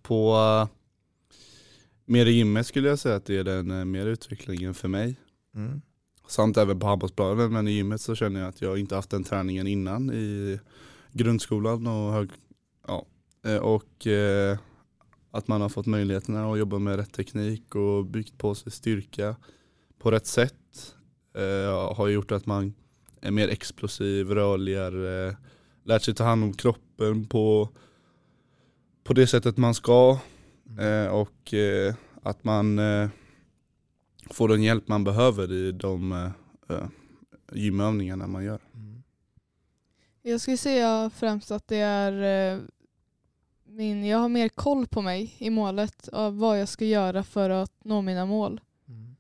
på 0.02 0.36
uh, 0.36 0.68
mer 2.06 2.26
i 2.26 2.32
gymmet 2.32 2.68
skulle 2.68 2.90
jag 2.90 3.00
säga 3.00 3.16
att 3.16 3.26
det 3.26 3.38
är 3.38 3.44
den 3.44 3.72
uh, 3.72 3.86
mer 3.86 4.06
utvecklingen 4.06 4.74
för 4.74 4.88
mig. 4.88 5.20
Mm. 5.56 5.82
Samt 6.28 6.58
även 6.58 6.80
på 6.80 6.88
handbollsplanen 6.88 7.54
men 7.54 7.68
i 7.68 7.72
gymmet 7.72 8.02
så 8.02 8.16
känner 8.16 8.40
jag 8.40 8.50
att 8.50 8.62
jag 8.62 8.80
inte 8.80 8.96
haft 8.96 9.10
den 9.10 9.24
träningen 9.24 9.68
innan 9.68 10.12
i 10.12 10.60
grundskolan 11.12 11.88
och 11.88 12.12
hög, 12.14 12.30
Eh, 12.30 12.55
och 13.46 14.08
eh, 14.08 14.58
att 15.32 15.48
man 15.48 15.62
har 15.62 15.70
fått 15.70 15.86
möjligheterna 15.86 16.52
att 16.52 16.60
jobba 16.60 16.80
med 16.80 16.96
rätt 16.96 17.14
teknik 17.14 17.76
och 17.76 18.06
byggt 18.06 18.38
på 18.38 18.56
sig 18.56 18.72
styrka 18.72 19.36
på 20.00 20.12
rätt 20.12 20.28
sätt 20.28 20.96
eh, 21.36 21.96
har 21.96 22.08
gjort 22.08 22.32
att 22.32 22.46
man 22.46 22.74
är 23.22 23.32
mer 23.32 23.48
explosiv, 23.48 24.30
rörligare, 24.30 25.38
lärt 25.84 26.02
sig 26.02 26.16
ta 26.16 26.24
hand 26.24 26.44
om 26.44 26.54
kroppen 26.54 27.28
på, 27.28 27.70
på 29.04 29.14
det 29.14 29.28
sättet 29.28 29.58
man 29.58 29.74
ska. 29.74 30.20
Och 31.12 31.54
att 32.24 32.44
man 32.44 32.80
får 34.30 34.48
den 34.48 34.64
hjälp 34.64 34.88
man 34.88 35.04
behöver 35.04 35.52
i 35.52 35.72
de 35.72 36.32
gymövningarna 37.52 38.28
man 38.28 38.44
gör. 38.44 38.60
Jag 40.22 40.42
skulle 40.42 40.58
säga 40.58 41.12
främst 41.16 41.52
att 41.52 41.68
det 41.68 41.78
är 41.78 42.62
min, 43.76 44.06
jag 44.06 44.18
har 44.18 44.30
mer 44.30 44.50
koll 44.50 44.88
på 44.88 45.02
mig 45.02 45.36
i 45.38 45.50
målet 45.50 46.08
av 46.08 46.38
vad 46.38 46.62
jag 46.62 46.70
ska 46.70 46.86
göra 46.86 47.24
för 47.24 47.50
att 47.50 47.72
nå 47.84 48.02
mina 48.02 48.26
mål. 48.26 48.62
Mm. 48.88 49.16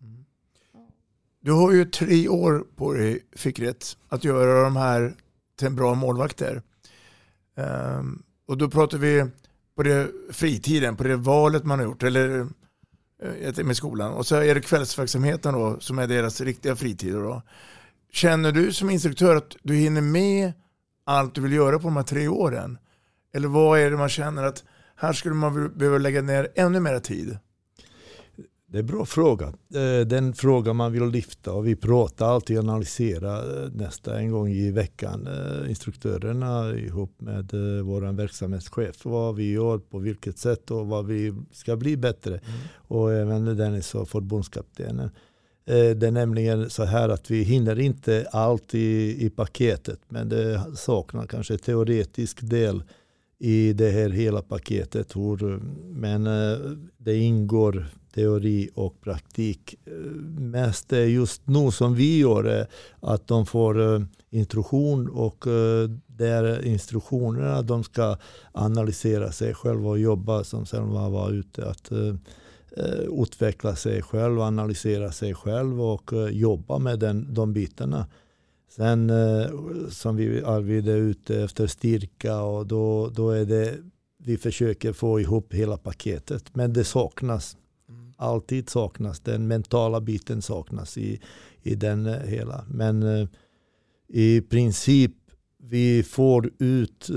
Mm. 0.00 0.24
Du 1.40 1.52
har 1.52 1.72
ju 1.72 1.84
tre 1.84 2.28
år 2.28 2.66
på 2.76 2.92
dig, 2.92 3.26
fick 3.32 3.58
rätt, 3.58 3.96
att 4.08 4.24
göra 4.24 4.64
de 4.64 4.76
här 4.76 5.14
till 5.58 5.66
en 5.66 5.76
bra 5.76 5.94
målvakter. 5.94 6.62
Um, 7.54 8.22
och 8.46 8.58
då 8.58 8.70
pratar 8.70 8.98
vi 8.98 9.26
på 9.74 9.82
det 9.82 10.10
fritiden, 10.30 10.96
på 10.96 11.02
det 11.02 11.16
valet 11.16 11.64
man 11.64 11.78
har 11.78 11.86
gjort, 11.86 12.02
eller 12.02 12.40
uh, 13.48 13.64
med 13.64 13.76
skolan. 13.76 14.12
Och 14.12 14.26
så 14.26 14.36
är 14.36 14.54
det 14.54 14.60
kvällsverksamheten 14.60 15.54
då, 15.54 15.80
som 15.80 15.98
är 15.98 16.06
deras 16.06 16.40
riktiga 16.40 16.76
fritid. 16.76 17.14
Då. 17.14 17.42
Känner 18.12 18.52
du 18.52 18.72
som 18.72 18.90
instruktör 18.90 19.36
att 19.36 19.56
du 19.62 19.74
hinner 19.74 20.00
med 20.00 20.52
allt 21.12 21.34
du 21.34 21.40
vill 21.40 21.52
göra 21.52 21.78
på 21.78 21.84
de 21.84 21.96
här 21.96 22.02
tre 22.02 22.28
åren? 22.28 22.78
Eller 23.34 23.48
vad 23.48 23.78
är 23.78 23.90
det 23.90 23.96
man 23.96 24.08
känner 24.08 24.42
att 24.42 24.64
här 24.96 25.12
skulle 25.12 25.34
man 25.34 25.72
behöva 25.76 25.98
lägga 25.98 26.22
ner 26.22 26.48
ännu 26.54 26.80
mer 26.80 26.98
tid? 26.98 27.38
Det 28.66 28.78
är 28.78 28.80
en 28.80 28.86
bra 28.86 29.04
fråga. 29.04 29.46
Eh, 29.74 30.06
den 30.06 30.34
fråga 30.34 30.72
man 30.72 30.92
vill 30.92 31.04
lyfta 31.04 31.52
och 31.52 31.66
vi 31.66 31.76
pratar 31.76 32.26
alltid 32.26 32.58
och 32.58 32.64
analyserar 32.64 33.64
eh, 33.64 33.70
nästa 33.72 34.18
en 34.18 34.30
gång 34.30 34.48
i 34.48 34.70
veckan. 34.70 35.26
Eh, 35.26 35.70
instruktörerna 35.70 36.74
ihop 36.74 37.20
med 37.20 37.50
vår 37.84 38.12
verksamhetschef. 38.12 39.04
Vad 39.04 39.36
vi 39.36 39.52
gör, 39.52 39.78
på 39.78 39.98
vilket 39.98 40.38
sätt 40.38 40.70
och 40.70 40.86
vad 40.86 41.06
vi 41.06 41.34
ska 41.52 41.76
bli 41.76 41.96
bättre. 41.96 42.34
Mm. 42.34 42.60
Och 42.74 43.12
även 43.12 43.56
Dennis 43.56 43.94
och 43.94 44.08
förbundskaptenen. 44.08 45.10
Eh, 45.64 45.90
det 45.90 46.06
är 46.06 46.10
nämligen 46.10 46.70
så 46.70 46.84
här 46.84 47.08
att 47.08 47.30
vi 47.30 47.42
hinner 47.42 47.80
inte 47.80 48.26
allt 48.32 48.74
i, 48.74 49.16
i 49.26 49.30
paketet 49.30 50.00
men 50.08 50.28
det 50.28 50.62
saknar 50.76 51.26
kanske 51.26 51.58
teoretisk 51.58 52.38
del 52.42 52.82
i 53.38 53.72
det 53.72 53.90
här 53.90 54.10
hela 54.10 54.42
paketet. 54.42 55.14
Men 55.88 56.26
eh, 56.26 56.58
det 56.96 57.16
ingår 57.16 57.86
teori 58.14 58.70
och 58.74 59.00
praktik. 59.00 59.74
Eh, 59.84 59.92
mest 60.40 60.92
är 60.92 61.04
just 61.04 61.42
nu 61.44 61.70
som 61.70 61.94
vi 61.94 62.18
gör 62.18 62.66
att 63.00 63.28
de 63.28 63.46
får 63.46 64.06
instruktion 64.30 65.08
och 65.08 65.44
där 66.06 66.66
instruktionerna 66.66 67.62
de 67.62 67.84
ska 67.84 68.16
analysera 68.52 69.32
sig 69.32 69.54
själva 69.54 69.88
och 69.88 69.98
jobba 69.98 70.44
som 70.44 70.66
Selma 70.66 71.08
var 71.08 71.30
ute. 71.30 71.66
Att, 71.66 71.92
utveckla 73.22 73.76
sig 73.76 74.02
själv, 74.02 74.40
analysera 74.40 75.12
sig 75.12 75.34
själv 75.34 75.82
och 75.82 76.12
eh, 76.12 76.28
jobba 76.28 76.78
med 76.78 76.98
den, 76.98 77.34
de 77.34 77.52
bitarna. 77.52 78.06
Sen 78.68 79.10
eh, 79.10 79.46
som 79.90 80.16
vi 80.16 80.42
Arvid 80.44 80.88
är 80.88 80.96
ute 80.96 81.42
efter 81.42 81.66
styrka 81.66 82.42
och 82.42 82.66
då, 82.66 83.08
då 83.08 83.30
är 83.30 83.44
det 83.44 83.76
vi 84.18 84.36
försöker 84.36 84.92
få 84.92 85.20
ihop 85.20 85.54
hela 85.54 85.76
paketet. 85.76 86.54
Men 86.54 86.72
det 86.72 86.84
saknas. 86.84 87.56
Mm. 87.88 88.12
Alltid 88.16 88.70
saknas. 88.70 89.20
Den 89.20 89.46
mentala 89.48 90.00
biten 90.00 90.42
saknas 90.42 90.98
i, 90.98 91.20
i 91.62 91.74
den 91.74 92.06
hela. 92.06 92.64
Men 92.68 93.28
i 94.08 94.40
princip 94.40 95.12
vi 95.58 96.02
får 96.02 96.50
ut 96.58 97.10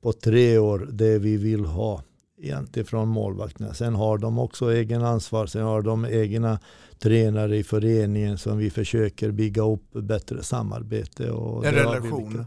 på 0.00 0.12
tre 0.12 0.58
år 0.58 0.88
det 0.92 1.18
vi 1.18 1.36
vill 1.36 1.64
ha 1.64 2.02
egentligen 2.42 2.86
från 2.86 3.08
målvakterna. 3.08 3.74
Sen 3.74 3.94
har 3.94 4.18
de 4.18 4.38
också 4.38 4.72
egen 4.72 5.04
ansvar. 5.04 5.46
Sen 5.46 5.62
har 5.62 5.82
de 5.82 6.04
egna 6.04 6.58
tränare 6.98 7.56
i 7.56 7.64
föreningen 7.64 8.38
som 8.38 8.58
vi 8.58 8.70
försöker 8.70 9.30
bygga 9.30 9.62
upp 9.62 9.92
bättre 9.92 10.42
samarbete. 10.42 11.30
Och 11.30 11.66
En 11.66 11.74
det 11.74 11.80
relation. 11.80 12.46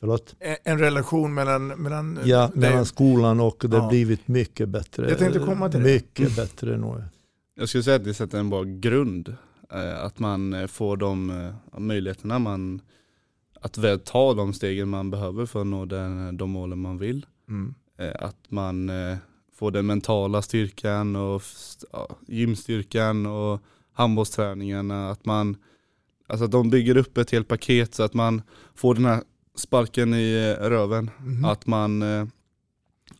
Förlåt? 0.00 0.34
En- 0.64 0.78
relation 0.78 1.34
mellan... 1.34 1.66
mellan 1.66 2.18
Ja, 2.24 2.50
det- 2.54 2.60
mellan 2.60 2.86
skolan 2.86 3.40
och 3.40 3.64
det 3.68 3.76
Ja. 3.76 3.82
har 3.82 3.88
blivit 3.90 4.28
mycket 4.28 4.68
bättre. 4.68 5.08
Jag 5.08 5.18
tänkte 5.18 5.38
komma 5.38 5.68
till 5.70 5.82
det. 5.82 5.92
Mycket 5.94 6.36
bättre 6.36 6.76
nu. 6.76 7.04
Jag 7.58 7.68
skulle 7.68 7.84
säga 7.84 7.96
att 7.96 8.04
det 8.04 8.14
sätter 8.14 8.38
en 8.38 8.50
bra 8.50 8.62
grund. 8.62 9.36
eh, 9.72 10.04
Att 10.04 10.18
man 10.18 10.52
eh, 10.54 10.66
får 10.66 10.96
de 10.96 11.30
eh, 11.74 11.78
möjligheterna 11.80 12.38
man, 12.38 12.80
att 13.60 13.78
väl 13.78 14.00
ta 14.00 14.34
de 14.34 14.52
stegen 14.52 14.88
man 14.88 15.10
behöver 15.10 15.46
för 15.46 15.60
att 15.60 15.66
nå 15.66 15.84
den, 15.84 16.36
de 16.36 16.50
målen 16.50 16.78
man 16.78 16.98
vill. 16.98 17.26
Mm. 17.48 17.74
Eh, 17.96 18.12
Att 18.18 18.50
man 18.50 18.88
eh, 18.88 19.16
får 19.54 19.70
den 19.70 19.86
mentala 19.86 20.42
styrkan 20.42 21.16
och 21.16 21.42
ja, 21.92 22.08
gymstyrkan 22.26 23.26
och 23.26 23.60
handbollsträningarna. 23.92 25.10
Att 25.10 25.24
man, 25.24 25.56
alltså 26.26 26.44
att 26.44 26.50
de 26.50 26.70
bygger 26.70 26.96
upp 26.96 27.18
ett 27.18 27.30
helt 27.30 27.48
paket 27.48 27.94
så 27.94 28.02
att 28.02 28.14
man 28.14 28.42
får 28.74 28.94
den 28.94 29.04
här 29.04 29.22
sparken 29.54 30.14
i 30.14 30.56
eh, 30.58 30.64
röven. 30.68 31.10
Mhm. 31.18 31.44
Att 31.44 31.66
man 31.66 32.02
eh, 32.02 32.26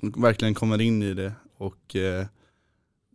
verkligen 0.01 0.55
kommer 0.55 0.81
in 0.81 1.03
i 1.03 1.15
det 1.15 1.33
och 1.57 1.97
eh, 1.97 2.27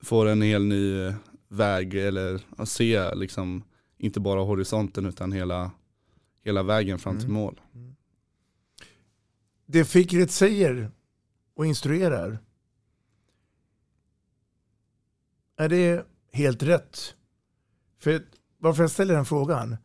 får 0.04 0.26
en 0.26 0.42
hel 0.42 0.64
ny 0.66 1.06
eh, 1.06 1.14
väg 1.48 1.94
eller 1.96 2.42
att 2.58 2.70
se 2.70 3.16
liksom 3.16 3.64
inte 3.98 4.20
bara 4.20 4.42
horisonten 4.42 5.06
utan 5.06 5.32
hela, 5.32 5.72
hela 6.44 6.64
vägen 6.64 7.00
fram 7.00 7.16
till 7.18 7.26
Mm. 7.30 7.42
mål. 7.42 7.62
Det 9.66 9.86
Fikret 9.86 10.32
säger 10.32 10.92
och 11.62 11.68
instruerar, 11.68 12.40
är 15.58 15.70
det 15.70 16.06
helt 16.32 16.64
rätt? 16.64 17.16
För 18.00 18.22
varför 18.58 18.84
jag 18.84 18.92
ställer 18.92 19.14
den 19.16 19.26
frågan? 19.26 19.78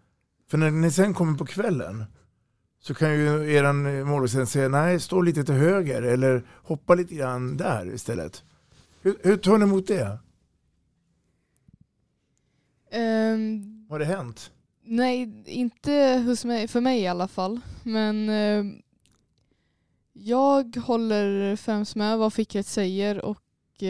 För 0.46 0.58
när 0.58 0.70
ni 0.70 0.90
sen 0.90 1.14
kommer 1.14 1.38
på 1.38 1.46
kvällen 1.46 2.04
så 2.80 2.94
kan 2.94 3.14
ju 3.14 3.52
eran 3.52 4.04
målvakt 4.04 4.48
säga 4.48 4.68
nej, 4.68 5.00
stå 5.00 5.20
lite 5.20 5.44
till 5.44 5.54
höger 5.54 6.02
eller 6.02 6.46
hoppa 6.62 6.94
lite 6.94 7.14
grann 7.14 7.56
där 7.56 7.94
istället. 7.94 8.44
Hur, 9.02 9.16
hur 9.22 9.36
tar 9.36 9.58
ni 9.58 9.64
emot 9.64 9.86
det? 9.86 10.18
Ehm, 12.90 13.86
Har 13.90 13.98
det 13.98 14.04
hänt? 14.04 14.52
Nej, 14.84 15.42
inte 15.46 16.22
hos 16.26 16.44
mig, 16.44 16.68
för 16.68 16.80
mig 16.80 17.00
i 17.00 17.06
alla 17.06 17.28
fall. 17.28 17.60
Men 17.82 18.28
eh, 18.28 18.64
jag 20.18 20.76
håller 20.76 21.56
främst 21.56 21.96
med 21.96 22.18
vad 22.18 22.32
Fikret 22.32 22.66
säger 22.66 23.24
och 23.24 23.82
eh, 23.82 23.88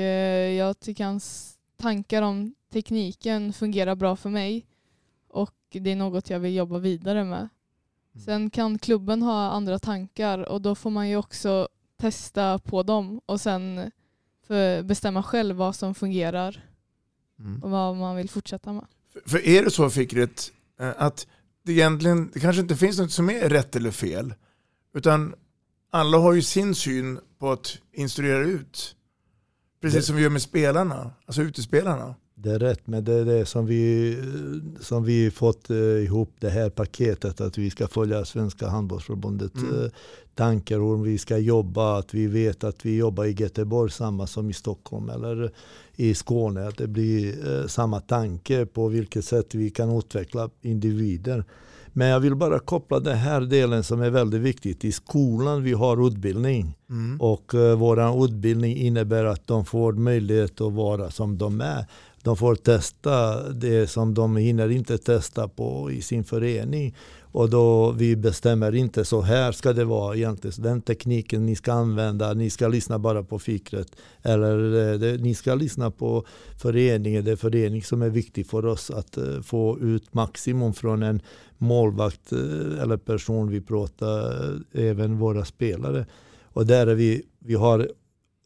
jag 0.52 0.80
tycker 0.80 1.04
hans 1.04 1.56
tankar 1.76 2.22
om 2.22 2.54
tekniken 2.72 3.52
fungerar 3.52 3.94
bra 3.94 4.16
för 4.16 4.30
mig. 4.30 4.66
Och 5.28 5.54
det 5.70 5.90
är 5.90 5.96
något 5.96 6.30
jag 6.30 6.40
vill 6.40 6.54
jobba 6.54 6.78
vidare 6.78 7.24
med. 7.24 7.48
Sen 8.24 8.50
kan 8.50 8.78
klubben 8.78 9.22
ha 9.22 9.50
andra 9.50 9.78
tankar 9.78 10.38
och 10.38 10.62
då 10.62 10.74
får 10.74 10.90
man 10.90 11.08
ju 11.08 11.16
också 11.16 11.68
testa 11.96 12.58
på 12.58 12.82
dem 12.82 13.20
och 13.26 13.40
sen 13.40 13.90
bestämma 14.84 15.22
själv 15.22 15.56
vad 15.56 15.76
som 15.76 15.94
fungerar 15.94 16.64
och 17.62 17.70
vad 17.70 17.96
man 17.96 18.16
vill 18.16 18.30
fortsätta 18.30 18.72
med. 18.72 18.84
För- 19.12 19.28
För 19.30 19.46
är 19.48 19.64
det 19.64 19.70
så 19.70 19.90
Fikret, 19.90 20.52
eh, 20.80 20.92
att 20.96 21.26
det 21.62 21.72
egentligen 21.72 22.30
det 22.34 22.40
kanske 22.40 22.62
inte 22.62 22.76
finns 22.76 22.98
något 22.98 23.12
som 23.12 23.30
är 23.30 23.48
rätt 23.48 23.76
eller 23.76 23.90
fel, 23.90 24.34
utan 24.94 25.34
alla 25.96 26.18
har 26.18 26.32
ju 26.32 26.42
sin 26.42 26.74
syn 26.74 27.18
på 27.38 27.50
att 27.52 27.78
instruera 27.92 28.38
ut. 28.44 28.96
Precis 29.82 29.96
Det- 30.00 30.02
som 30.06 30.16
vi 30.16 30.22
gör 30.22 30.30
med 30.30 30.42
spelarna, 30.42 31.10
alltså 31.26 31.42
utespelarna. 31.42 32.14
Det 32.38 32.50
är 32.50 32.58
rätt, 32.58 32.86
men 32.86 33.04
det 33.04 33.12
är 33.12 33.24
det 33.24 33.46
som 33.46 33.66
vi, 33.66 34.18
som 34.80 35.04
vi 35.04 35.30
fått 35.30 35.70
eh, 35.70 35.76
ihop 35.76 36.30
det 36.40 36.50
här 36.50 36.70
paketet 36.70 37.40
att 37.40 37.58
vi 37.58 37.70
ska 37.70 37.88
följa 37.88 38.24
Svenska 38.24 38.68
handbollsförbundet 38.68 39.54
Mm. 39.56 39.84
eh, 39.84 39.90
tankar 40.34 40.78
hur 40.78 41.04
vi 41.04 41.18
ska 41.18 41.38
jobba, 41.38 41.98
att 41.98 42.14
vi 42.14 42.26
vet 42.26 42.64
att 42.64 42.86
vi 42.86 42.96
jobbar 42.96 43.24
i 43.24 43.32
Göteborg 43.32 43.90
samma 43.90 44.26
som 44.26 44.50
i 44.50 44.52
Stockholm 44.52 45.08
eller 45.10 45.52
i 45.96 46.14
Skåne, 46.14 46.68
att 46.68 46.76
det 46.78 46.86
blir 46.86 47.48
eh, 47.60 47.66
samma 47.66 48.00
tanke 48.00 48.66
på 48.66 48.88
vilket 48.88 49.24
sätt 49.24 49.54
vi 49.54 49.70
kan 49.70 49.98
utveckla 49.98 50.50
individer. 50.62 51.44
Men 51.98 52.08
jag 52.08 52.20
vill 52.20 52.34
bara 52.34 52.58
koppla 52.58 53.00
den 53.00 53.16
här 53.16 53.40
delen 53.40 53.84
som 53.84 54.00
är 54.02 54.10
väldigt 54.10 54.40
viktigt. 54.40 54.84
I 54.84 54.92
skolan 54.92 55.62
vi 55.62 55.72
har 55.72 56.06
utbildning 56.08 56.76
Mm. 56.90 57.20
och 57.20 57.54
eh, 57.54 57.76
vår 57.76 58.24
utbildning 58.24 58.76
innebär 58.76 59.24
att 59.24 59.46
de 59.46 59.64
får 59.64 59.92
möjlighet 59.92 60.60
att 60.60 60.72
vara 60.72 61.10
som 61.10 61.38
de 61.38 61.60
är. 61.60 61.86
De 62.22 62.36
får 62.36 62.54
testa 62.54 63.42
det 63.52 63.86
som 63.86 64.14
de 64.14 64.36
hinner 64.36 64.68
inte 64.70 64.98
testa 64.98 65.48
på 65.48 65.90
i 65.90 66.02
sin 66.02 66.24
förening. 66.24 66.94
Och 67.36 67.50
då 67.50 67.92
vi 67.92 68.16
bestämmer 68.16 68.74
inte 68.74 69.04
så 69.04 69.20
här 69.20 69.52
ska 69.52 69.72
det 69.72 69.84
vara 69.84 70.16
egentligen. 70.16 70.62
Den 70.62 70.82
tekniken 70.82 71.46
ni 71.46 71.56
ska 71.56 71.72
använda, 71.72 72.34
ni 72.34 72.50
ska 72.50 72.68
lyssna 72.68 72.98
bara 72.98 73.22
på 73.22 73.38
fikret. 73.38 73.96
Eller 74.22 74.92
eh, 74.92 74.98
det, 74.98 75.22
ni 75.22 75.34
ska 75.34 75.54
lyssna 75.54 75.90
på 75.90 76.26
föreningen. 76.62 77.24
Det 77.24 77.32
är 77.32 77.36
förening 77.36 77.82
som 77.82 78.02
är 78.02 78.10
viktig 78.10 78.46
för 78.46 78.66
oss 78.66 78.90
att 78.90 79.16
eh, 79.16 79.40
få 79.42 79.78
ut 79.80 80.14
maximum 80.14 80.74
från 80.74 81.02
en 81.02 81.20
målvakt 81.58 82.32
eh, 82.32 82.82
eller 82.82 82.96
person 82.96 83.50
vi 83.50 83.60
pratar, 83.60 84.58
även 84.72 85.18
våra 85.18 85.44
spelare. 85.44 86.06
Och 86.44 86.66
där 86.66 86.86
är 86.86 86.94
vi, 86.94 87.22
vi 87.38 87.54
har 87.54 87.90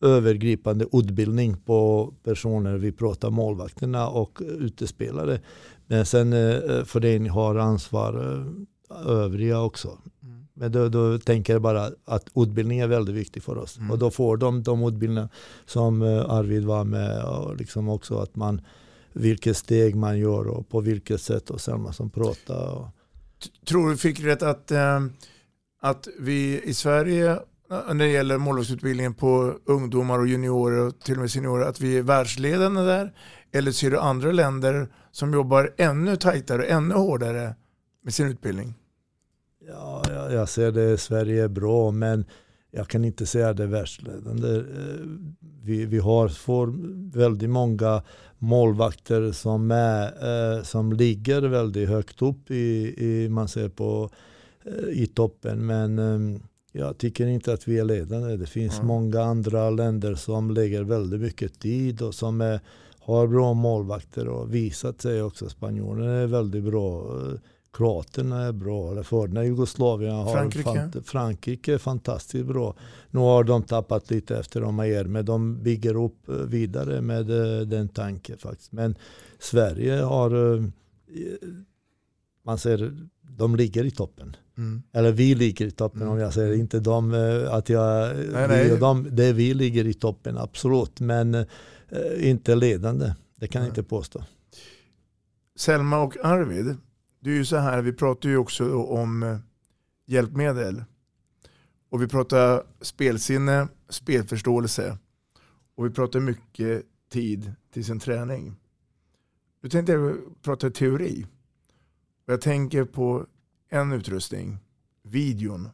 övergripande 0.03 0.87
utbildning 0.93 1.57
på 1.57 2.13
personer. 2.25 2.77
Vi 2.77 2.93
pratar 2.93 3.31
målvakterna 3.31 4.09
och 4.09 4.39
utespelare. 4.59 5.41
Men 5.87 6.07
sen 6.07 6.33
eh, 6.33 6.85
föreningen 6.85 7.33
har 7.33 7.57
ansvar 7.57 8.45
övriga 9.07 9.61
också. 9.61 9.99
Men 10.55 10.73
då, 10.73 10.89
då 10.89 11.19
tänker 11.19 11.53
jag 11.53 11.63
bara 11.63 11.91
att 12.05 12.27
utbildning 12.37 12.79
är 12.79 12.87
väldigt 12.87 13.15
viktigt 13.15 13.45
för 13.45 13.59
oss. 13.59 13.79
Och 13.91 13.99
då 13.99 14.11
får 14.11 14.37
de 14.37 14.63
de 14.63 14.83
utbildningar 14.83 15.29
som 15.67 16.03
eh, 16.03 16.31
Arvid 16.31 16.65
var 16.65 16.85
med 16.85 17.25
och 17.25 17.57
liksom 17.57 17.89
också 17.89 18.19
att 18.19 18.37
man 18.37 18.61
vilket 19.13 19.57
steg 19.57 19.97
man 19.97 20.19
gör 20.19 20.49
och 20.49 20.69
på 20.69 20.81
vilket 20.81 21.21
sätt 21.21 21.51
och 21.51 21.61
Selma 21.61 21.93
som 21.93 22.11
pratar. 22.11 22.75
Och, 22.75 22.89
Tror 23.67 23.91
du 23.91 23.97
Fikret 23.97 24.43
att, 24.43 24.71
eh, 24.71 25.01
att 25.81 26.09
vi 26.19 26.63
i 26.63 26.75
Sverige, 26.75 27.31
eh, 27.71 27.95
när 27.95 28.05
det 28.05 28.11
gäller 28.11 28.39
målvaktsutbildningen 28.39 29.15
på 29.15 29.55
ungdomar 29.65 30.19
och 30.19 30.27
juniorer 30.27 30.79
och 30.79 31.01
till 31.01 31.15
och 31.15 31.21
med 31.21 31.31
seniorer, 31.31 31.67
att 31.67 31.81
vi 31.81 31.99
är 31.99 32.03
världsledande 32.03 32.83
där? 32.83 33.13
Eller 33.53 33.73
ser 33.73 33.91
du 33.91 33.99
andra 33.99 34.33
länder 34.33 34.89
som 35.13 35.33
jobbar 35.33 35.75
ännu 35.77 36.17
tajtare, 36.17 36.65
ännu 36.65 36.95
hårdare 36.95 37.55
med 38.05 38.15
sin 38.15 38.27
utbildning? 38.27 38.75
Ja, 39.69 40.03
jag, 40.09 40.33
jag 40.33 40.49
ser 40.49 40.73
det, 40.73 40.99
Sverige 40.99 41.45
är 41.45 41.49
bra 41.49 41.91
men 41.91 42.25
jag 42.71 42.89
kan 42.89 43.05
inte 43.05 43.27
säga 43.27 43.53
det 43.53 43.67
världsledande. 43.67 44.57
Eh, 44.57 45.07
Vi, 45.63 45.87
vi 45.87 45.99
har 45.99 46.29
får 46.29 46.73
väldigt 47.19 47.51
många 47.51 48.03
målvakter 48.39 49.33
som, 49.33 49.71
är, 49.71 50.05
eh, 50.57 50.63
som 50.63 50.93
ligger 50.93 51.43
väldigt 51.43 51.89
högt 51.89 52.23
upp 52.23 52.51
i, 52.51 52.95
i 52.99 53.29
man 53.29 53.49
ser 53.49 53.69
på 53.69 54.11
eh, 54.65 55.03
i 55.03 55.07
toppen. 55.07 55.67
Men 55.67 55.99
eh, 55.99 56.41
jag 56.73 56.99
tycker 56.99 57.27
inte 57.27 57.53
att 57.53 57.69
vi 57.69 57.79
är 57.79 57.85
ledande. 57.85 58.37
Det 58.37 58.47
finns 58.47 58.75
Mm. 58.75 58.87
många 58.87 59.21
andra 59.23 59.71
länder 59.71 60.15
som 60.15 60.51
lägger 60.51 60.83
väldigt 60.83 61.21
mycket 61.21 61.59
tid 61.61 62.03
och 62.03 62.15
som 62.15 62.41
är, 62.41 62.61
har 62.99 63.27
bra 63.27 63.55
målvakter 63.55 64.29
och 64.29 64.55
visat 64.55 65.01
sig 65.01 65.23
också. 65.23 65.49
Spanjorerna 65.49 66.13
är 66.13 66.27
väldigt 66.27 66.65
bra. 66.65 67.17
Kroaterna 67.73 68.43
är 68.43 68.53
bra. 68.53 68.93
Eller 68.93 69.03
förna 69.03 69.45
Jugoslavien 69.45 70.15
har 70.15 70.33
Frankrike? 70.33 70.69
fant- 70.69 71.03
Frankrike 71.03 71.75
är 71.75 71.79
fantastiskt 71.79 72.47
bra. 72.47 72.75
Nu 73.11 73.21
har 73.21 73.45
de 73.45 73.63
tappat 73.63 74.11
lite 74.11 74.39
efter 74.39 74.61
de 74.61 74.79
här 74.79 75.05
men 75.05 75.25
de 75.25 75.63
bygger 75.63 76.05
upp 76.05 76.29
eh, 76.29 76.35
vidare 76.35 77.01
med 77.01 77.31
eh, 77.31 77.61
den 77.67 77.89
tanken 77.89 78.39
faktiskt. 78.39 78.73
Men 78.73 78.95
Sverige 79.39 79.93
har, 80.03 80.55
eh, 80.57 80.63
man 82.45 82.59
ser, 82.59 82.97
de 83.23 83.57
ligger 83.57 83.85
i 83.85 83.91
toppen. 83.91 84.37
Mm. 84.59 84.83
Eller 84.93 85.13
vi 85.13 85.35
ligger 85.35 85.67
i 85.67 85.71
toppen 85.71 86.09
om 86.09 86.19
jag 86.19 86.35
säger 86.35 86.55
inte 86.55 86.81
de, 86.81 87.15
att 87.51 87.69
jag, 87.69 88.17
Nej, 88.17 88.49
vi 88.65 88.71
nej. 88.71 88.79
de, 88.79 89.09
det 89.17 89.33
vi 89.33 89.55
ligger 89.55 89.87
i 89.87 89.95
toppen 89.95 90.39
absolut. 90.39 91.01
Men 91.01 91.47
inte 92.17 92.55
ledande, 92.55 93.13
det 93.37 93.47
kan 93.49 93.63
jag 93.63 93.71
inte 93.71 93.83
påstå. 93.83 94.25
Selma 95.59 96.01
och 96.03 96.17
Arvid, 96.25 96.77
det 97.21 97.31
är 97.31 97.35
ju 97.35 97.45
så 97.45 97.57
här, 97.57 97.83
vi 97.83 97.93
pratar 97.93 98.29
ju 98.29 98.37
också 98.37 98.77
om 98.77 99.23
eh, 99.23 99.39
hjälpmedel. 100.07 100.85
Och 101.91 102.03
vi 102.03 102.09
pratar 102.09 102.63
spelsinne, 102.81 103.69
spelförståelse. 103.89 104.99
Och 105.75 105.87
vi 105.87 105.91
pratar 105.91 106.21
mycket 106.21 106.87
tid 107.13 107.53
till 107.73 107.85
sin 107.85 108.01
träning. 108.01 108.57
Nu 109.63 109.69
tänkte 109.69 109.93
jag 109.93 110.17
prata 110.43 110.71
teori. 110.71 111.27
Och 112.27 112.33
jag 112.33 112.41
tänker 112.41 112.85
på 112.85 113.27
en 113.69 113.93
utrustning, 113.93 114.59
videon, 115.03 115.69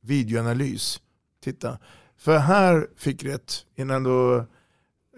videoanalys. 0.00 1.00
Titta, 1.40 1.78
För 2.16 2.38
här 2.38 2.88
fick 2.96 3.24
rätt, 3.24 3.66
innan 3.74 4.02
då 4.02 4.36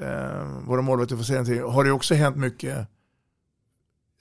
eh, 0.01 0.61
våra 0.67 0.83
målvakter 0.83 1.17
får 1.17 1.25
säga 1.25 1.43
någonting, 1.43 1.73
har 1.73 1.85
det 1.85 1.93
också 1.93 2.15
hänt 2.15 2.37
mycket 2.37 2.89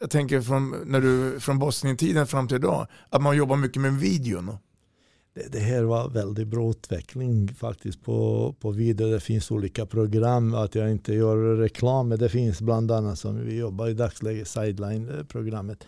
jag 0.02 0.10
tänker 0.10 0.42
från, 0.42 0.76
när 0.86 1.02
du, 1.02 1.40
från 1.40 1.60
Bosnien-tiden 1.60 2.28
fram 2.28 2.48
till 2.48 2.58
idag, 2.58 2.88
att 3.10 3.22
man 3.22 3.38
jobbar 3.38 3.56
mycket 3.56 3.82
med 3.82 3.94
videon. 3.94 4.58
Det, 5.34 5.52
det 5.52 5.60
här 5.60 5.84
var 5.84 6.10
väldigt 6.10 6.48
bra 6.48 6.70
utveckling 6.70 7.54
faktiskt 7.54 8.04
på, 8.04 8.56
på 8.60 8.72
video. 8.72 9.12
Det 9.12 9.20
finns 9.20 9.52
olika 9.52 9.86
program, 9.86 10.54
att 10.54 10.76
jag 10.76 10.92
inte 10.92 11.14
gör 11.14 11.56
reklam, 11.56 12.08
men 12.08 12.20
det 12.20 12.30
finns 12.30 12.62
bland 12.62 12.92
annat 12.92 13.20
som 13.20 13.46
vi 13.46 13.58
jobbar 13.58 13.88
i 13.88 13.94
dagsläget, 13.94 14.48
Sideline-programmet. 14.48 15.88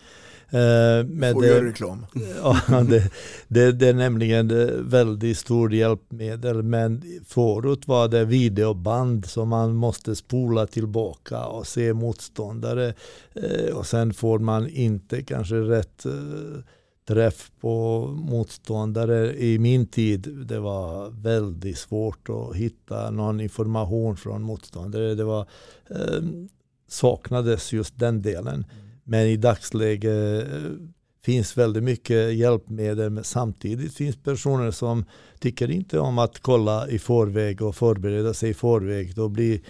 Eh, 0.50 1.06
men 1.06 1.34
Får 1.34 1.41
det, 1.41 1.48
göra 1.48 1.66
reklam. 1.66 2.06
Ja, 2.44 2.82
det, 2.89 3.12
det, 3.48 3.72
det, 3.72 3.88
är 3.88 3.94
nämligen 3.94 4.48
väldigt 4.89 5.38
stor 5.38 5.74
hjälpmedel. 5.74 6.64
Men 6.64 7.04
förut 7.28 7.88
var 7.88 8.08
det 8.08 8.26
videoband 8.26 9.26
som 9.26 9.50
man 9.50 9.76
måste 9.76 10.16
spola 10.16 10.68
tillbaka 10.68 11.46
och 11.46 11.68
se 11.68 11.94
motståndare. 11.94 12.94
Eh, 13.34 13.76
och 13.76 13.86
sen 13.86 14.14
får 14.14 14.39
man 14.39 14.70
inte 14.70 15.22
kanske 15.22 15.56
rätt 15.56 16.06
eh, 16.06 16.12
träff 17.08 17.52
på 17.62 18.06
motståndare. 18.08 19.36
I 19.38 19.60
min 19.60 19.88
tid 19.88 20.46
det 20.46 20.60
var 20.60 21.10
väldigt 21.10 21.78
svårt 21.78 22.30
att 22.30 22.56
hitta 22.56 23.12
någon 23.12 23.41
information 23.41 24.18
från 24.18 24.41
motståndare. 24.41 25.16
Det 25.16 25.24
var, 25.24 25.48
eh, 25.89 26.24
saknades 26.88 27.74
just 27.74 28.00
den 28.00 28.22
delen. 28.22 28.54
Mm. 28.54 28.93
Men 29.04 29.28
i 29.28 29.38
dagsläget 29.38 30.47
eh, 30.47 30.72
finns 31.24 31.58
väldigt 31.58 31.84
mycket 31.84 32.34
hjälpmedel. 32.34 33.10
Men 33.10 33.24
samtidigt 33.24 33.93
finns 33.93 34.16
personer 34.16 34.72
som 34.72 35.06
tycker 35.39 35.72
inte 35.72 35.99
om 35.99 36.20
att 36.20 36.39
kolla 36.39 36.88
i 36.88 36.99
förväg 36.99 37.62
och 37.62 37.76
förbereda 37.76 38.34
sig 38.34 38.49
i 38.49 38.54
förväg. 38.54 39.16
Då 39.16 39.30
blir 39.30 39.62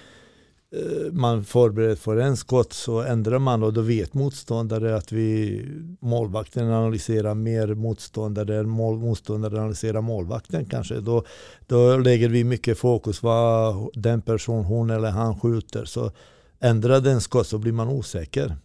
eh, 0.75 1.11
man 1.11 1.45
förberedd 1.45 1.99
för 1.99 2.17
en 2.17 2.37
skott 2.37 2.73
så 2.73 3.01
ändrar 3.01 3.39
man 3.39 3.63
och 3.63 3.73
då 3.73 3.81
vet 3.81 4.13
motståndare 4.13 4.95
att 4.95 5.11
vi 5.11 5.61
målvakten 5.99 6.71
analyserar 6.71 7.33
mer 7.33 7.67
motståndare 7.67 8.59
än 8.59 8.69
mål, 8.69 8.97
motståndare 8.97 9.59
analyserar 9.59 10.01
målvakten 10.01 10.65
kanske. 10.65 10.95
Då, 10.95 11.23
då 11.67 11.97
lägger 11.97 12.29
vi 12.29 12.43
mycket 12.43 12.77
fokus 12.77 13.23
vad 13.23 13.89
den 13.93 14.21
person, 14.21 14.65
hon 14.65 14.89
eller 14.89 15.09
han 15.09 15.39
skjuter. 15.39 15.85
Så 15.85 16.11
ändrar 16.59 17.01
den 17.01 17.21
skott 17.21 17.47
så 17.47 17.57
blir 17.57 17.71
man 17.71 17.89
osäker 17.89 18.55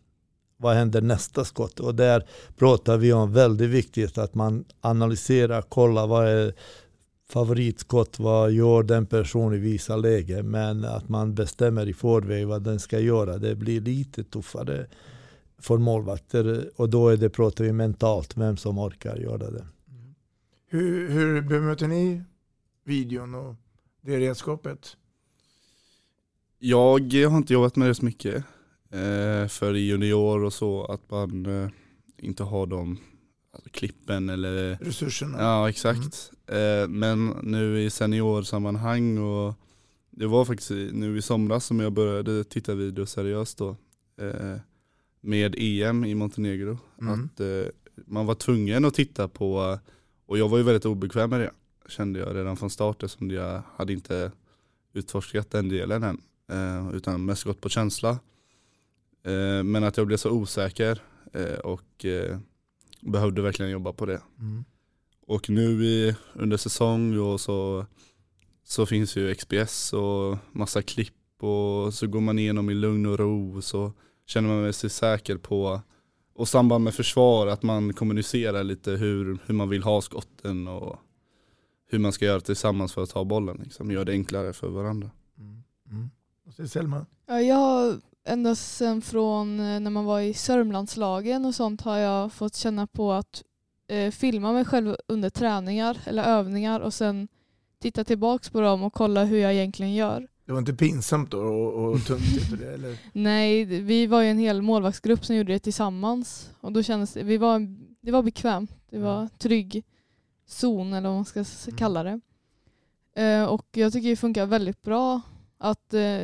vad 0.61 0.75
händer 0.75 1.01
nästa 1.01 1.45
skott? 1.45 1.81
Och 1.81 1.95
där 1.95 2.27
pratar 2.57 2.97
vi 2.97 3.13
om 3.13 3.33
väldigt 3.33 3.71
viktigt 3.71 4.19
att 4.19 4.35
man 4.35 4.65
analyserar, 4.81 5.63
kollar 5.63 6.07
vad 6.07 6.29
är 6.29 6.55
favoritskott, 7.31 8.19
vad 8.19 8.53
gör 8.53 8.83
den 8.83 9.07
personen 9.07 9.59
i 9.59 9.61
vissa 9.61 9.97
lägen. 9.97 10.51
Men 10.51 10.85
att 10.85 11.09
man 11.09 11.35
bestämmer 11.35 11.89
i 11.89 11.95
förväg 11.95 12.47
vad 12.47 12.63
den 12.63 12.81
ska 12.81 12.99
göra, 13.01 13.39
det 13.39 13.55
blir 13.55 13.81
lite 13.81 14.25
tuffare 14.25 14.87
för 15.59 15.79
målvakter. 15.79 16.71
Och 16.77 16.89
då 16.89 17.09
är 17.09 17.17
det, 17.17 17.31
pratar 17.31 17.65
vi 17.65 17.73
mentalt, 17.73 18.37
vem 18.37 18.57
som 18.57 18.79
orkar 18.79 19.17
göra 19.17 19.51
det. 19.51 19.67
Hur, 20.67 21.09
hur 21.11 21.41
bemöter 21.41 21.89
ni 21.89 22.23
videon 22.85 23.35
och 23.35 23.55
det 24.01 24.19
redskapet? 24.19 24.97
Jag 26.59 27.01
har 27.29 27.37
inte 27.37 27.53
jobbat 27.53 27.77
med 27.77 27.89
det 27.89 27.95
så 27.95 28.05
mycket 28.05 28.45
för 29.49 29.74
junior 29.74 30.45
och 30.45 30.53
så 30.53 30.84
att 30.84 31.11
man 31.11 31.47
eh, 31.47 31.70
inte 32.18 32.43
har 32.43 32.66
de 32.66 32.99
alltså, 33.53 33.70
klippen 33.70 34.28
eller 34.28 34.78
resurserna. 34.80 35.39
Ja 35.39 35.68
exakt. 35.68 36.30
Mm. 36.47 36.82
Eh, 36.82 36.89
men 36.89 37.26
nu 37.43 37.82
i 37.82 37.91
seniorsammanhang 37.91 39.18
och 39.18 39.55
det 40.11 40.26
var 40.26 40.45
faktiskt 40.45 40.70
nu 40.93 41.18
i 41.18 41.22
somras 41.22 41.64
som 41.64 41.80
jag 41.80 41.93
började 41.93 42.45
titta 42.45 42.74
video 42.74 43.07
seriöst 43.07 43.59
då. 43.59 43.76
Eh, 44.20 44.57
med 45.20 45.55
EM 45.59 46.05
i 46.05 46.14
Montenegro. 46.14 46.78
Mm. 47.01 47.24
Att 47.24 47.41
eh, 47.41 47.72
man 48.07 48.26
var 48.26 48.34
tvungen 48.34 48.84
att 48.84 48.95
titta 48.95 49.28
på, 49.28 49.78
och 50.26 50.39
jag 50.39 50.49
var 50.49 50.59
ju 50.59 50.64
väldigt 50.64 50.86
obekväm 50.86 51.30
med 51.30 51.41
det. 51.41 51.51
Kände 51.89 52.18
jag 52.18 52.36
redan 52.36 52.57
från 52.57 52.70
start 52.70 53.03
eftersom 53.03 53.30
jag 53.30 53.62
hade 53.76 53.93
inte 53.93 54.32
utforskat 54.93 55.51
den 55.51 55.68
delen 55.68 56.03
än. 56.03 56.20
Eh, 56.51 56.97
utan 56.97 57.24
mest 57.24 57.45
gått 57.45 57.61
på 57.61 57.68
känsla. 57.68 58.18
Eh, 59.29 59.64
men 59.64 59.85
att 59.85 59.97
jag 59.97 60.07
blev 60.07 60.16
så 60.16 60.31
osäker 60.31 61.03
eh, 61.33 61.59
och 61.59 62.05
eh, 62.05 62.39
behövde 63.01 63.43
verkligen 63.43 63.72
jobba 63.72 63.93
på 63.93 64.07
det. 64.07 64.20
Mm. 64.39 64.64
Och 65.26 65.51
nu 65.51 65.85
i, 65.85 66.16
under 66.33 66.57
säsong 66.57 67.18
och 67.18 67.41
så, 67.41 67.87
så 68.64 68.87
finns 68.87 69.16
ju 69.16 69.35
XPS 69.35 69.93
och 69.93 70.39
massa 70.53 70.83
klipp 70.83 71.43
och 71.43 71.95
så 71.95 72.07
går 72.07 72.20
man 72.20 72.39
igenom 72.39 72.70
i 72.70 72.74
lugn 72.74 73.07
och 73.07 73.18
ro 73.18 73.62
så 73.62 73.93
känner 74.26 74.49
man 74.49 74.72
sig 74.72 74.91
säker 74.91 75.37
på 75.37 75.81
och 76.35 76.49
samband 76.49 76.85
med 76.85 76.95
försvar 76.95 77.47
att 77.47 77.62
man 77.62 77.93
kommunicerar 77.93 78.64
lite 78.64 78.91
hur, 78.91 79.39
hur 79.47 79.55
man 79.55 79.68
vill 79.68 79.83
ha 79.83 80.01
skotten 80.01 80.68
och 80.68 80.97
hur 81.91 81.99
man 81.99 82.12
ska 82.12 82.24
göra 82.24 82.41
tillsammans 82.41 82.93
för 82.93 83.03
att 83.03 83.11
ta 83.11 83.24
bollen. 83.24 83.61
Liksom. 83.64 83.91
Gör 83.91 84.05
det 84.05 84.12
enklare 84.12 84.53
för 84.53 84.68
varandra. 84.68 85.11
Mm. 85.39 85.62
Mm. 85.91 86.11
Och 86.47 86.70
Selma? 86.70 87.07
Ja, 87.26 87.41
jag 87.41 88.01
ända 88.29 88.55
sen 88.55 89.03
från 89.03 89.61
eh, 89.61 89.81
när 89.81 89.91
man 89.91 90.05
var 90.05 90.20
i 90.20 90.35
Sörmlandslagen 90.35 91.45
och 91.45 91.55
sånt 91.55 91.81
har 91.81 91.97
jag 91.97 92.33
fått 92.33 92.57
känna 92.57 92.87
på 92.87 93.12
att 93.12 93.43
eh, 93.89 94.11
filma 94.11 94.53
mig 94.53 94.64
själv 94.64 94.97
under 95.07 95.31
träningar 95.31 95.99
eller 96.05 96.24
övningar 96.24 96.81
och 96.81 96.95
sen 96.95 97.29
titta 97.81 98.05
tillbaks 98.05 98.51
på 98.51 98.61
dem 98.61 98.83
och 98.83 98.93
kolla 98.93 99.24
hur 99.24 99.39
jag 99.39 99.55
egentligen 99.55 99.95
gör. 99.95 100.29
Det 100.45 100.53
var 100.53 100.59
inte 100.59 100.74
pinsamt 100.74 101.31
då 101.31 101.39
och, 101.39 101.93
och 101.93 102.07
tungt? 102.07 102.22
det, 102.59 102.74
eller? 102.74 102.99
Nej, 103.12 103.64
vi 103.64 104.07
var 104.07 104.22
ju 104.22 104.31
en 104.31 104.39
hel 104.39 104.62
målvaktsgrupp 104.62 105.24
som 105.24 105.37
gjorde 105.37 105.53
det 105.53 105.59
tillsammans 105.59 106.51
och 106.61 106.72
då 106.72 106.83
kändes 106.83 107.12
det, 107.12 107.22
vi 107.22 107.37
var, 107.37 107.76
det 108.01 108.11
var 108.11 108.22
bekvämt. 108.22 108.70
Det 108.91 108.99
var 108.99 109.29
trygg 109.39 109.85
zon 110.47 110.93
eller 110.93 111.09
vad 111.09 111.16
man 111.16 111.24
ska 111.24 111.39
mm. 111.39 111.79
kalla 111.79 112.03
det. 112.03 112.20
Eh, 113.22 113.45
och 113.45 113.66
jag 113.72 113.93
tycker 113.93 114.09
det 114.09 114.16
funkar 114.16 114.47
väldigt 114.47 114.83
bra 114.83 115.20
att 115.59 115.95
eh, 115.95 116.22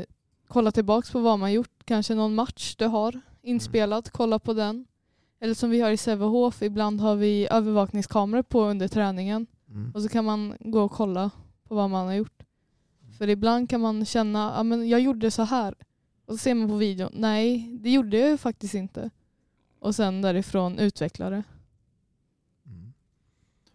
kolla 0.48 0.72
tillbaks 0.72 1.11
på 1.11 1.20
vad 1.20 1.38
man 1.38 1.52
gjort 1.52 1.73
kanske 1.85 2.14
någon 2.14 2.35
match 2.35 2.76
du 2.76 2.87
har 2.87 3.20
inspelad, 3.43 4.12
kolla 4.12 4.39
på 4.39 4.53
den. 4.55 4.87
Eller 5.41 5.55
som 5.55 5.70
vi 5.70 5.80
har 5.80 5.91
i 5.91 5.97
Sävehof, 5.97 6.62
ibland 6.62 7.01
har 7.01 7.16
vi 7.16 7.49
övervakningskameror 7.51 8.43
på 8.43 8.64
under 8.64 8.89
träningen. 8.89 9.47
Mm. 9.68 9.91
Och 9.95 10.03
så 10.03 10.09
kan 10.09 10.24
man 10.24 10.57
gå 10.61 10.82
och 10.82 10.93
kolla 10.93 11.30
på 11.68 11.74
vad 11.74 11.91
man 11.91 12.07
har 12.07 12.14
gjort. 12.14 12.43
För 13.18 13.28
ibland 13.28 13.70
kan 13.70 13.80
man 13.80 14.05
känna, 14.05 14.53
ja 14.57 14.62
men 14.62 14.89
jag 14.89 15.01
gjorde 15.01 15.30
så 15.30 15.43
här. 15.43 15.74
Och 16.26 16.35
så 16.35 16.39
ser 16.39 16.55
man 16.55 16.68
på 16.68 16.76
videon, 16.76 17.11
nej 17.14 17.68
det 17.80 17.91
gjorde 17.91 18.18
jag 18.18 18.30
ju 18.30 18.39
faktiskt 18.39 18.74
inte. 18.74 19.11
Och 19.78 19.95
sen 19.95 20.22
därifrån 20.22 20.78
utveckla 20.78 21.30
det. 21.30 21.43
Mm. 22.66 22.93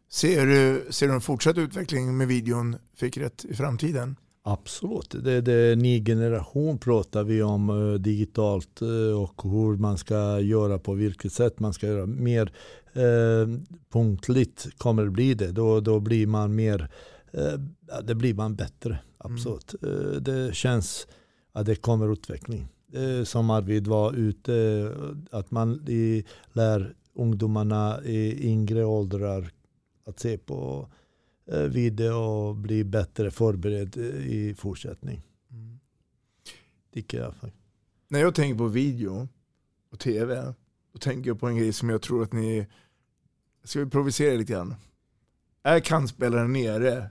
Ser 0.10 0.46
du, 0.46 0.88
ser 0.92 1.08
du 1.08 1.14
en 1.14 1.22
fortsatt 1.22 1.58
utveckling 1.58 2.18
med 2.18 2.28
videon 2.28 2.76
fick 2.94 3.18
rätt 3.18 3.46
i 3.46 3.54
framtiden? 3.54 4.16
Absolut. 4.52 5.16
Det, 5.24 5.42
det 5.42 5.54
är 5.54 5.76
ny 5.76 6.06
generation 6.06 6.78
pratar 6.78 7.24
vi 7.24 7.44
om 7.44 7.70
uh, 7.70 8.00
digitalt 8.00 8.82
uh, 8.82 9.22
och 9.22 9.42
hur 9.44 9.78
man 9.78 9.98
ska 9.98 10.40
göra 10.40 10.80
på 10.80 10.94
vilket 10.94 11.34
sätt 11.34 11.60
man 11.60 11.74
ska 11.74 11.88
göra. 11.88 12.06
Mer 12.06 12.54
uh, 12.98 13.58
punktligt 13.90 14.68
kommer 14.78 15.04
det 15.04 15.10
bli 15.10 15.34
det. 15.34 15.52
Då, 15.52 15.80
då 15.80 16.00
blir 16.00 16.28
man 16.28 16.56
mer, 16.56 16.90
det 18.04 18.16
blir 18.16 18.34
man 18.34 18.56
bättre. 18.56 19.00
Absolut. 19.18 19.76
Mm. 19.84 20.24
det 20.24 20.56
känns 20.56 21.08
att 21.52 21.66
det 21.66 21.76
kommer 21.76 22.14
utveckling. 22.14 22.68
som 23.24 23.50
Arvid 23.50 23.88
var 23.88 24.14
ute, 24.14 24.92
att 25.32 25.52
man 25.52 25.86
lär 26.54 26.94
ungdomarna 27.16 28.04
i 28.04 28.50
yngre 28.50 28.86
åldrar 28.86 29.52
att 30.06 30.20
se 30.20 30.38
på 30.38 30.88
Eh, 31.52 31.62
video 31.64 32.14
och 32.14 32.56
bli 32.56 32.84
bättre 32.84 33.32
förberedd 33.32 33.98
eh, 33.98 34.04
i 34.06 34.56
fortsättning. 34.58 35.22
Mm. 35.52 35.80
Tycker 36.94 37.20
jag. 37.20 37.34
När 38.08 38.20
jag 38.20 38.36
tänker 38.36 38.58
på 38.58 38.68
video 38.68 39.28
och 39.92 40.00
tv, 40.00 40.54
då 40.94 41.00
tänker 41.00 41.30
jag 41.30 41.40
på 41.40 41.48
en 41.48 41.58
grej 41.58 41.74
som 41.74 41.90
jag 41.90 42.02
tror 42.02 42.24
att 42.24 42.34
ni, 42.34 42.68
ska 43.64 43.80
vi 43.80 43.90
provocera 43.90 44.38
lite 44.38 44.54
grann? 44.54 44.76
Är 45.64 45.80
kantspelaren 45.80 46.54
nere 46.54 47.10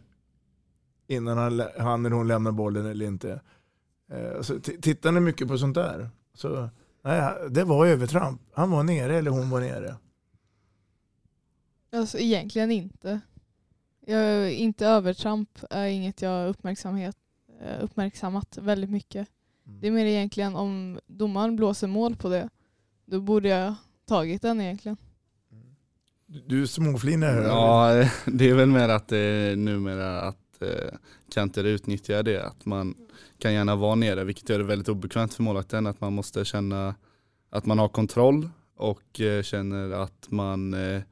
innan 1.07 1.39
han, 1.39 1.62
han 1.78 2.07
eller 2.07 2.16
hon 2.16 2.28
lämnar 2.28 2.53
bollen 2.53 2.86
eller 2.86 3.07
inte? 3.07 3.41
Eh, 4.11 4.36
alltså, 4.36 4.61
tittar 4.61 5.12
ni 5.12 5.20
mycket 5.20 5.49
på 5.49 5.59
sånt 5.59 5.74
där? 5.74 6.11
Så, 6.34 6.68
nej, 7.03 7.34
det 7.51 7.64
var 7.64 7.86
övertramp. 7.86 8.41
Han 8.53 8.70
var 8.70 8.82
nere 8.82 9.16
eller 9.16 9.30
hon 9.30 9.51
var 9.51 9.61
nere. 9.61 9.97
Alltså 11.93 12.18
egentligen 12.18 12.70
inte. 12.70 13.20
Jag, 14.09 14.53
inte 14.53 14.87
övertramp 14.87 15.59
är 15.71 15.87
inget 15.87 16.23
jag 16.23 16.49
uppmärksamhet, 16.49 17.17
eh, 17.63 17.85
uppmärksammat 17.85 18.59
väldigt 18.59 18.91
mycket. 18.91 19.29
Mm. 19.67 19.81
Det 19.81 19.87
är 19.87 19.91
mer 19.91 20.07
egentligen 20.07 20.57
om 20.57 21.01
domaren 21.07 21.57
blåser 21.57 21.87
mål 21.87 22.17
på 22.17 22.29
det, 22.29 22.49
då 23.07 23.21
borde 23.21 23.49
jag 23.49 23.75
tagit 24.07 24.43
den 24.43 24.61
egentligen. 24.61 24.97
Du 26.27 26.67
småflinar 26.67 27.43
Ja, 27.43 28.09
det 28.27 28.51
är 28.51 28.55
väl 28.55 28.69
mer 28.69 28.89
att 28.89 29.09
det 29.09 29.59
numera 29.59 30.21
att 30.21 30.49
att 30.59 30.69
eh, 30.69 30.99
kanter 31.35 31.65
utnyttjar 31.65 32.23
det. 32.23 32.47
Att 32.47 32.67
man 32.67 32.95
kan 33.39 33.53
gärna 33.55 33.77
vara 33.77 33.95
nere 33.95 34.25
vilket 34.25 34.49
gör 34.49 34.59
det 34.59 34.65
väldigt 34.65 34.89
obekvämt 34.89 35.35
för 35.35 35.43
målvakten. 35.43 35.87
Att 35.87 36.01
man 36.01 36.13
måste 36.13 36.45
känna 36.45 36.95
att 37.51 37.67
man 37.67 37.79
har 37.79 37.89
kontroll 37.89 38.51
och 38.77 39.21
eh, 39.21 39.43
känner 39.43 39.91
att 39.91 40.31
man 40.31 40.75
eh, 40.75 41.03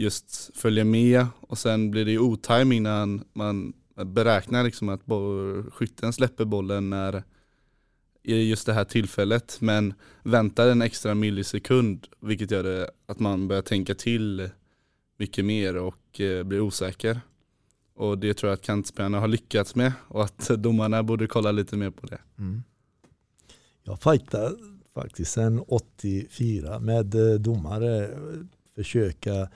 just 0.00 0.56
följer 0.56 0.84
med 0.84 1.26
och 1.40 1.58
sen 1.58 1.90
blir 1.90 2.04
det 2.04 2.10
ju 2.10 2.18
otajming 2.18 2.82
när 2.82 3.20
man 3.32 3.72
beräknar 4.04 4.64
liksom 4.64 4.88
att 4.88 5.02
skytten 5.72 6.12
släpper 6.12 6.44
bollen 6.44 6.90
när 6.90 7.22
i 8.22 8.48
just 8.48 8.66
det 8.66 8.72
här 8.72 8.84
tillfället 8.84 9.56
men 9.60 9.94
väntar 10.22 10.68
en 10.68 10.82
extra 10.82 11.14
millisekund 11.14 12.06
vilket 12.20 12.50
gör 12.50 12.62
det 12.62 12.90
att 13.06 13.18
man 13.18 13.48
börjar 13.48 13.62
tänka 13.62 13.94
till 13.94 14.50
mycket 15.16 15.44
mer 15.44 15.76
och 15.76 16.20
eh, 16.20 16.42
blir 16.42 16.60
osäker. 16.60 17.20
Och 17.94 18.18
det 18.18 18.34
tror 18.34 18.50
jag 18.50 18.56
att 18.56 18.62
kantspelarna 18.62 19.20
har 19.20 19.28
lyckats 19.28 19.74
med 19.74 19.92
och 20.08 20.24
att 20.24 20.48
domarna 20.58 21.02
borde 21.02 21.26
kolla 21.26 21.52
lite 21.52 21.76
mer 21.76 21.90
på 21.90 22.06
det. 22.06 22.18
Mm. 22.38 22.62
Jag 23.82 24.02
fightar 24.02 24.56
faktiskt 24.94 25.32
sedan 25.32 25.64
84 25.68 26.78
med 26.78 27.14
eh, 27.14 27.34
domare, 27.34 28.04
eh, 28.04 28.10
försöka 28.74 29.48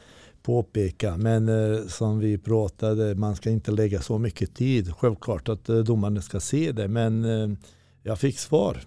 påpeka. 0.45 1.16
Men 1.16 1.49
eh, 1.49 1.86
som 1.86 2.18
vi 2.18 2.38
pratade, 2.38 3.14
man 3.14 3.36
ska 3.36 3.51
inte 3.51 3.70
lägga 3.70 4.01
så 4.01 4.18
mycket 4.18 4.55
tid. 4.55 4.95
Självklart 4.95 5.49
att 5.49 5.68
eh, 5.68 5.78
domarna 5.78 6.22
ska 6.22 6.40
se 6.40 6.72
det, 6.72 6.88
men 6.88 7.24
eh, 7.24 7.57
jag 8.03 8.18
fick 8.18 8.38
svar. 8.38 8.78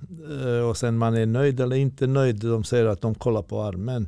Eh, 0.41 0.69
och 0.69 0.77
sen 0.77 0.97
man 0.97 1.17
är 1.17 1.25
nöjd 1.25 1.59
eller 1.59 1.75
inte 1.75 2.07
nöjd. 2.07 2.35
De 2.35 2.63
säger 2.63 2.85
att 2.85 3.01
de 3.01 3.15
kollar 3.15 3.41
på 3.41 3.61
armen. 3.61 4.07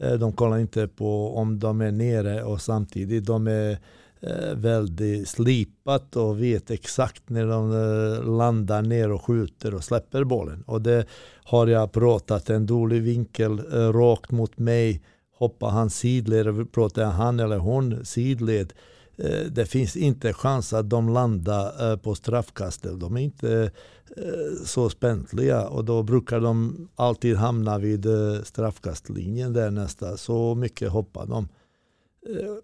Eh, 0.00 0.12
de 0.12 0.32
kollar 0.32 0.58
inte 0.58 0.88
på 0.88 1.36
om 1.36 1.58
de 1.58 1.80
är 1.80 1.92
nere 1.92 2.42
och 2.42 2.60
samtidigt 2.60 3.26
de 3.26 3.46
är 3.46 3.78
eh, 4.20 4.54
väldigt 4.54 5.28
slipat 5.28 6.16
och 6.16 6.42
vet 6.42 6.70
exakt 6.70 7.28
när 7.28 7.46
de 7.46 7.72
eh, 7.72 8.36
landar 8.36 8.82
ner 8.82 9.12
och 9.12 9.24
skjuter 9.24 9.74
och 9.74 9.84
släpper 9.84 10.24
bollen. 10.24 10.62
Och 10.66 10.82
det 10.82 11.06
har 11.44 11.66
jag 11.66 11.92
pratat 11.92 12.50
en 12.50 12.66
dålig 12.66 13.02
vinkel 13.02 13.58
eh, 13.72 13.92
rakt 13.92 14.30
mot 14.30 14.58
mig 14.58 15.02
hoppar 15.38 15.70
han 15.70 15.90
sidled, 15.90 16.72
pratar 16.72 17.04
han 17.04 17.40
eller 17.40 17.58
hon 17.58 18.04
sidled. 18.04 18.72
Eh, 19.18 19.46
det 19.50 19.66
finns 19.66 19.96
inte 19.96 20.32
chans 20.32 20.72
att 20.72 20.90
de 20.90 21.08
landar 21.08 21.90
eh, 21.90 21.96
på 21.96 22.14
straffkastet. 22.14 23.00
De 23.00 23.16
är 23.16 23.20
inte 23.20 23.70
eh, 24.16 24.64
så 24.64 24.90
späntliga 24.90 25.68
och 25.68 25.84
då 25.84 26.02
brukar 26.02 26.40
de 26.40 26.88
alltid 26.96 27.36
hamna 27.36 27.78
vid 27.78 28.06
straffkastlinjen 28.44 29.52
där 29.52 29.70
nästa. 29.70 30.16
Så 30.16 30.54
mycket 30.54 30.90
hoppar 30.90 31.26
de. 31.26 31.48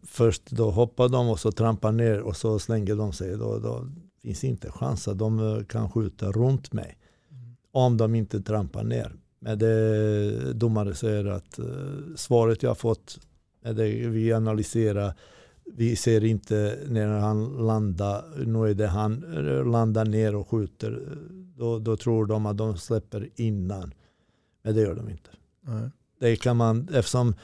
Först 0.02 0.50
då 0.50 0.70
hoppar 0.70 1.08
de 1.08 1.28
och 1.28 1.40
så 1.40 1.52
trampar 1.52 1.92
ner 1.92 2.20
och 2.20 2.36
så 2.36 2.58
slänger 2.58 2.96
de 2.96 3.12
sig. 3.12 3.36
Då, 3.36 3.58
då 3.58 3.88
finns 4.22 4.44
inte 4.44 4.70
chans 4.70 5.08
att 5.08 5.18
de 5.18 5.64
kan 5.68 5.90
skjuta 5.90 6.32
runt 6.32 6.72
mig. 6.72 6.98
Om 7.72 7.96
de 7.96 8.14
inte 8.14 8.40
trampar 8.40 8.84
ner. 8.84 9.12
Men 9.44 9.58
det, 9.58 10.52
domare 10.52 10.94
säger 10.94 11.24
att 11.24 11.58
uh, 11.58 11.66
svaret 12.16 12.62
jag 12.62 12.78
fått, 12.78 13.20
det 13.62 14.08
vi 14.08 14.32
analyserar, 14.32 15.14
vi 15.64 15.96
ser 15.96 16.24
inte 16.24 16.78
när 16.88 17.06
han 17.06 17.66
landar, 17.66 18.24
nu 18.46 18.70
är 18.70 18.74
det 18.74 18.86
han 18.86 19.24
eh, 19.36 19.66
landar 19.70 20.04
ner 20.04 20.34
och 20.34 20.48
skjuter. 20.48 21.02
Då, 21.56 21.78
då 21.78 21.96
tror 21.96 22.26
de 22.26 22.46
att 22.46 22.56
de 22.56 22.76
släpper 22.76 23.28
innan. 23.36 23.94
Men 24.62 24.74
det 24.74 24.80
gör 24.80 24.94
de 24.94 25.08
inte. 25.08 25.30
Nej. 25.60 25.90
Det 26.18 26.36
kan 26.36 26.56
man, 26.56 26.88
eftersom 26.92 27.34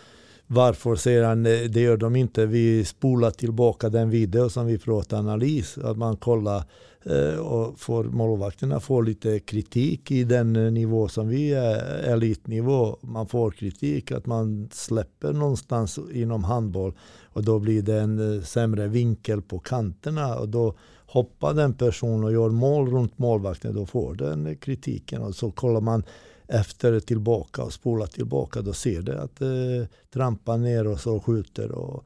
varför 0.53 0.97
säger 0.97 1.25
han 1.25 1.43
det 1.43 1.77
gör 1.77 1.97
de 1.97 2.17
inte? 2.17 2.47
Vi 2.47 2.85
spolar 2.85 3.31
tillbaka 3.31 3.89
den 3.89 4.11
video 4.11 4.49
som 4.49 4.67
vi 4.67 4.79
pratar 4.79 5.19
analys. 5.19 5.79
Att 5.79 5.97
man 5.97 6.17
kollar 6.17 6.63
eh, 7.05 7.39
och 7.39 7.81
får 7.81 8.05
målvakterna 8.05 8.81
får 8.81 9.03
lite 9.03 9.39
kritik 9.39 10.11
i 10.11 10.25
den 10.25 10.57
eh, 10.57 10.73
nivå 10.73 11.09
som 11.09 11.29
vi 11.29 11.53
är, 11.53 12.03
elitnivå. 12.13 12.97
Man 13.01 13.27
får 13.27 13.51
kritik 13.51 14.13
att 14.13 14.27
man 14.27 14.69
släpper 14.73 15.33
någonstans 15.33 15.99
inom 16.13 16.45
handboll 16.45 16.93
och 17.25 17.45
då 17.45 17.59
blir 17.59 17.83
det 17.83 18.01
en 18.01 18.37
eh, 18.37 18.43
sämre 18.43 18.87
vinkel 18.87 19.43
på 19.43 19.59
kanterna 19.59 20.39
och 20.39 20.49
då 20.49 20.75
hoppar 21.07 21.55
den 21.55 21.75
personen 21.75 22.25
och 22.25 22.33
gör 22.33 22.51
mål 22.51 22.91
runt 22.91 23.19
målvakten, 23.19 23.75
då 23.75 23.87
får 23.87 24.15
den 24.15 24.57
kritiken. 24.57 25.23
Och 25.23 25.35
så 25.35 25.51
kollar 25.51 25.81
man 25.81 26.03
efter 26.51 27.01
tillbaka 27.01 27.63
och 27.63 27.73
spolar 27.73 28.07
tillbaka, 28.07 28.63
då 28.63 28.73
ser 28.73 29.03
det 29.03 29.23
att 29.23 29.37
det 29.37 29.77
eh, 29.77 29.87
trampar 30.13 30.59
ner 30.59 30.87
och 30.87 31.01
så 31.01 31.21
skjuter. 31.21 31.73
Och, 31.73 32.05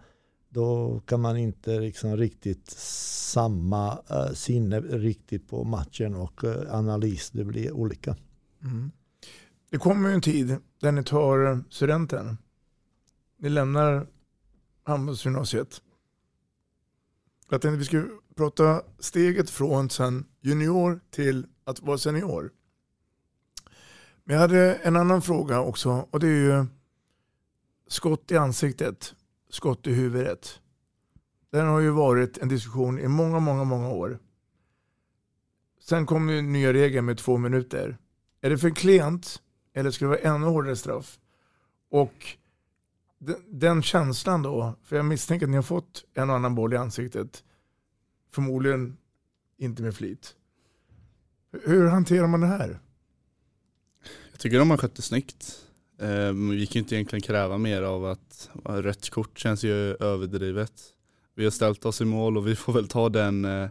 då 0.54 1.00
kan 1.06 1.20
man 1.20 1.36
inte 1.36 1.80
liksom 1.80 2.16
riktigt 2.16 2.70
samma 2.70 3.98
eh, 4.10 4.32
sinne 4.32 4.80
riktigt 4.80 5.48
på 5.48 5.64
matchen 5.64 6.14
och 6.14 6.44
eh, 6.44 6.74
analys. 6.74 7.30
Det 7.30 7.44
blir 7.44 7.72
olika. 7.72 8.16
Mm. 8.62 8.90
Det 9.70 9.78
kommer 9.78 10.08
ju 10.08 10.14
en 10.14 10.20
tid 10.20 10.56
där 10.80 10.92
ni 10.92 11.04
tar 11.04 11.64
studenten. 11.70 12.38
Ni 13.38 13.48
lämnar 13.48 14.06
handbollsgymnasiet. 14.84 15.82
Jag 17.50 17.62
tänkte 17.62 17.78
vi 17.78 17.84
skulle 17.84 18.08
prata 18.36 18.82
steget 18.98 19.50
från 19.50 19.90
sen 19.90 20.24
junior 20.40 21.00
till 21.10 21.46
att 21.64 21.80
vara 21.80 21.98
senior. 21.98 22.50
Men 24.24 24.34
jag 24.34 24.40
hade 24.40 24.74
en 24.74 24.96
annan 24.96 25.22
fråga 25.22 25.60
också 25.60 26.08
och 26.10 26.20
det 26.20 26.26
är 26.26 26.30
ju 26.30 26.66
skott 27.88 28.32
i 28.32 28.36
ansiktet 28.36 29.14
skott 29.54 29.86
i 29.86 29.92
huvudet. 29.92 30.60
Den 31.50 31.66
har 31.66 31.80
ju 31.80 31.90
varit 31.90 32.38
en 32.38 32.48
diskussion 32.48 32.98
i 32.98 33.08
många, 33.08 33.38
många, 33.38 33.64
många 33.64 33.88
år. 33.88 34.18
Sen 35.80 36.06
kom 36.06 36.28
ju 36.28 36.42
nya 36.42 36.72
regeln 36.72 37.06
med 37.06 37.18
två 37.18 37.36
minuter. 37.36 37.98
Är 38.40 38.50
det 38.50 38.58
för 38.58 38.70
klent 38.70 39.42
eller 39.74 39.90
ska 39.90 40.04
det 40.04 40.08
vara 40.08 40.34
ännu 40.34 40.46
hårdare 40.46 40.76
straff? 40.76 41.18
Och 41.90 42.36
den, 43.18 43.36
den 43.48 43.82
känslan 43.82 44.42
då, 44.42 44.74
för 44.82 44.96
jag 44.96 45.04
misstänker 45.04 45.46
att 45.46 45.50
ni 45.50 45.56
har 45.56 45.62
fått 45.62 46.04
en 46.14 46.30
och 46.30 46.36
annan 46.36 46.54
boll 46.54 46.72
i 46.72 46.76
ansiktet. 46.76 47.44
Förmodligen 48.30 48.96
inte 49.56 49.82
med 49.82 49.94
flit. 49.94 50.36
Hur 51.52 51.86
hanterar 51.86 52.26
man 52.26 52.40
det 52.40 52.46
här? 52.46 52.80
Jag 54.34 54.40
tycker 54.40 54.58
de 54.58 54.70
har 54.70 54.76
skött 54.76 54.94
det 54.94 55.02
snyggt. 55.02 55.58
Ehm, 56.00 56.50
vi 56.50 56.66
kan 56.66 56.80
inte 56.80 56.94
egentligen 56.94 57.22
kräva 57.22 57.58
mer 57.58 57.82
av 57.82 58.04
att 58.04 58.50
rött 58.64 59.10
kort 59.10 59.38
känns 59.38 59.64
ju 59.64 59.94
överdrivet. 59.94 60.72
Vi 61.34 61.44
har 61.44 61.50
ställt 61.50 61.84
oss 61.84 62.00
i 62.00 62.04
mål 62.04 62.36
och 62.36 62.46
vi 62.46 62.56
får 62.56 62.72
väl 62.72 62.88
ta 62.88 63.08
den 63.08 63.44
eh, 63.44 63.68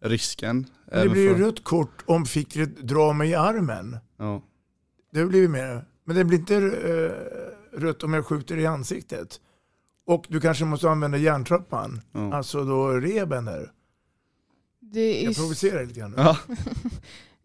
risken. 0.00 0.66
Men 0.86 1.02
det 1.02 1.08
blir 1.08 1.22
ju 1.22 1.34
för... 1.34 1.44
rött 1.44 1.64
kort 1.64 2.04
om 2.06 2.26
Fikret 2.26 2.76
drar 2.76 3.12
mig 3.12 3.30
i 3.30 3.34
armen. 3.34 3.96
Ja. 4.16 4.42
Det 5.12 5.24
blir 5.24 5.48
mer. 5.48 5.84
Men 6.04 6.16
det 6.16 6.24
blir 6.24 6.38
inte 6.38 6.54
uh, 6.54 7.10
rött 7.80 8.02
om 8.02 8.14
jag 8.14 8.26
skjuter 8.26 8.56
i 8.56 8.66
ansiktet. 8.66 9.40
Och 10.06 10.24
du 10.28 10.40
kanske 10.40 10.64
måste 10.64 10.90
använda 10.90 11.18
järntrappan. 11.18 12.00
Ja. 12.12 12.34
Alltså 12.34 12.64
då 12.64 12.88
reben 12.92 13.44
där. 13.44 13.72
Det 14.80 15.22
är... 15.22 15.24
Jag 15.24 15.36
provocerar 15.36 15.86
lite 15.86 16.00
grann. 16.00 16.14
Ja. 16.16 16.38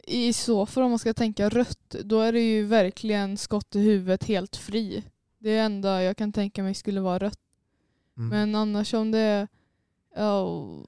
I 0.08 0.34
så 0.34 0.66
fall 0.66 0.84
om 0.84 0.89
man 0.89 0.99
ska 0.99 1.14
tänka 1.14 1.49
rött, 1.49 1.95
då 2.04 2.20
är 2.20 2.34
det 2.34 2.41
ju 2.41 2.66
verkligen 2.66 3.38
skott 3.38 3.76
i 3.76 3.80
huvudet 3.80 4.24
helt 4.24 4.56
fri. 4.56 5.04
Det 5.39 5.49
är 5.49 5.56
det 5.56 5.60
enda 5.60 6.04
jag 6.04 6.18
kan 6.18 6.34
tänka 6.34 6.64
mig 6.64 6.74
skulle 6.74 7.01
vara 7.01 7.20
rött. 7.20 7.39
Mm. 8.18 8.30
Men 8.30 8.56
annars 8.56 8.93
om 8.93 9.12
det 9.12 9.20
är... 9.20 9.47
Oh, 10.16 10.80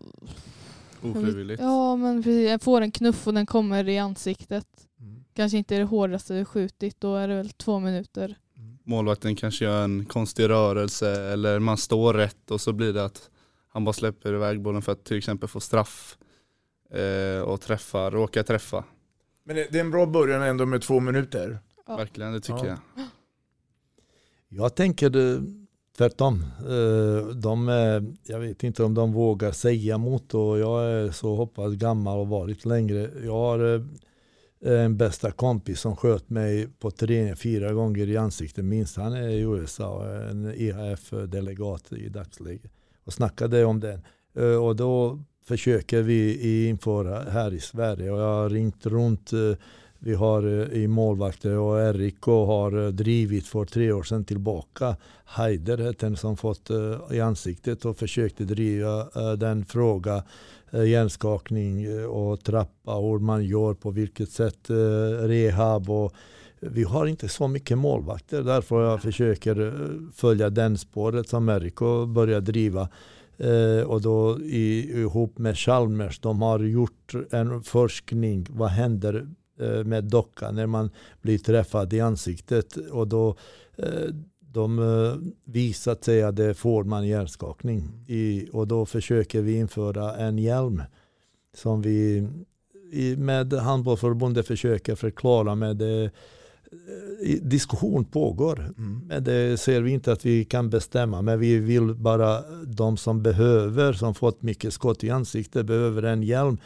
Ofrivilligt? 1.01 1.61
Ja, 1.61 1.95
men 1.95 2.24
precis. 2.24 2.49
Jag 2.49 2.61
får 2.61 2.82
en 2.82 2.91
knuff 2.91 3.28
och 3.28 3.34
den 3.34 3.45
kommer 3.45 3.89
i 3.89 3.97
ansiktet. 3.97 4.68
Mm. 4.99 5.24
Kanske 5.34 5.57
inte 5.57 5.76
är 5.76 5.80
det 5.80 5.86
hårdaste 5.86 6.34
du 6.34 6.45
skjutit, 6.45 7.01
då 7.01 7.16
är 7.16 7.28
det 7.28 7.36
väl 7.36 7.49
två 7.49 7.80
minuter. 7.80 8.38
Mm. 8.57 8.78
Målvakten 8.84 9.36
kanske 9.36 9.66
gör 9.66 9.84
en 9.84 10.05
konstig 10.05 10.49
rörelse 10.49 11.32
eller 11.34 11.59
man 11.59 11.78
står 11.78 12.13
rätt 12.13 12.51
och 12.51 12.61
så 12.61 12.74
blir 12.74 12.93
det 12.93 13.05
att 13.05 13.30
han 13.68 13.84
bara 13.84 13.93
släpper 13.93 14.34
iväg 14.34 14.61
bollen 14.61 14.82
för 14.82 14.91
att 14.91 15.03
till 15.03 15.18
exempel 15.18 15.49
få 15.49 15.59
straff 15.59 16.18
eh, 16.91 17.41
och 17.41 17.61
träffa, 17.61 18.09
råka 18.09 18.43
träffa. 18.43 18.84
Men 19.48 19.56
det 19.56 19.76
är 19.76 19.80
en 19.80 19.91
bra 19.91 20.06
början 20.06 20.41
ändå 20.41 20.66
med 20.66 20.82
två 20.82 21.00
minuter. 21.00 21.60
Ja. 21.88 21.98
Verkligen, 21.98 22.34
det 22.34 22.39
tycker 22.39 22.66
ja. 22.66 22.78
jag. 22.96 23.06
Jag 24.48 24.76
tänker 24.76 25.12
tvärtom. 25.98 26.46
Eh, 26.60 27.28
de, 27.28 27.68
jag 28.24 28.39
vet 28.39 28.64
inte 28.64 28.84
om 28.84 28.93
de 28.93 29.14
vågar 29.14 29.52
säga 29.52 29.96
emot 29.96 30.34
och 30.34 30.60
jag 30.60 30.84
är 30.84 31.12
så 31.12 31.36
hoppas 31.36 31.74
gammal 31.74 32.20
och 32.20 32.28
varit 32.28 32.66
längre. 32.66 33.10
Jag 33.24 33.34
har 33.34 33.76
eh, 34.66 34.82
en 34.82 34.98
bästa 34.98 35.32
kompis 35.32 35.80
som 35.80 35.96
sköt 35.96 36.30
mig 36.30 36.68
på 36.80 36.91
träning 36.91 37.36
fyra 37.36 37.74
gånger 37.74 38.10
i 38.10 38.18
ansiktet 38.18 38.66
minst. 38.66 38.98
Han 38.98 39.14
är 39.14 39.30
i 39.30 39.39
USA, 39.39 40.06
en 40.30 40.46
EHF-delegat 40.46 41.93
i 41.93 42.10
dagsläget. 42.10 42.72
Och 43.04 43.14
snackade 43.14 43.66
om 43.66 43.80
det. 43.80 44.02
Eh, 44.36 44.64
och 44.66 44.76
då 44.76 45.20
försöker 45.48 46.02
vi 46.02 46.68
införa 46.68 47.20
här 47.30 47.54
i 47.54 47.60
Sverige. 47.60 48.12
Och 48.12 48.20
jag 48.20 48.34
har 48.34 48.50
ringt 48.50 48.86
runt. 48.86 49.34
Eh, 49.34 49.52
vi 50.00 50.14
har 50.14 50.43
eh, 50.43 50.84
i 50.84 50.88
målvakter 50.88 51.58
och 51.58 51.93
RIK 51.93 52.26
har 52.26 52.86
eh, 52.86 52.88
drivit 52.88 53.48
för 53.48 53.66
tre 53.66 53.91
år 53.91 54.04
sedan 54.04 54.26
tillbaka. 54.26 54.96
Haider 55.26 55.78
hette 55.78 56.06
den 56.06 56.18
som 56.18 56.38
fått 56.38 56.70
i 57.12 57.20
ansiktet 57.20 57.86
och 57.86 57.98
försökte 57.98 58.43
driva 58.43 59.06
den 59.36 59.66
fråga 59.66 60.24
hjärnskakning 60.72 62.06
och 62.06 62.43
trappa, 62.43 62.91
hur 62.91 63.20
man 63.20 63.46
gör, 63.46 63.74
på 63.74 63.91
vilket 63.91 64.30
sätt 64.30 64.70
rehab 65.20 65.89
och 65.89 66.14
vi 66.60 66.84
har 66.84 67.06
inte 67.06 67.30
så 67.30 67.48
mycket 67.48 67.78
målvakter. 67.78 68.41
Därför 68.41 68.84
jag 68.84 69.02
försöker 69.02 69.74
följa 70.16 70.50
den 70.50 70.78
spåret 70.78 71.30
som 71.30 71.50
Eriko 71.50 72.06
börjar 72.06 72.41
driva. 72.41 72.89
Eh, 73.38 73.82
och 73.88 74.02
då 74.02 74.40
i, 74.40 74.92
ihop 75.00 75.38
med 75.38 75.58
Chalmers, 75.58 76.20
de 76.20 76.42
har 76.42 76.60
gjort 76.60 77.14
en 77.32 77.64
forskning. 77.64 78.48
Vad 78.50 78.70
händer 78.70 79.28
eh, 79.60 79.84
med 79.84 80.04
dockan 80.04 80.56
när 80.56 80.68
man 80.68 80.90
blir 81.22 81.38
träffad 81.38 81.94
i 81.94 82.00
ansiktet? 82.00 82.76
Och 82.76 83.08
då 83.08 83.36
eh, 83.78 84.10
de 84.40 84.80
eh, 84.80 85.16
visat 85.44 86.04
sig 86.04 86.24
att 86.24 86.36
det 86.36 86.54
får 86.54 86.84
man 86.84 87.08
hjärnskakning. 87.08 88.06
I, 88.08 88.50
och 88.52 88.68
då 88.68 88.86
försöker 88.86 89.42
vi 89.42 89.56
införa 89.58 90.16
en 90.16 90.38
hjälm 90.38 90.82
som 91.54 91.82
vi 91.82 92.28
med 93.18 93.54
handbollförbundet 93.54 94.48
försöker 94.48 94.96
förklara 94.96 95.56
med 95.56 95.82
eh, 95.82 96.10
diskussion 97.41 98.05
pågår. 98.05 98.73
Mm. 98.78 99.01
Men 99.07 99.23
det 99.23 99.59
ser 99.59 99.82
vi 99.82 99.91
inte 99.91 100.11
att 100.11 100.26
vi 100.26 100.45
kan 100.45 100.69
bestämma. 100.69 101.21
Men 101.21 101.39
vi 101.39 101.59
vill 101.59 101.93
bara, 101.93 102.41
de 102.65 102.97
som 102.97 103.23
behöver, 103.23 103.93
som 103.93 104.15
fått 104.15 104.41
mycket 104.41 104.73
skott 104.73 105.03
i 105.03 105.09
ansiktet, 105.09 105.65
behöver 105.65 106.03
en 106.03 106.23
hjälm 106.23 106.57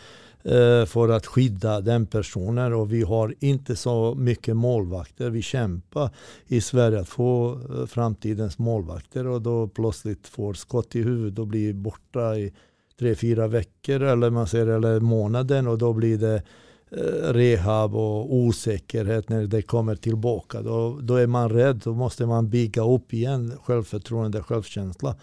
eh, 0.44 0.86
för 0.86 1.10
att 1.10 1.26
skydda 1.26 1.82
den 1.82 2.06
personen. 2.06 2.74
Och 2.74 2.94
vi 2.94 3.04
har 3.04 3.36
inte 3.40 3.76
så 3.76 4.16
mycket 4.16 4.56
målvakter. 4.56 5.30
Vi 5.30 5.42
kämpar 5.42 6.10
i 6.48 6.62
Sverige 6.62 7.00
att 7.00 7.10
få 7.10 7.52
eh, 7.54 7.86
framtidens 7.86 8.58
målvakter 8.58 9.28
och 9.28 9.42
då 9.42 9.68
plötsligt 9.68 10.28
får 10.28 10.54
skott 10.54 10.96
i 10.96 11.02
huvudet 11.02 11.40
och 11.40 11.48
blir 11.48 11.74
borta 11.74 12.38
i 12.38 12.54
tre, 13.00 13.16
fyra 13.16 13.48
veckor 13.48 14.02
eller 14.02 14.30
man 14.30 14.48
ser 14.48 14.68
eller 14.68 15.00
månaden 15.00 15.68
och 15.68 15.78
då 15.78 15.94
blir 15.94 16.18
det 16.18 16.36
Eh, 16.36 16.44
rehab 16.92 17.96
och 17.96 18.36
osäkerhet 18.36 19.30
när 19.30 19.48
det 19.48 19.62
kommer 19.62 19.96
tillbaka. 19.96 20.62
Då, 20.62 21.00
då 21.02 21.16
är 21.16 21.28
man 21.28 21.50
rädd, 21.50 21.82
då 21.84 21.94
måste 21.94 22.26
man 22.26 22.50
bygga 22.50 22.84
upp 22.84 23.14
igen 23.14 23.54
självförtroende, 23.64 24.44
självkänsla. 24.44 25.16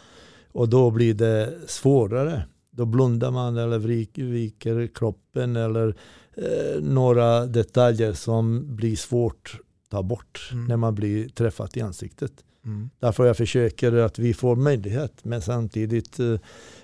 Och 0.52 0.68
då 0.68 0.90
blir 0.90 1.14
det 1.14 1.54
svårare. 1.66 2.46
Då 2.70 2.84
blundar 2.84 3.30
man 3.30 3.56
eller 3.56 3.78
viker 3.78 4.86
kroppen 4.94 5.56
eller 5.56 5.96
eh, 6.36 6.82
några 6.82 7.46
detaljer 7.46 8.12
som 8.12 8.76
blir 8.76 8.96
svårt 8.96 9.60
att 9.84 9.90
ta 9.90 10.02
bort 10.02 10.50
mm. 10.52 10.64
när 10.64 10.76
man 10.76 10.94
blir 10.94 11.28
träffad 11.28 11.76
i 11.76 11.80
ansiktet. 11.80 12.32
Mm. 12.64 12.90
Därför 12.98 13.26
jag 13.26 13.36
försöker 13.36 13.92
att 13.92 14.18
vi 14.18 14.34
får 14.34 14.56
möjlighet 14.56 15.12
men 15.22 15.42
samtidigt 15.42 16.20
eh, 16.20 16.32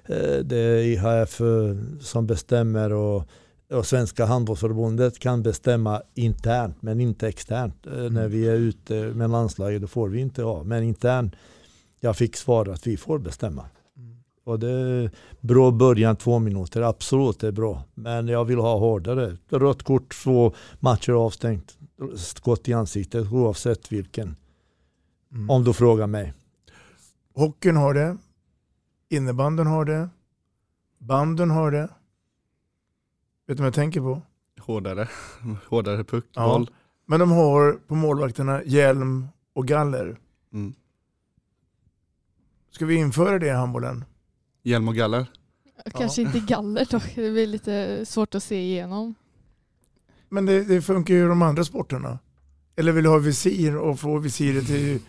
eh 0.07 0.39
det 0.45 0.57
är 0.57 0.78
IHF 0.78 1.41
eh, 1.41 1.76
som 2.01 2.26
bestämmer 2.26 2.93
och 2.93 3.28
och 3.73 3.87
Svenska 3.87 4.25
handbollsförbundet 4.25 5.18
kan 5.18 5.43
bestämma 5.43 6.03
internt 6.14 6.83
men 6.83 7.01
inte 7.01 7.29
externt. 7.29 7.87
Eh, 7.87 7.93
mm. 7.93 8.14
När 8.14 8.29
vi 8.29 8.49
är 8.49 8.55
ute 8.55 8.95
med 8.95 9.31
landslaget 9.31 9.81
då 9.81 9.87
får 9.87 10.09
vi 10.09 10.20
inte 10.20 10.43
ha. 10.43 10.62
Men 10.62 10.83
internt, 10.83 11.35
jag 12.01 12.16
fick 12.16 12.37
svar 12.37 12.68
att 12.68 12.87
vi 12.87 12.97
får 12.97 13.18
bestämma. 13.18 13.64
Mm. 13.97 14.16
Och 14.45 14.59
det 14.59 14.70
är 14.70 15.11
bra 15.41 15.70
början, 15.70 16.16
två 16.16 16.39
minuter. 16.39 16.83
Absolut, 16.83 17.41
det 17.41 17.47
är 17.47 17.53
bra. 17.53 17.83
Men 17.95 18.29
jag 18.29 18.45
vill 18.45 18.59
ha 18.59 18.79
hårdare. 18.79 19.37
Rött 19.49 19.83
kort, 19.83 20.23
två 20.23 20.53
matcher 20.81 21.12
avstängt. 21.12 21.79
Skott 22.16 22.68
i 22.68 22.73
ansiktet 22.73 23.33
oavsett 23.33 23.93
vilken. 23.93 24.37
Mm. 25.33 25.51
Om 25.51 25.64
du 25.64 25.73
frågar 25.73 26.07
mig. 26.07 26.33
Hockeyn 27.35 27.77
har 27.77 27.95
det. 27.95 28.16
Innebanden 29.09 29.66
har 29.66 29.85
det. 29.85 30.09
Banden 30.99 31.51
har 31.51 31.70
det. 31.70 31.89
Vet 33.47 33.57
du 33.57 33.62
vad 33.62 33.66
jag 33.66 33.74
tänker 33.74 34.01
på? 34.01 34.22
Hårdare, 34.61 35.09
hårdare 35.68 36.05
puck, 36.05 36.26
ja. 36.32 36.47
boll. 36.47 36.70
Men 37.07 37.20
de 37.20 37.30
har 37.30 37.72
på 37.72 37.95
målvakterna 37.95 38.62
hjälm 38.64 39.28
och 39.53 39.68
galler. 39.68 40.18
Mm. 40.53 40.74
Ska 42.70 42.86
vi 42.86 42.95
införa 42.95 43.38
det 43.38 43.47
i 43.47 43.51
handbollen? 43.51 44.05
Hjälm 44.62 44.88
och 44.88 44.95
galler? 44.95 45.26
Kanske 45.90 46.22
ja. 46.22 46.26
inte 46.26 46.40
galler 46.40 46.84
dock, 46.90 47.14
det 47.14 47.30
blir 47.30 47.47
lite 47.47 48.07
svårt 48.07 48.34
att 48.34 48.43
se 48.43 48.62
igenom. 48.62 49.14
Men 50.28 50.47
det, 50.47 50.64
det 50.64 50.82
funkar 50.82 51.14
ju 51.14 51.24
i 51.24 51.28
de 51.28 51.43
andra 51.43 51.64
sporterna. 51.64 52.18
Eller 52.76 52.93
vill 52.93 53.05
du 53.05 53.11
ha 53.11 53.18
visir 53.18 53.76
och 53.76 54.01
få 54.01 54.18
visiret 54.18 54.70
i, 54.70 55.03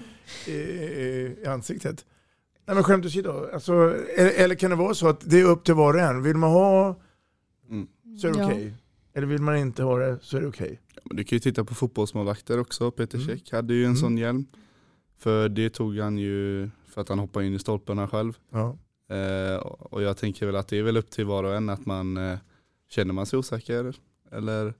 i, 0.47 0.51
i 0.51 1.45
ansiktet? 1.47 2.05
Nej 2.65 2.75
men 2.75 2.83
skämt 2.83 3.05
åsido, 3.05 3.49
alltså, 3.53 3.73
eller 4.17 4.55
kan 4.55 4.69
det 4.69 4.75
vara 4.75 4.93
så 4.93 5.07
att 5.07 5.21
det 5.23 5.39
är 5.39 5.43
upp 5.43 5.63
till 5.63 5.73
var 5.73 5.93
och 5.93 5.99
en? 5.99 6.23
Vill 6.23 6.37
man 6.37 6.51
ha 6.51 6.95
så 8.17 8.27
är 8.27 8.33
det 8.33 8.45
okej. 8.45 8.57
Okay. 8.57 8.71
Eller 9.13 9.27
vill 9.27 9.41
man 9.41 9.57
inte 9.57 9.83
ha 9.83 9.97
det 9.97 10.19
så 10.21 10.37
är 10.37 10.41
det 10.41 10.47
okej. 10.47 10.65
Okay. 10.65 10.77
Ja, 10.93 11.01
du 11.15 11.23
kan 11.23 11.35
ju 11.35 11.39
titta 11.39 11.63
på 11.63 11.75
fotbollsmålvakter 11.75 12.59
också. 12.59 12.91
Peter 12.91 13.17
mm. 13.17 13.27
Käck 13.27 13.51
hade 13.51 13.73
ju 13.73 13.79
en 13.79 13.85
mm. 13.85 13.97
sån 13.97 14.17
hjälm. 14.17 14.45
För 15.17 15.49
det 15.49 15.69
tog 15.69 15.97
han 15.97 16.17
ju 16.17 16.69
för 16.85 17.01
att 17.01 17.09
han 17.09 17.19
hoppade 17.19 17.45
in 17.45 17.53
i 17.53 17.59
stolparna 17.59 18.07
själv. 18.07 18.37
Ja. 18.49 18.77
Eh, 19.15 19.55
och 19.57 20.01
jag 20.01 20.17
tänker 20.17 20.45
väl 20.45 20.55
att 20.55 20.67
det 20.67 20.77
är 20.77 20.83
väl 20.83 20.97
upp 20.97 21.09
till 21.09 21.25
var 21.25 21.43
och 21.43 21.55
en 21.55 21.69
att 21.69 21.85
man 21.85 22.17
eh, 22.17 22.37
känner 22.89 23.13
man 23.13 23.25
sig 23.25 23.39
osäker 23.39 23.95
eller 24.31 24.73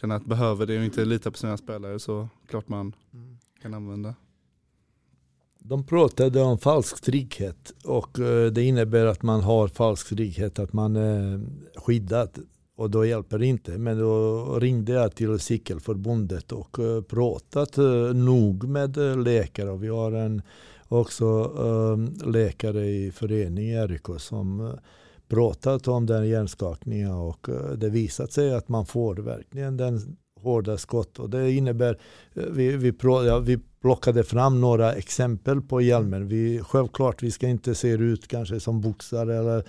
känner 0.00 0.16
att 0.16 0.24
behöver 0.24 0.66
det 0.66 0.78
och 0.78 0.84
inte 0.84 1.04
litar 1.04 1.30
på 1.30 1.38
sina 1.38 1.56
spelare 1.56 1.98
så 1.98 2.28
klart 2.48 2.68
man 2.68 2.94
mm. 3.12 3.38
kan 3.62 3.74
använda. 3.74 4.14
De 5.58 5.86
pratade 5.86 6.42
om 6.42 6.58
falsk 6.58 7.00
trygghet 7.00 7.72
och 7.84 8.18
eh, 8.18 8.52
det 8.52 8.62
innebär 8.62 9.06
att 9.06 9.22
man 9.22 9.40
har 9.40 9.68
falsk 9.68 10.08
trygghet, 10.08 10.58
att 10.58 10.72
man 10.72 10.96
är 10.96 11.40
skyddad 11.76 12.38
och 12.76 12.90
då 12.90 13.06
hjälper 13.06 13.38
det 13.38 13.46
inte. 13.46 13.78
Men 13.78 13.98
då 13.98 14.44
ringde 14.58 14.92
jag 14.92 15.14
till 15.14 15.38
cykelförbundet 15.38 16.52
och 16.52 16.78
eh, 16.78 17.02
pratat 17.02 17.78
eh, 17.78 18.14
nog 18.14 18.68
med 18.68 18.96
eh, 18.96 19.18
läkare. 19.18 19.70
Och 19.70 19.82
vi 19.82 19.88
har 19.88 20.12
en 20.12 20.42
också 20.88 21.50
läkare 22.24 22.86
i 22.86 23.12
föreningen 23.12 23.82
Eriko 23.82 24.18
som 24.18 24.76
pratat 25.28 25.88
om 25.88 26.06
den 26.06 26.28
hjärnskakningen 26.28 27.10
och 27.10 27.48
det 27.76 27.88
visat 27.88 28.32
sig 28.32 28.54
att 28.54 28.68
man 28.68 28.86
får 28.86 29.14
verkligen 29.14 29.76
den 29.76 30.16
hårda 30.40 30.78
skott. 30.78 31.18
Och 31.18 31.30
det 31.30 31.52
innebär, 31.52 31.98
vi, 32.32 32.76
vi, 32.76 32.92
ja, 33.02 33.38
vi 33.38 33.58
plockade 33.80 34.24
fram 34.24 34.60
några 34.60 34.92
exempel 34.92 35.60
på 35.60 35.80
hjälmen. 35.80 36.28
Vi, 36.28 36.60
självklart, 36.60 37.22
vi 37.22 37.30
ska 37.30 37.48
inte 37.48 37.74
se 37.74 37.88
ut 37.88 38.28
kanske 38.28 38.60
som 38.60 38.80
boxare 38.80 39.36
eller 39.36 39.64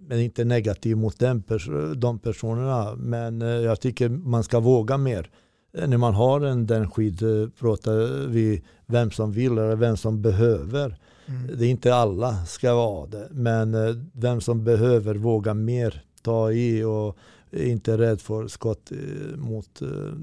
men 0.00 0.20
inte 0.20 0.44
negativ 0.44 0.96
mot 0.96 1.18
den 1.18 1.42
pers 1.42 1.68
de 1.96 2.18
personerna. 2.18 2.94
Men 2.96 3.42
eh, 3.42 3.48
jag 3.48 3.80
tycker 3.80 4.08
man 4.08 4.44
ska 4.44 4.60
våga 4.60 4.96
mer. 4.96 5.30
Eh, 5.72 5.88
när 5.88 5.98
man 5.98 6.14
har 6.14 6.40
en 6.40 6.66
den 6.66 6.90
skydd 6.90 7.22
eh, 7.22 7.48
pratar 7.48 8.26
vi 8.26 8.62
vem 8.86 9.10
som 9.10 9.32
vill 9.32 9.52
eller 9.52 9.76
vem 9.76 9.96
som 9.96 10.22
behöver. 10.22 10.98
Mm. 11.26 11.58
Det 11.58 11.66
är 11.66 11.70
inte 11.70 11.94
alla 11.94 12.44
ska 12.44 12.74
vara 12.74 13.06
det. 13.06 13.28
Men 13.30 13.76
vem 14.12 14.40
som 14.40 14.64
behöver 14.64 15.14
våga 15.14 15.54
mer 15.54 16.04
ta 16.22 16.52
i 16.52 16.84
och 16.84 17.16
är 17.50 17.64
inte 17.64 17.98
rädd 17.98 18.20
för 18.20 18.48
skott 18.48 18.92
mot 19.36 19.80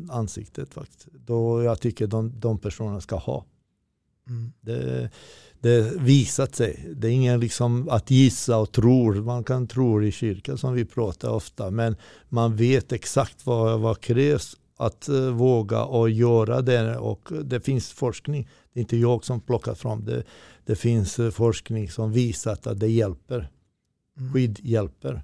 ansiktet. 0.09 0.73
Faktiskt. 0.73 1.07
Då 1.25 1.63
jag 1.63 1.79
tycker 1.79 2.07
de, 2.07 2.39
de 2.39 2.57
personerna 2.57 3.01
ska 3.01 3.15
ha. 3.15 3.45
Mm. 4.29 4.51
Det, 4.61 5.09
det 5.61 5.93
visat 5.97 6.55
sig. 6.55 6.89
Det 6.95 7.07
är 7.07 7.11
ingen 7.11 7.39
liksom 7.39 7.89
att 7.89 8.11
gissa 8.11 8.57
och 8.57 8.71
tro. 8.71 9.13
Man 9.13 9.43
kan 9.43 9.67
tro 9.67 10.03
i 10.03 10.11
kyrkan 10.11 10.57
som 10.57 10.73
vi 10.73 10.85
pratar 10.85 11.29
ofta. 11.29 11.71
Men 11.71 11.95
man 12.29 12.55
vet 12.55 12.91
exakt 12.91 13.45
vad, 13.45 13.79
vad 13.79 14.01
krävs 14.01 14.57
att 14.77 15.09
uh, 15.09 15.29
våga 15.29 15.83
och 15.83 16.09
göra 16.09 16.61
det. 16.61 16.97
Och 16.97 17.29
det 17.43 17.59
finns 17.61 17.91
forskning. 17.91 18.49
Det 18.73 18.79
är 18.79 18.81
inte 18.81 18.97
jag 18.97 19.25
som 19.25 19.41
plockar 19.41 19.73
fram 19.73 20.05
det. 20.05 20.23
Det 20.65 20.75
finns 20.75 21.19
uh, 21.19 21.31
forskning 21.31 21.89
som 21.89 22.11
visat 22.11 22.67
att 22.67 22.79
det 22.79 22.87
hjälper. 22.87 23.49
Mm. 24.19 24.33
Skydd 24.33 24.59
hjälper. 24.63 25.23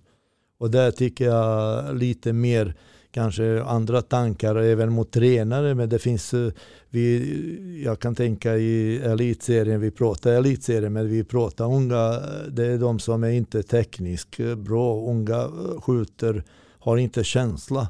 Och 0.58 0.72
där 0.72 0.92
tycker 0.92 1.26
jag 1.26 1.96
lite 1.96 2.34
mer 2.34 2.76
kanske 3.14 3.64
andra 3.64 4.02
tankar 4.02 4.56
även 4.56 4.92
mot 4.92 5.12
tränare. 5.12 5.76
Men 5.76 5.90
det 5.90 6.00
finns, 6.00 6.34
eh, 6.34 6.52
vi, 6.90 7.84
jag 7.86 8.00
kan 8.00 8.16
tänka 8.16 8.56
i 8.56 8.98
elitserien, 8.98 9.82
vi 9.82 9.92
pratar 9.92 10.32
elitserien, 10.32 10.94
men 10.94 11.10
vi 11.10 11.24
pratar 11.24 11.66
unga, 11.66 12.20
det 12.50 12.66
är 12.66 12.78
de 12.78 13.00
som 13.00 13.24
är 13.24 13.30
inte 13.30 13.64
tekniskt 13.64 14.38
bra. 14.58 15.10
Unga 15.10 15.42
eh, 15.42 15.82
skjuter, 15.82 16.44
har 16.80 16.98
inte 16.98 17.24
känsla. 17.24 17.88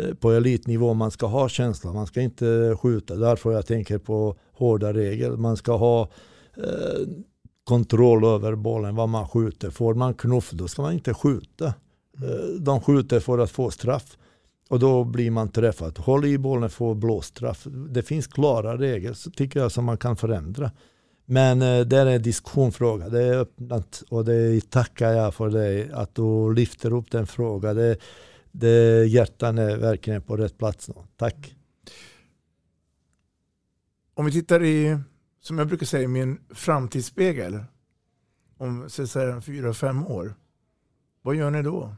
Eh, 0.00 0.14
på 0.14 0.32
elitnivå 0.32 0.94
man 0.94 1.10
ska 1.10 1.26
ha 1.26 1.48
känsla, 1.48 1.92
man 1.92 2.06
ska 2.06 2.20
inte 2.20 2.76
skjuta. 2.82 3.14
Därför 3.14 3.52
jag 3.52 3.66
tänker 3.66 3.98
på 3.98 4.36
hårda 4.52 4.92
regler. 4.92 5.30
Man 5.30 5.56
ska 5.56 5.76
ha 5.76 6.08
eh, 6.56 7.06
kontroll 7.64 8.24
över 8.24 8.54
bollen, 8.54 8.96
vad 8.96 9.08
man 9.08 9.28
skjuter. 9.28 9.70
Får 9.70 9.94
man 9.94 10.14
knuff, 10.14 10.50
då 10.50 10.68
ska 10.68 10.82
man 10.82 10.92
inte 10.92 11.14
skjuta. 11.14 11.74
De 12.60 12.80
skjuter 12.80 13.20
för 13.20 13.38
att 13.38 13.50
få 13.50 13.70
straff. 13.70 14.16
Och 14.68 14.78
då 14.78 15.04
blir 15.04 15.30
man 15.30 15.48
träffad. 15.48 15.98
Håll 15.98 16.24
i 16.24 16.38
bollen, 16.38 16.70
få 16.70 16.94
blåstraff. 16.94 17.66
Det 17.90 18.02
finns 18.02 18.26
klara 18.26 18.78
regler 18.78 19.30
tycker 19.30 19.60
jag 19.60 19.72
som 19.72 19.84
man 19.84 19.98
kan 19.98 20.16
förändra. 20.16 20.70
Men 21.24 21.62
eh, 21.62 21.80
det 21.80 21.96
är 21.96 22.06
en 22.06 22.22
diskussionsfråga. 22.22 23.08
Det 23.08 23.22
är 23.22 23.38
öppnat 23.38 24.02
och 24.08 24.24
det 24.24 24.70
tackar 24.70 25.12
jag 25.12 25.34
för 25.34 25.50
dig 25.50 25.90
att 25.92 26.14
du 26.14 26.54
lyfter 26.54 26.92
upp 26.92 27.10
den 27.10 27.26
frågan. 27.26 27.76
Det, 27.76 27.98
det, 28.52 29.06
hjärtan 29.06 29.58
är 29.58 29.76
verkligen 29.76 30.22
på 30.22 30.36
rätt 30.36 30.58
plats 30.58 30.88
nu. 30.88 30.94
Tack. 31.16 31.56
Om 34.14 34.26
vi 34.26 34.32
tittar 34.32 34.62
i, 34.62 34.98
som 35.40 35.58
jag 35.58 35.68
brukar 35.68 35.86
säga, 35.86 36.08
min 36.08 36.38
framtidsspegel 36.50 37.58
om 38.58 38.84
så 38.88 39.06
fyra, 39.40 39.74
fem 39.74 40.06
år. 40.06 40.34
Vad 41.22 41.34
gör 41.34 41.50
ni 41.50 41.62
då? 41.62 41.94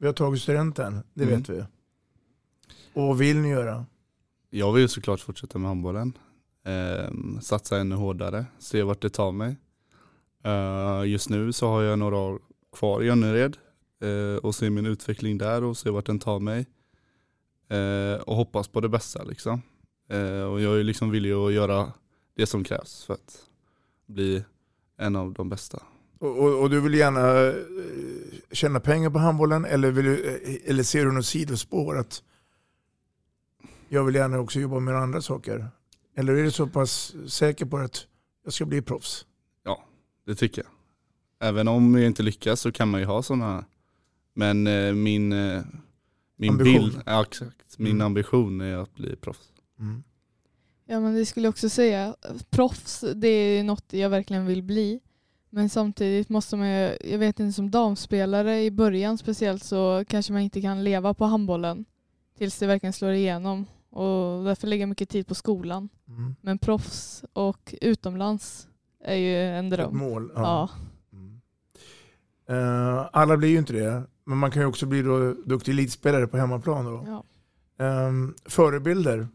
Vi 0.00 0.06
har 0.06 0.12
tagit 0.12 0.42
studenten, 0.42 1.02
det 1.14 1.24
mm. 1.24 1.38
vet 1.38 1.48
vi. 1.48 1.64
Och 2.94 3.02
vad 3.06 3.18
vill 3.18 3.36
ni 3.36 3.48
göra? 3.48 3.86
Jag 4.50 4.72
vill 4.72 4.88
såklart 4.88 5.20
fortsätta 5.20 5.58
med 5.58 5.68
handbollen. 5.68 6.18
Eh, 6.64 7.40
satsa 7.40 7.78
ännu 7.78 7.94
hårdare, 7.94 8.46
se 8.58 8.82
vart 8.82 9.02
det 9.02 9.10
tar 9.10 9.32
mig. 9.32 9.56
Eh, 10.44 11.02
just 11.06 11.28
nu 11.28 11.52
så 11.52 11.68
har 11.68 11.82
jag 11.82 11.98
några 11.98 12.16
år 12.16 12.40
kvar 12.72 13.02
i 13.02 13.08
Önnered 13.08 13.56
eh, 14.00 14.36
och 14.36 14.54
se 14.54 14.70
min 14.70 14.86
utveckling 14.86 15.38
där 15.38 15.64
och 15.64 15.76
se 15.76 15.90
vart 15.90 16.06
den 16.06 16.18
tar 16.18 16.40
mig. 16.40 16.66
Eh, 17.68 18.20
och 18.20 18.36
hoppas 18.36 18.68
på 18.68 18.80
det 18.80 18.88
bästa 18.88 19.24
liksom. 19.24 19.62
Eh, 20.08 20.42
och 20.42 20.60
jag 20.60 20.80
är 20.80 20.84
liksom 20.84 21.10
villig 21.10 21.32
att 21.32 21.52
göra 21.52 21.92
det 22.34 22.46
som 22.46 22.64
krävs 22.64 23.04
för 23.04 23.14
att 23.14 23.44
bli 24.06 24.44
en 24.96 25.16
av 25.16 25.32
de 25.32 25.48
bästa. 25.48 25.82
Och, 26.20 26.38
och, 26.38 26.62
och, 26.62 26.70
du 26.70 26.80
vill 26.80 26.94
gärna 26.94 27.46
eh, 27.46 27.54
tjäna 28.52 28.80
pengar 28.80 29.10
på 29.10 29.18
handbollen 29.18 29.64
eller, 29.64 29.90
vill 29.90 30.04
du, 30.04 30.24
eh, 30.24 30.70
eller 30.70 30.82
ser 30.82 31.04
du 31.04 31.12
något 31.12 31.26
sidospår 31.26 31.98
att 31.98 32.22
jag 33.88 34.04
vill 34.04 34.14
gärna 34.14 34.38
också 34.38 34.60
jobba 34.60 34.80
med 34.80 34.96
andra 34.96 35.22
saker? 35.22 35.68
Eller 36.16 36.32
är 36.32 36.42
du 36.42 36.50
så 36.50 36.66
pass 36.66 37.14
säker 37.26 37.66
på 37.66 37.78
att 37.78 38.06
jag 38.44 38.52
ska 38.52 38.66
bli 38.66 38.82
proffs? 38.82 39.26
Ja, 39.64 39.84
det 40.26 40.34
tycker 40.34 40.62
jag. 40.62 40.70
Även 41.48 41.68
om 41.68 41.94
jag 41.94 42.06
inte 42.06 42.22
lyckas 42.22 42.60
så 42.60 42.72
kan 42.72 42.88
man 42.88 43.00
ju 43.00 43.06
ha 43.06 43.22
sådana. 43.22 43.64
Men 44.34 44.66
eh, 44.66 44.94
min, 44.94 45.34
min 46.36 46.58
bild, 46.58 47.02
ja, 47.06 47.22
exakt, 47.22 47.78
min 47.78 47.92
mm. 47.92 48.06
ambition 48.06 48.60
är 48.60 48.76
att 48.76 48.94
bli 48.94 49.16
proffs. 49.16 49.52
Mm. 49.78 50.02
Ja 50.86 51.00
men 51.00 51.14
det 51.14 51.26
skulle 51.26 51.46
jag 51.46 51.52
också 51.52 51.68
säga. 51.68 52.16
Proffs, 52.50 53.04
det 53.14 53.28
är 53.28 53.64
något 53.64 53.92
jag 53.92 54.10
verkligen 54.10 54.46
vill 54.46 54.62
bli. 54.62 55.00
Men 55.50 55.68
samtidigt 55.68 56.28
måste 56.28 56.56
man 56.56 56.68
ju, 56.68 56.96
jag 57.04 57.18
vet 57.18 57.40
inte 57.40 57.52
som 57.52 57.70
damspelare 57.70 58.62
i 58.62 58.70
början 58.70 59.18
speciellt 59.18 59.64
så 59.64 60.04
kanske 60.08 60.32
man 60.32 60.42
inte 60.42 60.60
kan 60.60 60.84
leva 60.84 61.14
på 61.14 61.24
handbollen 61.24 61.84
tills 62.38 62.58
det 62.58 62.66
verkligen 62.66 62.92
slår 62.92 63.12
igenom. 63.12 63.66
Och 63.90 64.44
därför 64.44 64.66
lägger 64.66 64.82
jag 64.82 64.88
mycket 64.88 65.08
tid 65.08 65.26
på 65.26 65.34
skolan. 65.34 65.88
Mm. 66.08 66.34
Men 66.40 66.58
proffs 66.58 67.24
och 67.32 67.74
utomlands 67.80 68.68
är 69.04 69.14
ju 69.14 69.36
en 69.36 69.70
dröm. 69.70 69.88
Ett 69.88 69.96
mål. 69.96 70.32
Ja. 70.34 70.42
ja. 70.42 70.70
Mm. 71.12 71.40
Uh, 72.50 73.08
alla 73.12 73.36
blir 73.36 73.48
ju 73.48 73.58
inte 73.58 73.72
det. 73.72 74.02
Men 74.24 74.38
man 74.38 74.50
kan 74.50 74.62
ju 74.62 74.66
också 74.66 74.86
bli 74.86 75.02
då 75.02 75.32
duktig 75.32 75.72
elitspelare 75.72 76.26
på 76.26 76.36
hemmaplan. 76.36 76.84
Då. 76.84 77.04
Ja. 77.06 77.24
Um, 78.06 78.34
förebilder. 78.44 79.28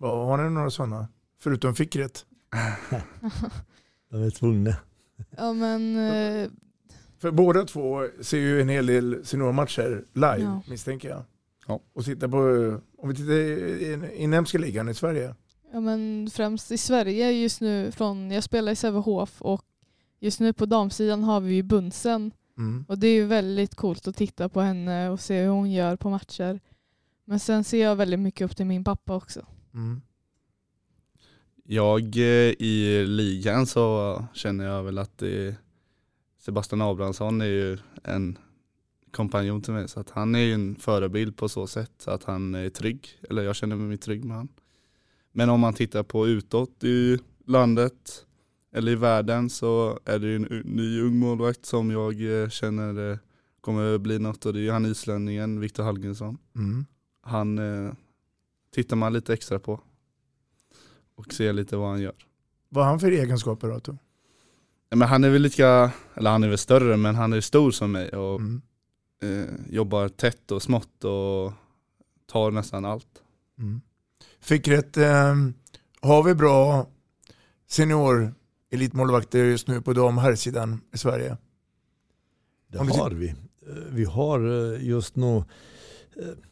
Har 0.00 0.38
ni 0.38 0.50
några 0.50 0.70
sådana? 0.70 1.08
Förutom 1.38 1.74
Fickret? 1.74 2.26
De 4.10 4.22
är 4.22 4.30
tvungna. 4.30 4.76
Ja 5.36 5.52
men... 5.52 5.96
Eh... 5.96 6.48
För 7.18 7.30
båda 7.30 7.64
två 7.64 8.06
ser 8.20 8.38
ju 8.38 8.60
en 8.60 8.68
hel 8.68 8.86
del 8.86 9.20
seniormatcher 9.24 10.04
live 10.12 10.40
ja. 10.40 10.62
misstänker 10.68 11.08
jag. 11.08 11.22
Ja. 11.66 11.80
Och 11.92 12.04
tittar 12.04 12.28
på, 12.28 12.38
om 12.98 13.08
vi 13.08 13.14
tittar 13.14 13.32
i 13.32 14.10
inhemska 14.16 14.58
ligan 14.58 14.88
i 14.88 14.94
Sverige. 14.94 15.34
Ja 15.72 15.80
men 15.80 16.30
främst 16.32 16.70
i 16.70 16.78
Sverige 16.78 17.30
just 17.30 17.60
nu 17.60 17.92
från, 17.92 18.30
jag 18.30 18.44
spelar 18.44 18.72
i 18.72 18.76
Sävehof 18.76 19.42
och 19.42 19.64
just 20.20 20.40
nu 20.40 20.52
på 20.52 20.66
damsidan 20.66 21.24
har 21.24 21.40
vi 21.40 21.54
ju 21.54 21.62
Bunsen. 21.62 22.30
Mm. 22.58 22.84
Och 22.88 22.98
det 22.98 23.06
är 23.06 23.14
ju 23.14 23.26
väldigt 23.26 23.74
coolt 23.74 24.08
att 24.08 24.16
titta 24.16 24.48
på 24.48 24.60
henne 24.60 25.10
och 25.10 25.20
se 25.20 25.42
hur 25.42 25.48
hon 25.48 25.72
gör 25.72 25.96
på 25.96 26.10
matcher. 26.10 26.60
Men 27.24 27.40
sen 27.40 27.64
ser 27.64 27.82
jag 27.82 27.96
väldigt 27.96 28.20
mycket 28.20 28.44
upp 28.44 28.56
till 28.56 28.66
min 28.66 28.84
pappa 28.84 29.14
också. 29.14 29.46
Mm. 29.74 30.00
Jag 31.72 32.16
eh, 32.16 32.54
i 32.58 33.04
ligan 33.06 33.66
så 33.66 34.24
känner 34.34 34.64
jag 34.64 34.82
väl 34.82 34.98
att 34.98 35.18
det 35.18 35.56
Sebastian 36.38 36.82
Abrahamsson 36.82 37.40
är 37.40 37.46
ju 37.46 37.78
en 38.04 38.38
kompanjon 39.10 39.62
till 39.62 39.72
mig 39.72 39.88
så 39.88 40.00
att 40.00 40.10
han 40.10 40.34
är 40.34 40.38
ju 40.38 40.54
en 40.54 40.76
förebild 40.76 41.36
på 41.36 41.48
så 41.48 41.66
sätt 41.66 41.92
så 41.98 42.10
att 42.10 42.24
han 42.24 42.54
är 42.54 42.70
trygg, 42.70 43.08
eller 43.30 43.42
jag 43.42 43.56
känner 43.56 43.76
mig 43.76 43.98
trygg 43.98 44.24
med 44.24 44.36
han. 44.36 44.48
Men 45.32 45.50
om 45.50 45.60
man 45.60 45.74
tittar 45.74 46.02
på 46.02 46.28
utåt 46.28 46.84
i 46.84 47.18
landet 47.46 48.26
eller 48.72 48.92
i 48.92 48.96
världen 48.96 49.50
så 49.50 49.98
är 50.04 50.18
det 50.18 50.26
ju 50.26 50.36
en 50.36 50.62
ny 50.64 51.00
ung 51.00 51.18
målvakt 51.18 51.66
som 51.66 51.90
jag 51.90 52.42
eh, 52.42 52.48
känner 52.48 53.18
kommer 53.60 53.98
bli 53.98 54.18
något 54.18 54.46
och 54.46 54.52
det 54.52 54.68
är 54.68 54.72
han 54.72 54.86
islänningen 54.86 55.60
Viktor 55.60 55.82
Hallgrimsson. 55.82 56.38
Mm. 56.56 56.86
Han 57.22 57.58
eh, 57.58 57.92
tittar 58.74 58.96
man 58.96 59.12
lite 59.12 59.32
extra 59.32 59.58
på 59.58 59.80
och 61.20 61.32
ser 61.32 61.52
lite 61.52 61.76
vad 61.76 61.88
han 61.88 62.00
gör. 62.00 62.14
Vad 62.68 62.84
har 62.84 62.90
han 62.90 63.00
för 63.00 63.10
egenskaper 63.10 63.68
då? 63.68 63.78
då? 63.84 63.98
men 64.96 65.08
han 65.08 65.24
är 65.24 65.30
väl 65.30 65.42
lite, 65.42 65.90
eller 66.14 66.30
han 66.30 66.44
är 66.44 66.48
väl 66.48 66.58
större 66.58 66.96
men 66.96 67.14
han 67.14 67.32
är 67.32 67.40
stor 67.40 67.70
som 67.70 67.92
mig 67.92 68.08
och 68.08 68.40
mm. 68.40 68.62
eh, 69.22 69.74
jobbar 69.74 70.08
tätt 70.08 70.50
och 70.50 70.62
smått 70.62 71.04
och 71.04 71.52
tar 72.26 72.50
nästan 72.50 72.84
allt. 72.84 73.22
Mm. 73.58 73.80
Fickret, 74.40 74.96
eh, 74.96 75.34
har 76.00 76.22
vi 76.22 76.34
bra 76.34 76.86
senior 77.68 78.34
elitmålvakter 78.70 79.44
just 79.44 79.68
nu 79.68 79.80
på 79.80 79.92
dam 79.92 80.18
herrsidan 80.18 80.80
i 80.92 80.98
Sverige? 80.98 81.36
Det 82.68 82.78
har 82.78 83.10
vi. 83.10 83.28
Eh, 83.28 83.34
vi 83.90 84.04
har 84.04 84.72
eh, 84.74 84.84
just 84.86 85.16
nu 85.16 85.36
eh, 85.36 85.44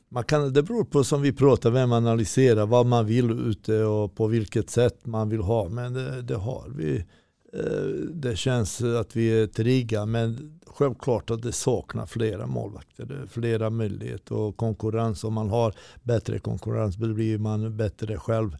man 0.09 0.25
kan, 0.25 0.53
det 0.53 0.63
beror 0.63 0.85
på 0.85 1.05
som 1.05 1.23
vi 1.23 1.33
pratar, 1.33 1.71
vem 1.71 1.89
man 1.89 2.07
analyserar, 2.07 2.67
vad 2.67 2.87
man 2.87 3.07
vill 3.07 3.31
ute 3.31 3.85
och 3.85 4.15
på 4.15 4.27
vilket 4.27 4.71
sätt 4.71 5.07
man 5.07 5.29
vill 5.29 5.41
ha. 5.41 5.69
Men 5.69 5.93
det, 5.93 6.23
det 6.23 6.37
har 6.37 6.65
vi. 6.77 7.05
Eh, 7.53 7.87
det 8.13 8.37
känns 8.37 8.83
att 8.83 9.17
vi 9.17 9.43
är 9.43 9.47
trygga 9.47 10.07
men 10.07 10.61
självklart 10.67 11.31
att 11.31 11.43
det 11.43 11.53
saknar 11.53 12.07
flera 12.07 12.47
målvakter. 12.47 13.27
Flera 13.31 13.71
möjligheter 13.71 14.35
och 14.35 14.57
konkurrens. 14.57 15.25
Om 15.25 15.35
man 15.35 15.51
har 15.51 15.75
bättre 16.03 16.39
konkurrens 16.39 16.97
blir 16.97 17.39
man 17.39 17.77
bättre 17.77 18.19
själv. 18.19 18.57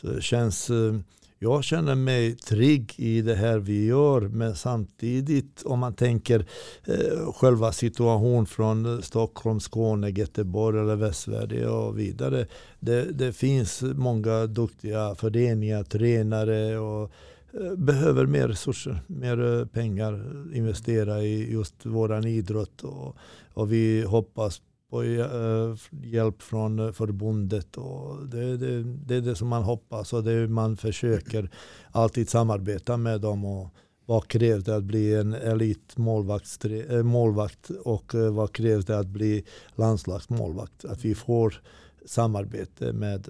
Så 0.00 0.06
det 0.06 0.22
känns 0.22 0.70
eh, 0.70 0.94
jag 1.38 1.64
känner 1.64 1.94
mig 1.94 2.36
trygg 2.36 2.94
i 2.96 3.22
det 3.22 3.34
här 3.34 3.58
vi 3.58 3.86
gör 3.86 4.20
men 4.20 4.56
samtidigt 4.56 5.62
om 5.64 5.78
man 5.78 5.94
tänker 5.94 6.46
eh, 6.84 7.32
själva 7.32 7.72
situationen 7.72 8.46
från 8.46 9.02
Stockholm, 9.02 9.60
Skåne, 9.60 10.10
Göteborg 10.10 10.80
eller 10.80 10.96
Västsverige 10.96 11.68
och 11.68 11.98
vidare. 11.98 12.46
Det, 12.80 13.02
det 13.02 13.32
finns 13.32 13.82
många 13.82 14.46
duktiga 14.46 15.14
föreningar, 15.14 15.82
tränare 15.82 16.78
och 16.78 17.10
eh, 17.52 17.74
behöver 17.76 18.26
mer 18.26 18.48
resurser, 18.48 19.00
mer 19.06 19.58
eh, 19.60 19.66
pengar 19.66 20.24
investera 20.54 21.22
i 21.22 21.52
just 21.52 21.86
våran 21.86 22.26
idrott 22.26 22.82
och, 22.82 23.16
och 23.54 23.72
vi 23.72 24.02
hoppas 24.02 24.60
på 24.90 25.02
eh, 25.02 25.74
hjälp 26.02 26.42
från 26.42 26.78
eh, 26.78 26.92
förbundet. 26.92 27.76
Och 27.76 28.26
det, 28.26 28.56
det, 28.56 28.82
det 28.82 29.14
är 29.14 29.20
det 29.20 29.36
som 29.36 29.48
man 29.48 29.62
hoppas 29.62 30.12
och 30.12 30.24
det 30.24 30.48
man 30.48 30.76
försöker 30.76 31.50
alltid 31.90 32.28
samarbeta 32.28 32.96
med 32.96 33.20
dem. 33.20 33.44
Och 33.44 33.74
vad 34.06 34.28
krävs 34.28 34.64
det 34.64 34.76
att 34.76 34.84
bli 34.84 35.14
en 35.14 35.34
elitmålvakt 35.34 36.64
eh, 36.64 37.02
målvakt 37.02 37.70
och 37.70 38.14
vad 38.14 38.52
krävs 38.52 38.84
det 38.84 38.98
att 38.98 39.06
bli 39.06 39.44
landslagsmålvakt? 39.74 40.84
Att 40.84 41.04
vi 41.04 41.14
får 41.14 41.62
samarbete 42.06 42.92
med 42.92 43.28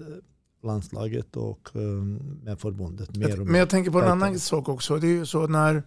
landslaget 0.63 1.37
och 1.37 1.69
med 2.43 2.59
förbundet. 2.59 3.15
Mer. 3.15 3.37
Men 3.37 3.55
jag 3.55 3.69
tänker 3.69 3.91
på 3.91 4.01
en 4.01 4.11
annan 4.11 4.39
sak 4.39 4.69
också. 4.69 4.97
Det 4.97 5.07
är 5.07 5.11
ju 5.11 5.25
så 5.25 5.47
när, 5.47 5.83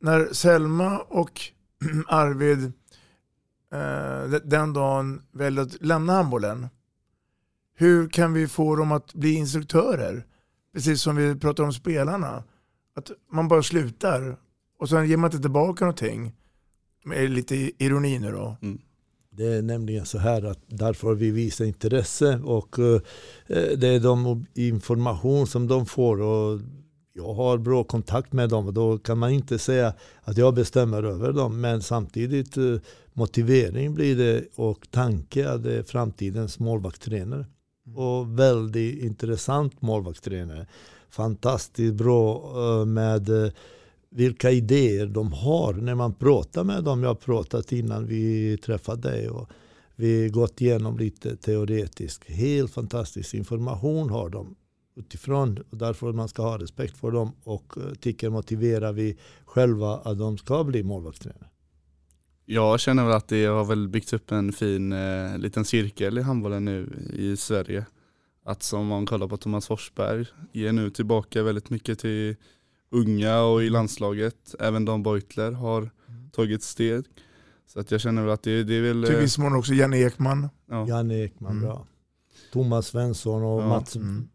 när 0.00 0.32
Selma 0.32 0.98
och 0.98 1.40
Arvid 2.06 2.72
Eh, 3.72 4.30
den 4.44 4.72
dagen 4.72 5.22
väljer 5.32 5.62
att 5.62 5.82
lämna 5.82 6.12
handbollen. 6.12 6.68
Hur 7.74 8.08
kan 8.08 8.32
vi 8.32 8.48
få 8.48 8.76
dem 8.76 8.92
att 8.92 9.14
bli 9.14 9.32
instruktörer? 9.34 10.26
Precis 10.74 11.02
som 11.02 11.16
vi 11.16 11.34
pratar 11.34 11.64
om 11.64 11.72
spelarna. 11.72 12.44
Att 12.96 13.10
man 13.32 13.48
bara 13.48 13.62
slutar 13.62 14.36
och 14.78 14.88
sen 14.88 15.08
ger 15.08 15.16
man 15.16 15.28
inte 15.28 15.42
tillbaka 15.42 15.84
någonting. 15.84 16.32
Med 17.04 17.30
lite 17.30 17.56
ironi 17.56 18.18
nu 18.18 18.32
då. 18.32 18.56
Mm. 18.62 18.78
Det 19.30 19.46
är 19.46 19.62
nämligen 19.62 20.06
så 20.06 20.18
här 20.18 20.42
att 20.42 20.58
därför 20.66 21.14
vi 21.14 21.30
visar 21.30 21.64
intresse 21.64 22.40
och 22.44 22.78
eh, 22.78 23.00
det 23.76 23.88
är 23.88 24.00
de 24.00 24.46
information 24.54 25.46
som 25.46 25.68
de 25.68 25.86
får 25.86 26.20
och 26.20 26.60
jag 27.14 27.34
har 27.34 27.58
bra 27.58 27.84
kontakt 27.84 28.32
med 28.32 28.48
dem 28.48 28.66
och 28.66 28.74
då 28.74 28.98
kan 28.98 29.18
man 29.18 29.30
inte 29.30 29.58
säga 29.58 29.94
att 30.22 30.36
jag 30.36 30.54
bestämmer 30.54 31.02
över 31.02 31.32
dem. 31.32 31.60
Men 31.60 31.82
samtidigt 31.82 32.56
eh, 32.56 32.76
motivering 33.12 33.94
blir 33.94 34.16
det 34.16 34.44
och 34.54 34.90
tanke 34.90 35.50
att 35.50 35.62
det 35.62 35.78
är 35.78 35.82
framtidens 35.82 36.58
målvaktstränare. 36.58 37.46
Och 37.94 38.38
väldigt 38.38 39.02
intressant 39.02 39.82
målvaktstränare. 39.82 40.66
Fantastiskt 41.10 41.94
bra 41.94 42.52
eh, 42.56 42.86
med 42.86 43.44
eh, 43.44 43.52
vilka 44.10 44.50
idéer 44.50 45.06
de 45.06 45.32
har 45.32 45.72
när 45.72 45.94
man 45.94 46.14
pratar 46.14 46.64
med 46.64 46.84
dem. 46.84 47.02
Jag 47.02 47.10
har 47.10 47.14
pratat 47.14 47.72
innan 47.72 48.06
vi 48.06 48.56
träffade 48.58 49.10
dig. 49.10 49.30
Och 49.30 49.48
vi 49.96 50.22
har 50.22 50.28
gått 50.28 50.60
igenom 50.60 50.98
lite 50.98 51.36
teoretiskt. 51.36 52.24
Helt 52.30 52.72
fantastisk 52.72 53.34
information 53.34 54.10
har 54.10 54.28
de 54.28 54.54
utifrån. 54.94 55.58
Och 55.70 55.76
därför 55.76 56.12
man 56.12 56.28
ska 56.28 56.42
ha 56.42 56.58
respekt 56.58 56.96
för 56.96 57.10
dem 57.10 57.32
och 57.44 57.74
eh, 57.78 57.94
tycker 57.94 58.30
motiverar 58.30 58.92
vi 58.92 59.18
själva 59.44 59.96
att 59.96 60.18
de 60.18 60.38
ska 60.38 60.64
bli 60.64 60.82
målvaktstränare. 60.82 61.46
Jag 62.44 62.80
känner 62.80 63.04
väl 63.04 63.12
att 63.12 63.28
det 63.28 63.44
har 63.44 63.64
väl 63.64 63.88
byggts 63.88 64.12
upp 64.12 64.30
en 64.32 64.52
fin 64.52 64.92
eh, 64.92 65.38
liten 65.38 65.64
cirkel 65.64 66.18
i 66.18 66.22
handbollen 66.22 66.64
nu 66.64 67.08
i 67.12 67.36
Sverige. 67.36 67.86
Att 68.44 68.62
som 68.62 68.86
man 68.86 69.06
kollar 69.06 69.28
på 69.28 69.36
Thomas 69.36 69.66
Forsberg 69.66 70.26
ger 70.52 70.72
nu 70.72 70.90
tillbaka 70.90 71.42
väldigt 71.42 71.70
mycket 71.70 71.98
till 71.98 72.36
unga 72.90 73.40
och 73.42 73.62
i 73.62 73.70
landslaget. 73.70 74.54
Även 74.58 74.84
Dan 74.84 75.02
Beutler 75.02 75.52
har 75.52 75.90
tagit 76.32 76.62
steg. 76.62 77.04
Så 77.66 77.80
att 77.80 77.90
jag 77.90 78.00
känner 78.00 78.22
väl 78.22 78.30
att 78.30 78.42
det, 78.42 78.64
det 78.64 78.74
är 78.74 78.82
väl... 78.82 79.04
Till 79.04 79.16
viss 79.16 79.38
mån 79.38 79.56
också 79.56 79.72
Janne 79.74 79.98
Ekman. 79.98 80.48
Ja. 80.70 80.88
Janne 80.88 81.24
Ekman, 81.24 81.52
Mm. 81.52 81.62
bra. 81.64 81.86
Thomas 82.52 82.86
Svensson 82.86 83.42
och 83.42 83.62
Ja, 83.62 83.68
Mats 83.68 83.96
mm. 83.96 84.28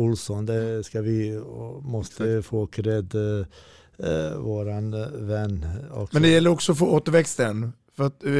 Olsson, 0.00 0.46
det 0.46 0.84
ska 0.84 1.02
vi 1.02 1.36
och 1.36 1.84
måste 1.84 2.42
få 2.42 2.66
cred, 2.66 3.14
eh, 3.14 4.36
våran 4.38 4.90
vän 5.28 5.66
också. 5.90 6.14
Men 6.14 6.22
det 6.22 6.28
gäller 6.28 6.50
också 6.50 6.72
att 6.72 6.78
få 6.78 6.86
återväxten. 6.86 7.72
För 7.96 8.06
att 8.06 8.24
eh, 8.24 8.30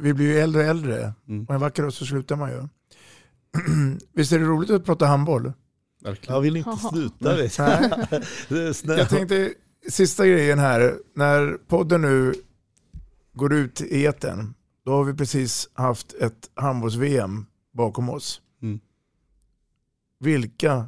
vi 0.00 0.14
blir 0.14 0.26
ju 0.26 0.38
äldre 0.38 0.62
och 0.62 0.68
äldre. 0.68 1.12
Mm. 1.28 1.44
Och 1.44 1.54
en 1.54 1.60
vacker 1.60 1.82
dag 1.82 1.92
så 1.92 2.06
slutar 2.06 2.36
man 2.36 2.50
ju. 2.50 2.62
Visst 4.12 4.32
är 4.32 4.38
det 4.38 4.44
roligt 4.44 4.70
att 4.70 4.84
prata 4.84 5.06
handboll? 5.06 5.52
Verkligen. 6.02 6.34
Jag 6.34 6.40
vill 6.40 6.56
inte 6.56 6.76
sluta. 6.90 7.36
Vet. 7.36 7.58
Jag 8.98 9.08
tänkte, 9.08 9.52
sista 9.88 10.26
grejen 10.26 10.58
här. 10.58 10.94
När 11.14 11.58
podden 11.68 12.00
nu 12.02 12.34
går 13.32 13.54
ut 13.54 13.80
i 13.80 14.04
eten, 14.04 14.54
då 14.84 14.92
har 14.92 15.04
vi 15.04 15.14
precis 15.14 15.68
haft 15.72 16.14
ett 16.14 16.50
handbolls-VM 16.54 17.46
bakom 17.72 18.08
oss. 18.08 18.40
Mm. 18.62 18.80
Vilka 20.20 20.86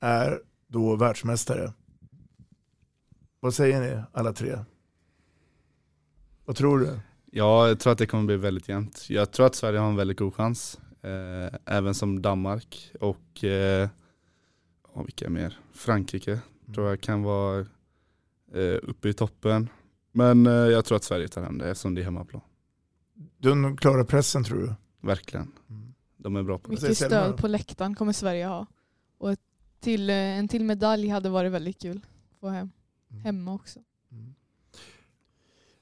är 0.00 0.40
då 0.66 0.96
världsmästare? 0.96 1.72
Vad 3.40 3.54
säger 3.54 3.80
ni 3.80 4.02
alla 4.12 4.32
tre? 4.32 4.58
Vad 6.44 6.56
tror 6.56 6.78
du? 6.78 7.00
Ja, 7.30 7.68
jag 7.68 7.80
tror 7.80 7.92
att 7.92 7.98
det 7.98 8.06
kommer 8.06 8.24
bli 8.24 8.36
väldigt 8.36 8.68
jämnt. 8.68 9.10
Jag 9.10 9.30
tror 9.30 9.46
att 9.46 9.54
Sverige 9.54 9.78
har 9.78 9.88
en 9.88 9.96
väldigt 9.96 10.18
god 10.18 10.34
chans. 10.34 10.80
Eh, 11.02 11.58
även 11.64 11.94
som 11.94 12.22
Danmark 12.22 12.92
och 13.00 13.44
eh, 13.44 13.88
ja, 14.94 15.02
vilka 15.02 15.30
mer? 15.30 15.58
Frankrike 15.72 16.40
tror 16.74 16.88
jag 16.88 17.00
kan 17.00 17.22
vara 17.22 17.66
eh, 18.54 18.78
uppe 18.82 19.08
i 19.08 19.12
toppen. 19.12 19.68
Men 20.12 20.46
eh, 20.46 20.52
jag 20.52 20.84
tror 20.84 20.96
att 20.96 21.04
Sverige 21.04 21.28
tar 21.28 21.42
hem 21.42 21.58
det 21.58 21.70
eftersom 21.70 21.94
det 21.94 22.00
är 22.00 22.04
hemmaplan. 22.04 22.42
De 23.38 23.76
klarar 23.76 24.04
pressen 24.04 24.44
tror 24.44 24.58
du? 24.58 24.74
Verkligen. 25.08 25.52
De 26.16 26.36
är 26.36 26.42
bra 26.42 26.58
på 26.58 26.70
det. 26.70 26.82
Mycket 26.82 26.96
stöd 26.96 27.36
på 27.36 27.48
läktaren 27.48 27.94
kommer 27.94 28.12
Sverige 28.12 28.46
ha. 28.46 28.66
Och 29.18 29.32
ett 29.32 29.40
till, 29.80 30.10
eh, 30.10 30.16
en 30.16 30.48
till 30.48 30.64
medalj 30.64 31.08
hade 31.08 31.28
varit 31.28 31.52
väldigt 31.52 31.82
kul 31.82 32.00
att 32.32 32.40
få 32.40 32.48
hem. 32.48 32.70
Hemma 33.24 33.54
också. 33.54 33.80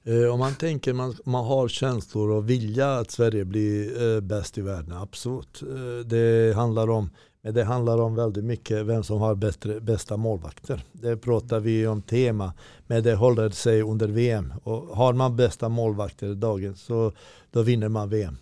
Eh, 0.03 0.33
Om 0.33 0.39
man 0.39 0.55
tänker 0.55 0.93
man, 0.93 1.15
man 1.25 1.45
har 1.45 1.67
känslor 1.67 2.29
och 2.29 2.49
vilja 2.49 2.95
att 2.97 3.11
Sverige 3.11 3.45
blir 3.45 4.03
eh, 4.15 4.21
bäst 4.21 4.57
i 4.57 4.61
världen, 4.61 4.93
absolut. 4.93 5.61
Eh, 5.61 6.05
det 6.05 6.55
handlar 6.55 6.89
om 6.89 7.09
men 7.45 7.53
det 7.53 7.63
handlar 7.63 7.97
om 8.01 8.15
väldigt 8.15 8.43
mycket 8.43 8.85
vem 8.85 9.03
som 9.03 9.21
har 9.21 9.35
bättre, 9.35 9.79
bästa 9.79 10.17
målvakter. 10.17 10.83
Det 10.91 11.17
pratar 11.17 11.59
vi 11.59 11.87
om 11.87 12.01
tema, 12.01 12.53
men 12.87 13.03
det 13.03 13.15
håller 13.15 13.49
sig 13.49 13.81
under 13.81 14.07
VM. 14.07 14.53
Och 14.63 14.97
har 14.97 15.13
man 15.13 15.35
bästa 15.35 15.69
målvakter 15.69 16.27
i 16.27 16.35
dagen 16.35 16.75
så 16.75 17.11
då 17.51 17.61
vinner 17.61 17.89
man 17.89 18.09
VM. 18.09 18.37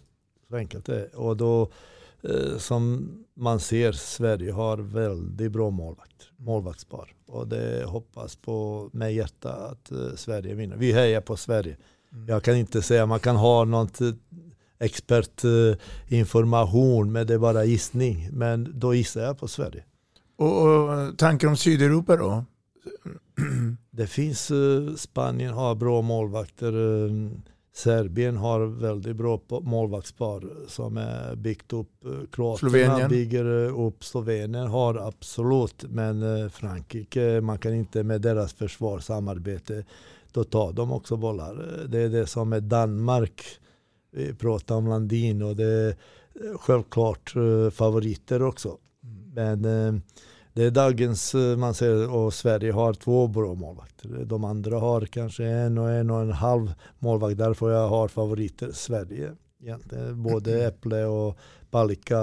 Så 0.49 0.56
enkelt 0.56 0.89
är 0.89 0.93
det. 0.93 1.08
Och 1.08 1.38
då, 1.38 1.72
som 2.57 3.09
man 3.36 3.59
ser, 3.59 3.91
Sverige 3.91 4.51
har 4.51 4.78
väldigt 4.78 5.51
bra 5.51 5.69
målvakt, 5.69 6.30
målvaktspar. 6.38 7.13
Och 7.28 7.47
det 7.47 7.84
hoppas 7.86 8.36
på 8.36 8.89
med 8.93 9.13
hjärta 9.13 9.53
att 9.53 9.91
eh, 9.91 10.15
Sverige 10.15 10.53
vinner. 10.53 10.78
Vi 10.78 10.91
hejar 10.91 11.21
på 11.21 11.38
Sverige. 11.38 11.78
Jag 12.28 12.43
kan 12.43 12.55
inte 12.55 12.82
säga 12.82 13.05
man 13.05 13.19
kan 13.19 13.36
ha 13.36 13.65
något 13.65 14.01
eh, 14.01 14.11
expertinformation, 14.80 17.11
men 17.11 17.28
det 17.28 17.34
är 17.34 17.39
bara 17.39 17.65
gissning. 17.65 18.30
Men 18.32 18.80
då 18.80 18.93
gissar 18.93 19.21
jag 19.21 19.39
på 19.39 19.47
Sverige. 19.47 19.84
Och, 20.36 20.67
och 20.67 21.17
tankar 21.17 21.47
om 21.47 21.57
Sydeuropa 21.57 22.17
då? 22.17 22.45
Det 23.91 24.07
finns, 24.07 24.51
eh, 24.51 24.93
Spanien 24.95 25.53
har 25.53 25.76
bra 25.76 26.01
målvakter. 26.01 26.74
Serbien 27.76 28.38
har 28.38 28.65
väldigt 28.65 29.15
bra 29.15 29.41
målvaktspar 29.61 30.49
som 30.67 30.97
är 30.97 31.36
byggt 31.36 31.74
upp. 31.74 32.05
eh, 32.05 32.11
Kroaterna 32.32 32.69
Slovenien? 32.69 33.09
bygger 33.09 33.65
eh, 33.65 33.80
upp. 33.88 34.03
Slovenien 34.03 34.67
har 34.67 34.95
absolut, 35.07 35.84
men 35.89 36.41
eh, 36.43 36.49
Frankrike, 36.49 37.41
man 37.41 37.57
kan 37.57 37.74
inte 37.74 38.03
med 38.03 38.21
deras 38.21 38.53
försvarssamarbete, 38.53 39.86
då 40.32 40.43
tar 40.43 40.74
de 40.74 40.91
också 40.91 41.17
bollar. 41.17 41.86
Det 41.88 41.99
är 41.99 42.09
det 42.09 42.28
som 42.28 42.53
är 42.53 42.59
Danmark. 42.59 43.43
Vi 44.11 44.34
pratar 44.34 44.76
om 44.76 44.88
Landin 44.88 45.41
och 45.41 45.55
det 45.55 45.65
är 45.65 45.95
självklart 46.57 47.34
favoriter 47.71 48.41
också. 48.41 48.78
Men 49.34 49.65
eh, 49.65 49.93
det 50.54 50.64
är 50.64 50.72
dagens, 50.72 51.36
eh, 51.36 51.58
man 51.58 51.74
säger, 51.74 52.10
och 52.10 52.34
Sverige 52.34 52.72
har 52.72 52.93
två 52.93 53.28
bra 53.28 53.54
målvakter. 53.54 54.26
De 54.26 54.43
andra 54.43 54.80
har 54.80 55.01
kanske 55.01 55.45
en 55.45 55.78
och 55.78 55.91
en 55.91 56.10
och 56.10 56.22
en 56.22 56.32
halv 56.32 56.74
målvakt. 56.99 57.38
Därför 57.38 57.72
jag 57.72 57.89
har 57.89 58.08
favoriter 58.08 58.72
Sverige. 58.72 59.32
Egentligen. 59.62 60.24
Både 60.24 60.64
Äpple 60.68 61.06
och 61.06 61.38
Palicka 61.72 62.18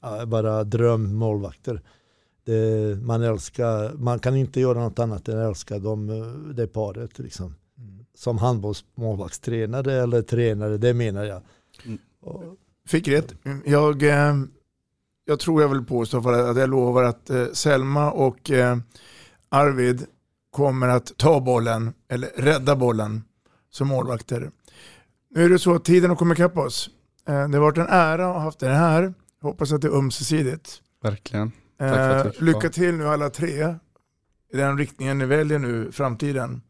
ja, 0.00 0.16
är 0.20 0.26
bara 0.26 0.64
drömmålvakter. 0.64 1.80
Det, 2.44 2.98
man, 3.02 3.22
älskar, 3.22 3.92
man 3.92 4.18
kan 4.18 4.36
inte 4.36 4.60
göra 4.60 4.78
något 4.78 4.98
annat 4.98 5.28
än 5.28 5.38
älska 5.38 5.78
dem, 5.78 6.10
eh, 6.10 6.54
det 6.54 6.66
paret. 6.66 7.18
Liksom. 7.18 7.54
Som 8.14 8.38
handbollsmålvaktstränare 8.38 9.92
eller 9.92 10.22
tränare, 10.22 10.78
det 10.78 10.94
menar 10.94 11.24
jag. 11.24 11.42
Fick 12.86 13.08
rätt. 13.08 13.34
Jag, 13.64 14.02
eh, 14.02 14.34
jag 15.24 15.40
tror 15.40 15.62
jag 15.62 15.68
vill 15.68 15.84
påstå 15.84 16.22
för 16.22 16.50
att 16.50 16.56
jag 16.56 16.70
lovar 16.70 17.02
att 17.04 17.30
eh, 17.30 17.46
Selma 17.52 18.10
och 18.10 18.50
eh, 18.50 18.76
Arvid 19.48 20.06
kommer 20.50 20.88
att 20.88 21.16
ta 21.16 21.40
bollen, 21.40 21.92
eller 22.08 22.28
rädda 22.36 22.76
bollen 22.76 23.24
som 23.70 23.88
målvakter. 23.88 24.50
Nu 25.30 25.44
är 25.44 25.48
det 25.48 25.58
så 25.58 25.74
att 25.74 25.84
tiden 25.84 26.10
har 26.10 26.16
kommit 26.16 26.38
ikapp 26.38 26.56
oss. 26.58 26.90
Eh, 27.28 27.48
det 27.48 27.56
har 27.58 27.60
varit 27.64 27.78
en 27.78 27.86
ära 27.88 28.26
att 28.28 28.34
ha 28.34 28.40
haft 28.40 28.58
det 28.58 28.68
här. 28.68 29.14
Jag 29.40 29.48
hoppas 29.48 29.72
att 29.72 29.82
det 29.82 29.88
är 29.88 29.96
ömsesidigt. 29.98 30.80
Verkligen. 31.02 31.52
Tack 31.78 31.88
för 31.94 32.28
att 32.28 32.36
Eh, 32.36 32.42
lycka 32.42 32.70
till 32.70 32.94
nu 32.94 33.08
alla 33.08 33.30
tre 33.30 33.74
i 34.52 34.56
den 34.56 34.78
riktningen 34.78 35.18
ni 35.18 35.26
väljer 35.26 35.58
nu, 35.58 35.92
framtiden. 35.92 36.62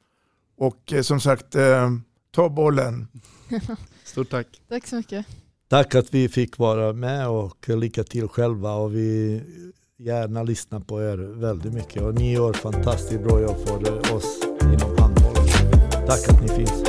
Och 0.56 0.92
eh, 0.92 1.02
som 1.02 1.20
sagt, 1.20 1.54
eh, 1.54 1.90
ta 2.30 2.48
bollen. 2.48 3.08
Stort 4.04 4.30
tack. 4.30 4.46
Tack 4.68 4.86
så 4.86 4.96
mycket. 4.96 5.26
Tack 5.68 5.94
att 5.94 6.14
vi 6.14 6.28
fick 6.28 6.58
vara 6.58 6.92
med 6.92 7.28
och 7.28 7.68
lycka 7.68 8.04
till 8.04 8.28
själva 8.28 8.74
och 8.74 8.94
vi 8.94 9.42
gärna 9.98 10.42
lyssnar 10.42 10.80
på 10.80 11.02
er 11.02 11.40
väldigt 11.40 11.72
mycket 11.72 12.02
och 12.02 12.14
ni 12.14 12.32
gör 12.32 12.52
fantastiskt 12.52 13.22
bra 13.22 13.40
jobb 13.40 13.56
för 13.66 14.14
oss 14.14 14.40
inom 14.62 14.98
handbollen. 14.98 15.46
Tack 16.06 16.28
att 16.28 16.42
ni 16.42 16.48
finns. 16.48 16.84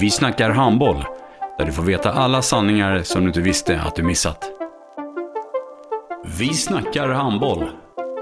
Vi 0.00 0.10
snackar 0.10 0.50
handboll, 0.50 1.04
där 1.58 1.66
du 1.66 1.72
får 1.72 1.82
veta 1.82 2.12
alla 2.12 2.42
sanningar 2.42 3.02
som 3.02 3.20
du 3.20 3.28
inte 3.28 3.40
visste 3.40 3.80
att 3.80 3.96
du 3.96 4.02
missat. 4.02 4.50
Vi 6.38 6.54
snackar 6.54 7.08
handboll. 7.08 7.81